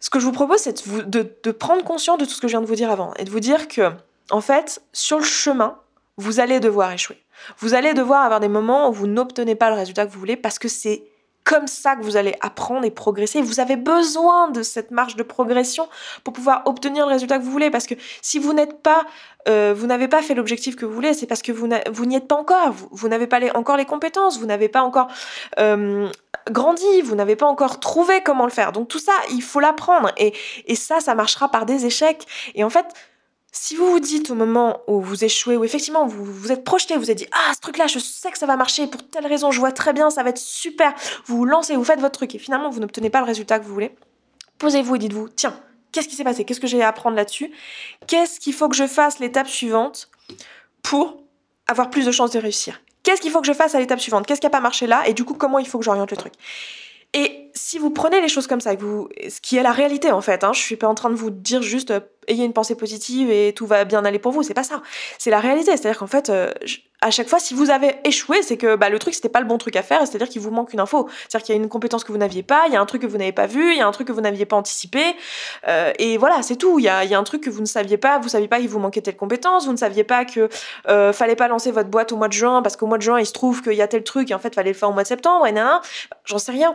Ce 0.01 0.11
que 0.11 0.19
je 0.19 0.25
vous 0.25 0.33
propose, 0.33 0.59
c'est 0.59 0.89
de, 1.09 1.37
de, 1.43 1.51
prendre 1.53 1.85
conscience 1.85 2.19
de 2.19 2.25
tout 2.25 2.33
ce 2.33 2.41
que 2.41 2.49
je 2.49 2.53
viens 2.53 2.63
de 2.63 2.67
vous 2.67 2.75
dire 2.75 2.91
avant 2.91 3.13
et 3.19 3.25
de 3.25 3.31
vous 3.31 3.41
dire 3.41 3.69
que, 3.69 3.93
en 4.31 4.41
fait, 4.41 4.83
sur 4.95 5.19
le 5.19 5.25
chemin, 5.25 5.77
vous 6.17 6.41
allez 6.41 6.59
devoir 6.59 6.91
échouer. 6.91 7.23
Vous 7.59 7.75
allez 7.75 7.93
devoir 7.93 8.23
avoir 8.23 8.41
des 8.41 8.49
moments 8.49 8.89
où 8.89 8.93
vous 8.93 9.07
n'obtenez 9.07 9.55
pas 9.55 9.69
le 9.69 9.77
résultat 9.77 10.07
que 10.07 10.13
vous 10.13 10.19
voulez 10.19 10.37
parce 10.37 10.59
que 10.59 10.69
c'est 10.69 11.05
comme 11.45 11.67
ça 11.67 11.97
que 11.97 12.03
vous 12.03 12.17
allez 12.17 12.35
apprendre 12.41 12.85
et 12.85 12.91
progresser. 12.91 13.41
Vous 13.43 13.61
avez 13.61 13.77
besoin 13.77 14.51
de 14.51 14.63
cette 14.63 14.91
marge 14.91 15.17
de 15.17 15.23
progression 15.23 15.89
pour 16.23 16.33
pouvoir 16.33 16.63
obtenir 16.67 17.07
le 17.07 17.13
résultat 17.13 17.39
que 17.39 17.45
vous 17.45 17.51
voulez. 17.51 17.71
Parce 17.71 17.87
que 17.87 17.95
si 18.23 18.39
vous 18.39 18.53
n'êtes 18.53 18.83
pas, 18.83 19.05
euh, 19.49 19.75
vous 19.77 19.87
n'avez 19.87 20.09
pas 20.09 20.23
fait 20.23 20.35
l'objectif 20.35 20.77
que 20.77 20.85
vous 20.85 20.93
voulez, 20.93 21.15
c'est 21.15 21.27
parce 21.27 21.43
que 21.43 21.53
vous, 21.53 21.67
n'y 21.67 22.17
êtes 22.17 22.29
pas 22.29 22.37
encore. 22.37 22.73
Vous, 22.91 23.09
n'avez 23.09 23.27
pas 23.27 23.41
encore 23.55 23.77
les 23.77 23.85
compétences, 23.85 24.39
vous 24.39 24.47
n'avez 24.47 24.69
pas 24.69 24.83
encore 24.83 25.09
euh, 25.59 26.09
grandi, 26.51 27.01
vous 27.03 27.15
n'avez 27.15 27.37
pas 27.37 27.47
encore 27.47 27.81
trouvé 27.81 28.23
comment 28.23 28.45
le 28.45 28.53
faire. 28.53 28.73
Donc 28.73 28.89
tout 28.89 28.99
ça, 28.99 29.13
il 29.31 29.43
faut 29.43 29.61
l'apprendre. 29.61 30.13
Et, 30.19 30.33
et 30.67 30.75
ça, 30.75 31.01
ça 31.01 31.15
marchera 31.15 31.49
par 31.51 31.67
des 31.67 31.87
échecs. 31.87 32.27
Et 32.55 32.65
en 32.65 32.71
fait, 32.71 32.87
si 33.53 33.75
vous 33.75 33.91
vous 33.91 34.01
dites 34.01 34.31
au 34.31 34.35
moment 34.35 34.81
où 34.87 35.01
vous 35.01 35.25
échouez, 35.25 35.57
où 35.57 35.65
effectivement 35.65 36.07
vous 36.07 36.25
vous 36.25 36.53
êtes 36.53 36.65
projeté, 36.65 36.97
vous 36.97 37.11
êtes 37.11 37.19
dit 37.19 37.27
Ah, 37.33 37.53
ce 37.55 37.61
truc-là, 37.61 37.87
je 37.87 37.99
sais 37.99 38.31
que 38.31 38.39
ça 38.39 38.47
va 38.47 38.57
marcher 38.57 38.87
pour 38.87 39.07
telle 39.09 39.27
raison, 39.27 39.51
je 39.51 39.59
vois 39.59 39.73
très 39.73 39.93
bien, 39.93 40.11
ça 40.11 40.23
va 40.23 40.31
être 40.31 40.39
super, 40.39 40.95
vous 41.27 41.39
vous 41.39 41.45
lancez, 41.45 41.77
vous 41.77 41.85
faites 41.85 42.01
votre 42.01 42.19
truc 42.19 42.35
et 42.35 42.39
finalement 42.39 42.71
vous 42.71 42.81
n'obtenez 42.81 43.11
pas 43.11 43.21
le 43.21 43.27
résultat 43.27 43.59
que 43.59 43.65
vous 43.65 43.75
voulez, 43.75 43.95
posez-vous 44.59 44.97
et 44.97 44.99
dites-vous 44.99 45.29
Tiens, 45.31 45.59
qu'est-ce 45.93 46.09
qui 46.09 46.15
s'est 46.15 46.25
passé? 46.25 46.45
Qu'est-ce 46.45 46.61
que 46.61 46.67
j'ai 46.67 46.83
à 46.83 46.89
apprendre 46.89 47.17
là-dessus? 47.17 47.51
Qu'est-ce 48.07 48.39
qu'il 48.39 48.55
faut 48.55 48.69
que 48.69 48.77
je 48.77 48.87
fasse 48.87 49.19
l'étape 49.19 49.49
suivante 49.49 50.11
pour 50.83 51.19
avoir 51.67 51.91
plus 51.91 52.07
de 52.07 52.13
chances 52.13 52.31
de 52.31 52.39
réussir? 52.39 52.81
Qu'est-ce 53.03 53.21
qu'il 53.21 53.31
faut 53.31 53.41
que 53.41 53.47
je 53.47 53.53
fasse 53.53 53.75
à 53.75 53.81
l'étape 53.81 54.01
suivante? 54.01 54.27
Qu'est-ce 54.27 54.41
qui 54.41 54.47
n'a 54.47 54.51
pas 54.51 54.61
marché 54.61 54.87
là? 54.87 55.03
Et 55.09 55.15
du 55.15 55.25
coup, 55.25 55.35
comment 55.35 55.59
il 55.59 55.67
faut 55.67 55.79
que 55.79 55.85
j'oriente 55.85 56.11
le 56.11 56.17
truc? 56.17 56.35
Et 57.13 57.51
si 57.55 57.79
vous 57.79 57.91
prenez 57.91 58.21
les 58.21 58.29
choses 58.29 58.47
comme 58.47 58.61
ça, 58.61 58.73
ce 58.73 59.41
qui 59.41 59.57
est 59.57 59.63
la 59.63 59.73
réalité 59.73 60.13
en 60.13 60.21
fait, 60.21 60.45
hein, 60.45 60.53
je 60.53 60.61
suis 60.61 60.77
pas 60.77 60.87
en 60.87 60.95
train 60.95 61.11
de 61.11 61.17
vous 61.17 61.31
dire 61.31 61.63
juste 61.63 61.91
euh, 61.91 62.01
ayez 62.31 62.45
une 62.45 62.53
pensée 62.53 62.75
positive 62.75 63.31
et 63.31 63.53
tout 63.53 63.67
va 63.67 63.85
bien 63.85 64.05
aller 64.05 64.19
pour 64.19 64.33
vous, 64.33 64.43
c'est 64.43 64.55
pas 64.55 64.63
ça. 64.63 64.83
C'est 65.19 65.31
la 65.31 65.41
réalité, 65.41 65.77
c'est-à-dire 65.77 65.99
qu'en 65.99 66.07
fait, 66.07 66.31
euh, 66.31 66.53
à 67.03 67.11
chaque 67.11 67.29
fois, 67.29 67.39
si 67.39 67.55
vous 67.55 67.71
avez 67.71 67.97
échoué, 68.05 68.43
c'est 68.43 68.57
que 68.57 68.77
bah, 68.77 68.91
le 68.91 68.99
truc, 68.99 69.15
c'était 69.15 69.29
pas 69.29 69.41
le 69.41 69.47
bon 69.47 69.59
truc 69.59 69.77
à 69.77 69.83
faire, 69.83 70.01
c'est-à-dire 70.01 70.29
qu'il 70.29 70.43
vous 70.43 70.51
manque 70.51 70.73
une 70.73 70.81
info. 70.81 71.09
C'est-à-dire 71.29 71.47
qu'il 71.47 71.55
y 71.55 71.59
a 71.59 71.63
une 71.63 71.69
compétence 71.69 72.05
que 72.05 72.13
vous 72.13 72.19
n'aviez 72.19 72.43
pas, 72.43 72.65
il 72.67 72.75
y 72.75 72.77
a 72.77 72.81
un 72.81 72.87
truc 72.87 73.03
que 73.03 73.07
vous 73.07 73.17
n'avez 73.17 73.33
pas 73.33 73.47
vu, 73.47 73.73
il 73.73 73.79
y 73.79 73.81
a 73.81 73.87
un 73.87 73.93
truc 73.93 74.09
que 74.09 74.13
vous 74.13 74.21
n'aviez 74.21 74.45
pas 74.45 74.57
anticipé, 74.57 75.17
euh, 75.67 75.93
et 75.99 76.19
voilà, 76.19 76.43
c'est 76.43 76.57
tout. 76.57 76.79
Il 76.79 76.85
y 76.85 76.89
a, 76.89 77.01
un 77.19 77.25
truc 77.25 77.43
que 77.43 77.51
vous 77.51 77.61
ne 77.61 77.67
saviez 77.67 77.97
pas, 77.97 78.19
vous 78.19 78.29
saviez 78.29 78.49
pas 78.49 78.59
qu'il 78.59 78.69
vous 78.69 78.79
manquait 78.79 79.01
telle 79.01 79.17
compétence, 79.17 79.67
vous 79.67 79.73
ne 79.73 79.79
saviez 79.79 80.05
pas 80.05 80.25
que 80.25 80.49
euh, 80.89 81.13
fallait 81.13 81.37
pas 81.37 81.49
lancer 81.49 81.71
votre 81.71 81.89
boîte 81.89 82.13
au 82.13 82.17
mois 82.17 82.29
de 82.29 82.33
juin, 82.33 82.63
parce 82.63 82.77
qu'au 82.77 82.87
mois 82.87 82.99
de 82.99 83.03
juin, 83.03 83.19
il 83.19 83.27
se 83.27 83.33
trouve 83.33 83.63
qu'il 83.63 83.75
y 83.75 83.83
a 83.83 83.89
tel 83.89 84.05
truc, 84.05 84.31
et 84.31 84.35
en 84.35 84.39
fait, 84.39 84.55
fallait 84.55 84.71
le 84.73 84.77
faire 84.77 84.91
au 84.91 84.93
mois 84.93 85.03
de 85.03 85.09
septembre, 85.09 85.47
et 85.47 85.53
nan, 85.53 85.81
j'en 86.25 86.39
sais 86.39 86.53
rien. 86.53 86.75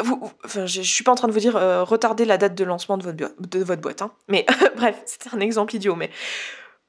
Euh, 0.00 0.14
enfin, 0.44 0.66
je, 0.66 0.82
suis 0.82 1.04
pas 1.04 1.12
en 1.12 1.16
train 1.16 1.28
de 1.28 1.32
vous 1.32 1.40
dire 1.40 1.56
euh, 1.56 1.82
retardez 1.82 2.24
la 2.24 2.36
date 2.36 2.54
de 2.54 2.64
lancement 2.64 2.98
de 2.98 3.04
votre, 3.04 3.16
de 3.38 3.64
votre 3.64 3.80
boîte, 3.80 4.02
hein. 4.02 4.10
mais 4.28 4.44
bref, 4.76 4.96
c'était 5.06 5.34
un 5.34 5.40
exemple 5.40 5.74
idiot, 5.74 5.94
mais 5.94 6.10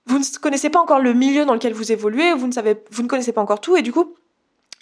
vous 0.07 0.19
ne 0.19 0.39
connaissez 0.39 0.69
pas 0.69 0.79
encore 0.79 0.99
le 0.99 1.13
milieu 1.13 1.45
dans 1.45 1.53
lequel 1.53 1.73
vous 1.73 1.91
évoluez, 1.91 2.33
vous 2.33 2.47
ne 2.47 2.51
savez, 2.51 2.81
vous 2.91 3.03
ne 3.03 3.07
connaissez 3.07 3.33
pas 3.33 3.41
encore 3.41 3.61
tout, 3.61 3.75
et 3.75 3.81
du 3.81 3.91
coup, 3.91 4.15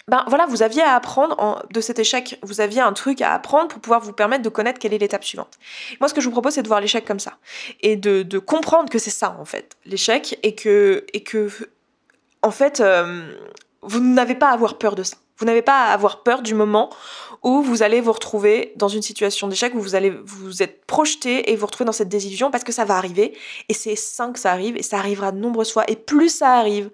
ben 0.08 0.24
voilà, 0.28 0.46
vous 0.46 0.62
aviez 0.62 0.82
à 0.82 0.94
apprendre 0.94 1.66
de 1.72 1.80
cet 1.80 1.98
échec, 1.98 2.38
vous 2.42 2.60
aviez 2.60 2.80
un 2.80 2.92
truc 2.92 3.20
à 3.20 3.34
apprendre 3.34 3.66
pour 3.66 3.80
pouvoir 3.80 4.00
vous 4.00 4.12
permettre 4.12 4.44
de 4.44 4.48
connaître 4.48 4.78
quelle 4.78 4.94
est 4.94 4.98
l'étape 4.98 5.24
suivante. 5.24 5.58
Moi, 6.00 6.08
ce 6.08 6.14
que 6.14 6.20
je 6.20 6.26
vous 6.26 6.32
propose, 6.32 6.54
c'est 6.54 6.62
de 6.62 6.68
voir 6.68 6.80
l'échec 6.80 7.04
comme 7.04 7.18
ça 7.18 7.38
et 7.80 7.96
de, 7.96 8.38
comprendre 8.38 8.88
que 8.88 9.00
c'est 9.00 9.10
ça 9.10 9.36
en 9.40 9.44
fait, 9.44 9.76
l'échec, 9.84 10.38
et 10.44 10.54
que 10.54 11.04
et 11.12 11.24
que 11.24 11.50
en 12.42 12.52
fait, 12.52 12.80
euh, 12.80 13.32
vous 13.82 13.98
n'avez 13.98 14.36
pas 14.36 14.50
à 14.50 14.52
avoir 14.52 14.78
peur 14.78 14.94
de 14.94 15.02
ça. 15.02 15.16
Vous 15.38 15.44
n'avez 15.44 15.62
pas 15.62 15.84
à 15.84 15.92
avoir 15.92 16.22
peur 16.22 16.42
du 16.42 16.54
moment 16.54 16.90
où 17.42 17.62
vous 17.62 17.82
allez 17.82 18.00
vous 18.00 18.12
retrouver 18.12 18.72
dans 18.76 18.88
une 18.88 19.02
situation 19.02 19.48
d'échec 19.48 19.74
où 19.74 19.80
vous 19.80 19.94
allez 19.94 20.10
vous 20.10 20.62
être 20.62 20.84
projeté 20.86 21.52
et 21.52 21.56
vous 21.56 21.66
retrouver 21.66 21.84
dans 21.84 21.92
cette 21.92 22.08
désillusion 22.08 22.50
parce 22.50 22.64
que 22.64 22.72
ça 22.72 22.84
va 22.84 22.96
arriver. 22.96 23.36
Et 23.68 23.74
c'est 23.74 23.96
sain 23.96 24.32
que 24.32 24.38
ça 24.38 24.52
arrive 24.52 24.76
et 24.76 24.82
ça 24.82 24.98
arrivera 24.98 25.32
de 25.32 25.38
nombreuses 25.38 25.72
fois. 25.72 25.84
Et 25.88 25.96
plus 25.96 26.30
ça 26.30 26.54
arrive 26.54 26.90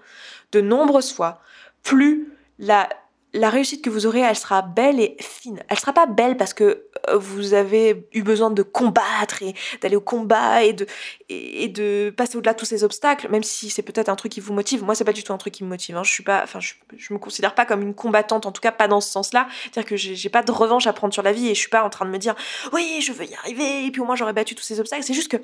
de 0.51 0.61
nombreuses 0.61 1.13
fois, 1.13 1.41
plus 1.83 2.33
la 2.59 2.89
la 3.35 3.49
réussite 3.49 3.83
que 3.83 3.91
vous 3.91 4.07
aurez, 4.07 4.21
elle 4.21 4.37
sera 4.37 4.63
belle 4.63 5.01
et 5.01 5.17
fine. 5.21 5.63
Elle 5.69 5.79
sera 5.79 5.93
pas 5.93 6.07
belle 6.07 6.37
parce 6.37 6.53
que 6.53 6.85
euh, 7.09 7.17
vous 7.17 7.55
avez 7.55 8.07
eu 8.13 8.23
besoin 8.23 8.51
de 8.51 8.63
combattre 8.63 9.43
et 9.43 9.55
d'aller 9.81 9.97
au 9.97 10.01
combat 10.01 10.63
et 10.65 10.75
de, 10.75 12.11
passer 12.11 12.37
au-delà 12.37 12.53
de 12.53 12.59
tous 12.59 12.67
ces 12.67 12.85
obstacles, 12.85 13.29
même 13.31 13.43
si 13.43 13.71
c'est 13.71 13.83
peut-être 13.83 14.11
un 14.11 14.17
truc 14.17 14.33
qui 14.33 14.41
vous 14.41 14.53
motive. 14.53 14.85
Moi, 14.85 14.95
c'est 14.95 15.05
pas 15.05 15.13
du 15.13 15.23
tout 15.23 15.33
un 15.33 15.39
truc 15.39 15.55
qui 15.55 15.65
me 15.65 15.69
motive. 15.69 15.97
Hein. 15.97 16.03
Je 16.05 16.11
suis 16.11 16.23
pas, 16.23 16.43
enfin, 16.43 16.61
je, 16.61 16.75
me 17.13 17.19
considère 17.19 17.55
pas 17.55 17.65
comme 17.65 17.83
une 17.83 17.95
combattante, 17.95 18.45
en 18.45 18.53
tout 18.53 18.61
cas 18.61 18.73
pas 18.73 18.89
dans 18.89 19.01
ce 19.01 19.11
sens-là. 19.11 19.49
C'est-à-dire 19.63 19.89
que 19.89 19.97
j'ai 19.97 20.29
pas 20.29 20.43
de 20.43 20.53
revanche 20.53 20.87
à 20.87 20.93
prendre 20.93 21.15
sur 21.15 21.23
la 21.23 21.33
vie 21.33 21.49
et 21.49 21.55
je 21.55 21.61
suis 21.61 21.71
pas 21.71 21.85
en 21.85 21.91
train 21.91 22.05
de 22.05 22.11
me 22.11 22.19
dire, 22.19 22.35
oui, 22.73 23.01
je 23.01 23.13
veux 23.13 23.25
y 23.25 23.35
arriver 23.35 23.87
et 23.87 23.91
puis 23.91 24.01
au 24.01 24.05
moins 24.05 24.17
j'aurais 24.17 24.35
battu 24.35 24.55
tous 24.55 24.63
ces 24.63 24.79
obstacles. 24.79 25.05
C'est 25.05 25.15
juste 25.15 25.31
que 25.31 25.39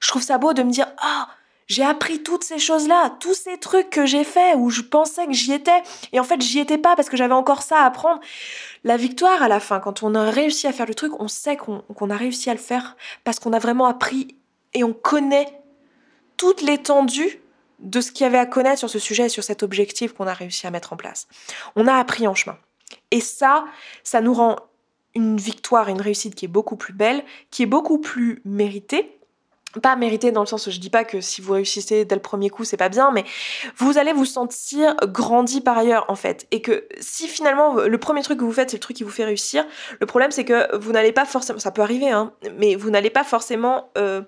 je 0.00 0.08
trouve 0.08 0.22
ça 0.22 0.38
beau 0.38 0.52
de 0.54 0.62
me 0.62 0.70
dire, 0.70 0.88
oh, 1.04 1.22
j'ai 1.68 1.84
appris 1.84 2.22
toutes 2.22 2.44
ces 2.44 2.58
choses-là, 2.58 3.16
tous 3.20 3.34
ces 3.34 3.58
trucs 3.58 3.90
que 3.90 4.06
j'ai 4.06 4.24
faits 4.24 4.56
où 4.56 4.70
je 4.70 4.80
pensais 4.80 5.26
que 5.26 5.32
j'y 5.32 5.52
étais 5.52 5.82
et 6.12 6.18
en 6.18 6.24
fait 6.24 6.40
j'y 6.40 6.58
étais 6.58 6.78
pas 6.78 6.96
parce 6.96 7.08
que 7.08 7.16
j'avais 7.16 7.34
encore 7.34 7.62
ça 7.62 7.82
à 7.82 7.86
apprendre. 7.86 8.20
La 8.84 8.96
victoire 8.96 9.42
à 9.42 9.48
la 9.48 9.60
fin, 9.60 9.78
quand 9.78 10.02
on 10.02 10.14
a 10.14 10.30
réussi 10.30 10.66
à 10.66 10.72
faire 10.72 10.86
le 10.86 10.94
truc, 10.94 11.12
on 11.20 11.28
sait 11.28 11.56
qu'on 11.56 12.10
a 12.10 12.16
réussi 12.16 12.50
à 12.50 12.54
le 12.54 12.60
faire 12.60 12.96
parce 13.24 13.38
qu'on 13.38 13.52
a 13.52 13.58
vraiment 13.58 13.86
appris 13.86 14.36
et 14.74 14.82
on 14.82 14.94
connaît 14.94 15.46
toute 16.36 16.62
l'étendue 16.62 17.40
de 17.80 18.00
ce 18.00 18.10
qu'il 18.10 18.24
y 18.24 18.26
avait 18.26 18.38
à 18.38 18.46
connaître 18.46 18.78
sur 18.78 18.90
ce 18.90 18.98
sujet 18.98 19.28
sur 19.28 19.44
cet 19.44 19.62
objectif 19.62 20.12
qu'on 20.12 20.26
a 20.26 20.34
réussi 20.34 20.66
à 20.66 20.70
mettre 20.70 20.92
en 20.92 20.96
place. 20.96 21.28
On 21.76 21.86
a 21.86 21.94
appris 21.94 22.26
en 22.26 22.34
chemin. 22.34 22.56
Et 23.10 23.20
ça, 23.20 23.64
ça 24.02 24.20
nous 24.20 24.34
rend 24.34 24.56
une 25.14 25.36
victoire 25.36 25.88
et 25.88 25.92
une 25.92 26.00
réussite 26.00 26.34
qui 26.34 26.44
est 26.44 26.48
beaucoup 26.48 26.76
plus 26.76 26.92
belle, 26.92 27.24
qui 27.50 27.62
est 27.62 27.66
beaucoup 27.66 27.98
plus 27.98 28.40
méritée 28.44 29.17
pas 29.82 29.96
mérité 29.96 30.32
dans 30.32 30.40
le 30.40 30.46
sens 30.46 30.66
où 30.66 30.70
je 30.70 30.78
dis 30.78 30.90
pas 30.90 31.04
que 31.04 31.20
si 31.20 31.40
vous 31.40 31.52
réussissez 31.52 32.04
dès 32.04 32.14
le 32.14 32.22
premier 32.22 32.50
coup 32.50 32.64
c'est 32.64 32.76
pas 32.76 32.88
bien 32.88 33.10
mais 33.12 33.24
vous 33.76 33.98
allez 33.98 34.12
vous 34.12 34.24
sentir 34.24 34.96
grandi 35.04 35.60
par 35.60 35.76
ailleurs 35.76 36.06
en 36.08 36.14
fait 36.14 36.46
et 36.50 36.62
que 36.62 36.86
si 37.00 37.28
finalement 37.28 37.74
le 37.74 37.98
premier 37.98 38.22
truc 38.22 38.38
que 38.38 38.44
vous 38.44 38.52
faites 38.52 38.70
c'est 38.70 38.76
le 38.76 38.80
truc 38.80 38.96
qui 38.96 39.04
vous 39.04 39.10
fait 39.10 39.24
réussir 39.24 39.66
le 40.00 40.06
problème 40.06 40.30
c'est 40.30 40.44
que 40.44 40.74
vous 40.76 40.92
n'allez 40.92 41.12
pas 41.12 41.26
forcément 41.26 41.58
ça 41.58 41.70
peut 41.70 41.82
arriver 41.82 42.08
hein 42.08 42.32
mais 42.56 42.76
vous 42.76 42.90
n'allez 42.90 43.10
pas 43.10 43.24
forcément 43.24 43.90
euh, 43.98 44.22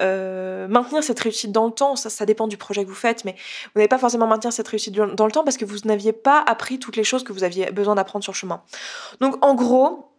euh, 0.00 0.66
maintenir 0.68 1.02
cette 1.02 1.20
réussite 1.20 1.52
dans 1.52 1.66
le 1.66 1.72
temps, 1.72 1.96
ça, 1.96 2.10
ça 2.10 2.26
dépend 2.26 2.48
du 2.48 2.56
projet 2.56 2.84
que 2.84 2.88
vous 2.88 2.94
faites, 2.94 3.24
mais 3.24 3.32
vous 3.32 3.78
n'allez 3.78 3.88
pas 3.88 3.98
forcément 3.98 4.26
maintenir 4.26 4.52
cette 4.52 4.68
réussite 4.68 4.94
dans 4.94 5.26
le 5.26 5.32
temps 5.32 5.44
parce 5.44 5.56
que 5.56 5.64
vous 5.64 5.78
n'aviez 5.84 6.12
pas 6.12 6.42
appris 6.46 6.78
toutes 6.78 6.96
les 6.96 7.04
choses 7.04 7.24
que 7.24 7.32
vous 7.32 7.44
aviez 7.44 7.70
besoin 7.70 7.94
d'apprendre 7.94 8.24
sur 8.24 8.32
le 8.32 8.36
chemin. 8.36 8.62
Donc 9.20 9.36
en 9.44 9.54
gros, 9.54 10.13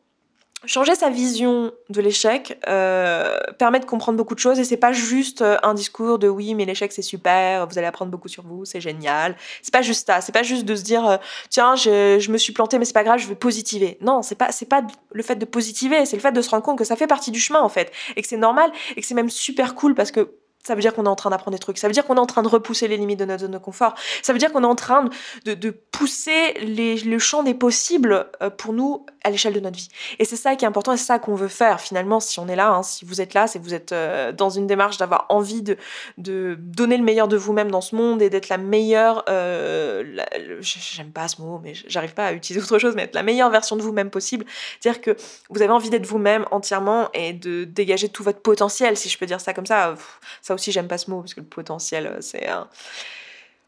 changer 0.66 0.96
sa 0.96 1.10
vision 1.10 1.72
de 1.90 2.02
l'échec 2.02 2.60
euh, 2.68 3.38
permet 3.58 3.80
de 3.80 3.86
comprendre 3.86 4.18
beaucoup 4.18 4.36
de 4.36 4.40
choses 4.40 4.60
et 4.60 4.64
c'est 4.64 4.78
pas 4.78 4.92
juste 4.92 5.42
euh, 5.42 5.58
un 5.64 5.74
discours 5.74 6.20
de 6.20 6.28
oui 6.28 6.54
mais 6.56 6.66
l'échec 6.66 6.92
c'est 6.92 7.02
super 7.02 7.68
vous 7.68 7.78
allez 7.78 7.88
apprendre 7.88 8.12
beaucoup 8.12 8.28
sur 8.28 8.44
vous 8.44 8.66
c'est 8.66 8.82
génial 8.82 9.36
c'est 9.62 9.74
pas 9.74 9.82
juste 9.82 10.08
ça 10.08 10.22
c'est 10.22 10.32
pas 10.32 10.44
juste 10.44 10.66
de 10.66 10.76
se 10.76 10.84
dire 10.84 11.06
euh, 11.08 11.18
tiens 11.50 11.76
je, 11.76 12.18
je, 12.20 12.32
me 12.32 12.38
suis 12.38 12.54
planté 12.54 12.80
mais 12.80 12.86
c'est 12.86 12.94
pas 12.94 13.04
grave 13.04 13.20
je 13.20 13.28
vais 13.28 13.36
positiver 13.36 13.98
non 14.02 14.22
c'est 14.22 14.36
pas 14.36 14.52
c'est 14.52 14.68
pas 14.68 14.82
le 15.12 15.24
fait 15.24 15.36
de 15.36 15.46
positiver 15.46 16.06
c'est 16.06 16.16
le 16.16 16.22
fait 16.22 16.32
de 16.32 16.42
se 16.42 16.50
rendre 16.50 16.64
compte 16.64 16.78
que 16.78 16.84
ça 16.84 16.96
fait 16.96 17.08
partie 17.08 17.32
du 17.32 17.40
chemin 17.40 17.62
en 17.62 17.70
fait 17.70 17.92
et 18.16 18.22
que 18.22 18.28
c'est 18.28 18.38
normal 18.38 18.72
et 18.96 19.02
que 19.02 19.08
c'est 19.08 19.16
même 19.16 19.30
super 19.30 19.76
cool 19.76 19.96
parce 19.96 20.12
que 20.12 20.36
ça 20.66 20.74
veut 20.74 20.82
dire 20.82 20.94
qu'on 20.94 21.06
est 21.06 21.10
en 21.10 21.16
train 21.16 21.30
d'apprendre 21.30 21.56
des 21.56 21.60
trucs. 21.60 21.78
Ça 21.78 21.88
veut 21.88 21.94
dire 21.94 22.06
qu'on 22.06 22.16
est 22.16 22.20
en 22.20 22.26
train 22.26 22.42
de 22.42 22.48
repousser 22.48 22.88
les 22.88 22.98
limites 22.98 23.20
de 23.20 23.26
notre 23.26 23.42
zone 23.42 23.52
de 23.52 23.58
confort. 23.60 23.94
Ça 24.24 24.34
veut 24.34 24.40
dire 24.40 24.52
qu'on 24.52 24.64
est 24.64 24.68
en 24.68 24.76
train 24.76 25.08
de, 25.46 25.54
de 25.54 25.70
pousser 25.70 26.54
les, 26.62 26.98
le 26.98 27.20
champ 27.20 27.44
des 27.44 27.54
possibles 27.54 28.28
euh, 28.42 28.50
pour 28.50 28.74
nous 28.74 29.06
à 29.26 29.32
l'échelle 29.32 29.54
de 29.54 29.60
notre 29.60 29.76
vie. 29.76 29.90
Et 30.20 30.26
c'est 30.26 30.36
ça 30.36 30.56
qui 30.56 30.66
est 30.66 30.68
important 30.68 30.94
et 30.94 30.98
c'est 30.98 31.06
ça 31.06 31.20
qu'on 31.20 31.36
veut 31.36 31.48
faire 31.48 31.82
finalement 31.82 32.20
si 32.20 32.40
on 32.40 32.48
est 32.48 32.56
là, 32.56 32.70
hein, 32.70 32.84
si 32.84 33.06
vous 33.06 33.22
êtes 33.22 33.34
là, 33.34 33.48
si 33.48 33.58
vous 33.58 33.74
êtes 33.74 33.92
euh, 33.92 34.32
dans 34.32 34.52
une 34.52 34.68
démarche 34.68 34.98
d'avoir 34.98 35.26
envie 35.30 35.64
de, 35.64 35.78
de 36.20 36.56
donner 36.60 36.96
le 36.98 37.04
meilleur 37.04 37.28
de 37.28 37.36
vous-même 37.36 37.72
dans 37.72 37.82
ce 37.82 37.96
monde 37.96 38.22
et 38.22 38.30
d'être 38.30 38.50
la 38.50 38.58
meilleure, 38.58 39.26
euh, 39.28 40.24
j'aime 40.62 41.12
pas 41.12 41.28
ce 41.28 41.42
mot, 41.42 41.60
mais 41.64 41.74
j'arrive 41.88 42.14
pas 42.14 42.28
à 42.28 42.34
utiliser 42.34 42.64
autre 42.64 42.78
chose, 42.78 42.96
mais 42.96 43.04
être 43.04 43.16
la 43.16 43.24
meilleure 43.24 43.50
version 43.50 43.76
de 43.76 43.82
vous-même 43.82 44.12
possible. 44.12 44.46
C'est-à-dire 44.80 45.02
que 45.02 45.18
vous 45.50 45.62
avez 45.62 45.72
envie 45.72 45.90
d'être 45.90 46.06
vous-même 46.06 46.46
entièrement 46.52 47.10
et 47.14 47.34
de 47.34 47.64
dégager 47.64 48.10
tout 48.10 48.24
votre 48.24 48.42
potentiel, 48.42 48.96
si 48.96 49.10
je 49.10 49.18
peux 49.18 49.26
dire 49.26 49.42
ça 49.42 49.54
comme 49.54 49.66
ça. 49.66 49.96
Ça 50.44 50.54
aussi, 50.54 50.72
j'aime 50.72 50.88
pas 50.88 51.00
ce 51.00 51.10
mot, 51.10 51.22
parce 51.22 51.34
que 51.34 51.40
le 51.40 51.48
potentiel, 51.48 52.08
euh, 52.08 52.18
c'est 52.22 52.48
un... 52.48 52.68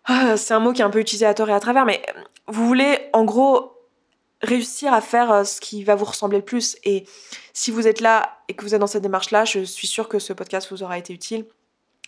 Ah, 0.10 0.38
c'est 0.38 0.54
un 0.54 0.60
mot 0.60 0.72
qui 0.72 0.82
est 0.82 0.86
un 0.86 0.90
peu 0.90 1.00
utilisé 1.00 1.26
à 1.26 1.34
tort 1.34 1.50
et 1.50 1.54
à 1.54 1.60
travers, 1.60 1.84
mais 1.84 2.02
vous 2.48 2.66
voulez, 2.66 3.10
en 3.12 3.26
gros, 3.26 3.77
réussir 4.42 4.94
à 4.94 5.02
faire 5.02 5.32
euh, 5.32 5.44
ce 5.44 5.60
qui 5.60 5.84
va 5.84 5.96
vous 5.96 6.06
ressembler 6.06 6.38
le 6.38 6.46
plus. 6.46 6.78
Et 6.84 7.06
si 7.54 7.72
vous 7.72 7.88
êtes 7.88 8.02
là 8.02 8.38
et 8.48 8.54
que 8.54 8.64
vous 8.64 8.74
êtes 8.74 8.80
dans 8.80 8.88
cette 8.88 9.04
démarche-là, 9.04 9.46
je 9.46 9.64
suis 9.64 9.88
sûre 9.88 10.08
que 10.08 10.20
ce 10.20 10.34
podcast 10.34 10.68
vous 10.72 10.84
aura 10.84 10.98
été 10.98 11.14
utile. 11.14 11.46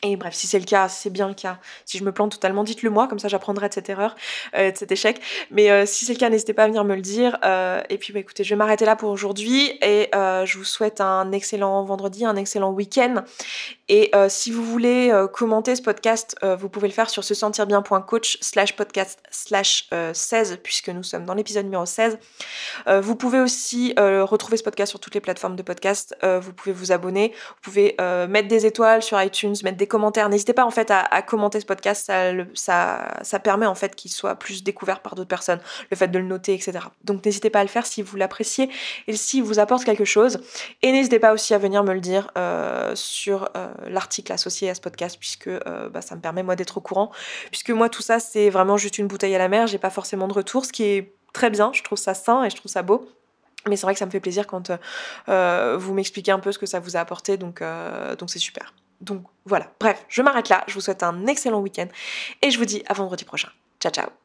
Et 0.02 0.16
bref, 0.16 0.34
si 0.34 0.48
c'est 0.48 0.60
le 0.60 0.66
cas, 0.66 0.88
c'est 0.88 1.10
bien 1.10 1.28
le 1.28 1.34
cas. 1.34 1.58
Si 1.84 1.98
je 1.98 2.06
me 2.06 2.14
plante 2.14 2.32
totalement, 2.32 2.64
dites-le 2.64 2.90
moi, 2.90 3.10
comme 3.10 3.20
ça 3.20 3.28
j'apprendrai 3.28 3.68
de 3.68 3.74
cette 3.74 3.90
erreur, 3.90 4.16
euh, 4.56 4.72
de 4.72 4.78
cet 4.78 4.94
échec. 4.94 5.20
Mais 5.52 5.70
euh, 5.72 5.86
si 5.86 6.06
c'est 6.06 6.14
le 6.14 6.20
cas, 6.20 6.30
n'hésitez 6.30 6.54
pas 6.54 6.64
à 6.64 6.68
venir 6.68 6.86
me 6.86 6.96
le 6.96 7.02
dire. 7.02 7.38
Euh, 7.44 7.82
et 7.90 7.98
puis 7.98 8.14
bah, 8.14 8.20
écoutez, 8.20 8.46
je 8.46 8.50
vais 8.52 8.56
m'arrêter 8.56 8.86
là 8.86 8.96
pour 8.96 9.10
aujourd'hui 9.10 9.78
et 9.82 10.10
je 10.14 10.58
vous 10.58 10.64
souhaite 10.64 11.02
un 11.02 11.34
excellent 11.34 11.84
vendredi, 11.84 12.24
un 12.24 12.38
excellent 12.38 12.72
week-end. 12.72 13.24
Et 13.90 14.12
si 14.30 14.52
vous 14.52 14.64
voulez 14.64 15.12
commenter 15.34 15.76
ce 15.76 15.82
podcast, 15.82 16.36
vous 16.44 16.70
pouvez 16.70 16.88
le 16.88 16.94
faire 16.94 17.10
sur 17.10 17.24
se 17.24 17.34
sentir 17.34 17.66
bien.coach 17.66 18.38
slash 18.40 18.76
podcast 18.76 19.20
slash 19.32 19.90
16 20.14 20.60
puisque 20.64 20.90
nous 20.90 21.04
sommes 21.04 21.26
dans 21.26 21.34
l'épisode 21.34 21.66
numéro 21.66 21.86
16. 21.86 22.20
vous 23.02 23.16
pouvez 23.16 23.40
aussi 23.40 23.94
retrouver 23.98 24.58
ce 24.58 24.64
podcast 24.64 24.92
sur 24.92 25.00
toutes 25.00 25.16
les 25.16 25.22
plateformes 25.22 25.56
de 25.56 25.64
podcast. 25.64 26.16
vous 26.24 26.54
pouvez 26.54 26.72
vous 26.72 26.92
abonner, 26.92 27.34
vous 27.36 27.62
pouvez 27.62 27.96
mettre 28.30 28.48
des 28.48 28.66
étoiles 28.66 29.02
sur 29.02 29.22
iTunes, 29.22 29.56
mettre 29.64 29.78
des 29.78 29.89
commentaires. 29.90 30.30
N'hésitez 30.30 30.54
pas 30.54 30.64
en 30.64 30.72
fait 30.72 30.90
à, 30.92 31.22
commenter 31.22 31.60
ce 31.60 31.66
podcast, 31.66 32.12
ça, 32.54 33.18
ça, 33.22 33.40
permet 33.40 33.66
en 33.66 33.76
fait 33.76 33.96
qu'il 33.96 34.12
soit 34.12 34.36
plus 34.36 34.64
découvert 34.64 35.02
par 35.02 35.16
d'autres 35.16 35.28
personnes, 35.28 35.60
le 35.92 35.98
fait 35.98 36.08
de 36.08 36.18
le 36.18 36.26
noter, 36.26 36.54
etc. 36.54 36.80
Donc 37.04 37.26
n'hésitez 37.26 37.50
pas 37.50 37.60
à 37.60 37.64
le 37.64 37.70
faire 37.70 37.86
si 37.86 38.02
vous 38.02 38.16
l'appréciez 38.16 38.70
et 39.08 39.16
s'il 39.16 39.44
vous 39.44 39.60
apporte 39.60 39.84
quelque 39.84 40.06
chose. 40.06 40.40
Et 40.82 40.92
n'hésitez 40.92 41.20
pas 41.20 41.34
aussi 41.34 41.54
à 41.54 41.58
venir 41.58 41.84
me 41.84 41.94
le 41.94 42.00
dire 42.00 42.32
euh, 42.38 42.94
sur 42.96 43.50
euh, 43.56 43.74
l'article 43.88 44.32
associé 44.32 44.70
à 44.70 44.76
ce 44.76 44.82
podcast, 44.82 45.18
puisque 45.20 45.48
euh, 45.48 45.90
bah, 45.90 46.02
ça 46.02 46.16
me 46.16 46.22
permet 46.22 46.44
moi 46.44 46.56
d'être 46.56 46.78
au 46.78 46.82
courant. 46.82 47.12
Puisque 47.52 47.72
moi 47.72 47.90
tout 47.90 48.02
ça 48.02 48.20
c'est 48.20 48.50
vraiment 48.50 48.78
juste 48.78 48.98
une 48.98 49.08
bouteille 49.08 49.36
à 49.36 49.40
la 49.40 49.50
mer, 49.50 49.68
j'ai 49.68 49.78
pas 49.78 49.90
forcément 49.90 50.28
de 50.28 50.34
retour, 50.34 50.66
ce 50.66 50.72
qui 50.72 50.84
est 50.84 51.14
très 51.34 51.50
bien, 51.50 51.72
je 51.74 51.84
trouve 51.84 51.98
ça 51.98 52.14
sain 52.14 52.44
et 52.44 52.50
je 52.50 52.56
trouve 52.56 52.72
ça 52.72 52.82
beau. 52.82 53.08
Mais 53.68 53.76
c'est 53.76 53.84
vrai 53.86 53.94
que 53.94 54.00
ça 54.00 54.06
me 54.06 54.12
fait 54.12 54.22
plaisir 54.22 54.48
quand 54.48 54.72
vous 55.28 55.94
m'expliquez 55.94 56.32
un 56.32 56.40
peu 56.40 56.52
ce 56.52 56.60
que 56.60 56.66
ça 56.66 56.80
vous 56.80 56.96
a 56.96 57.00
apporté, 57.00 57.38
donc 57.38 57.62
donc 58.18 58.30
c'est 58.30 58.40
super. 58.40 58.74
Donc 59.02 59.24
voilà, 59.46 59.72
bref, 59.80 60.06
je 60.10 60.22
m'arrête 60.22 60.50
là, 60.50 60.64
je 60.68 60.74
vous 60.74 60.82
souhaite 60.82 61.04
un 61.04 61.26
excellent 61.28 61.60
week-end 61.60 61.88
et 62.42 62.52
je 62.52 62.58
vous 62.58 62.66
dis 62.66 62.84
à 62.88 62.94
vendredi 62.94 63.24
prochain. 63.24 63.50
Ciao 63.80 63.92
ciao 63.92 64.20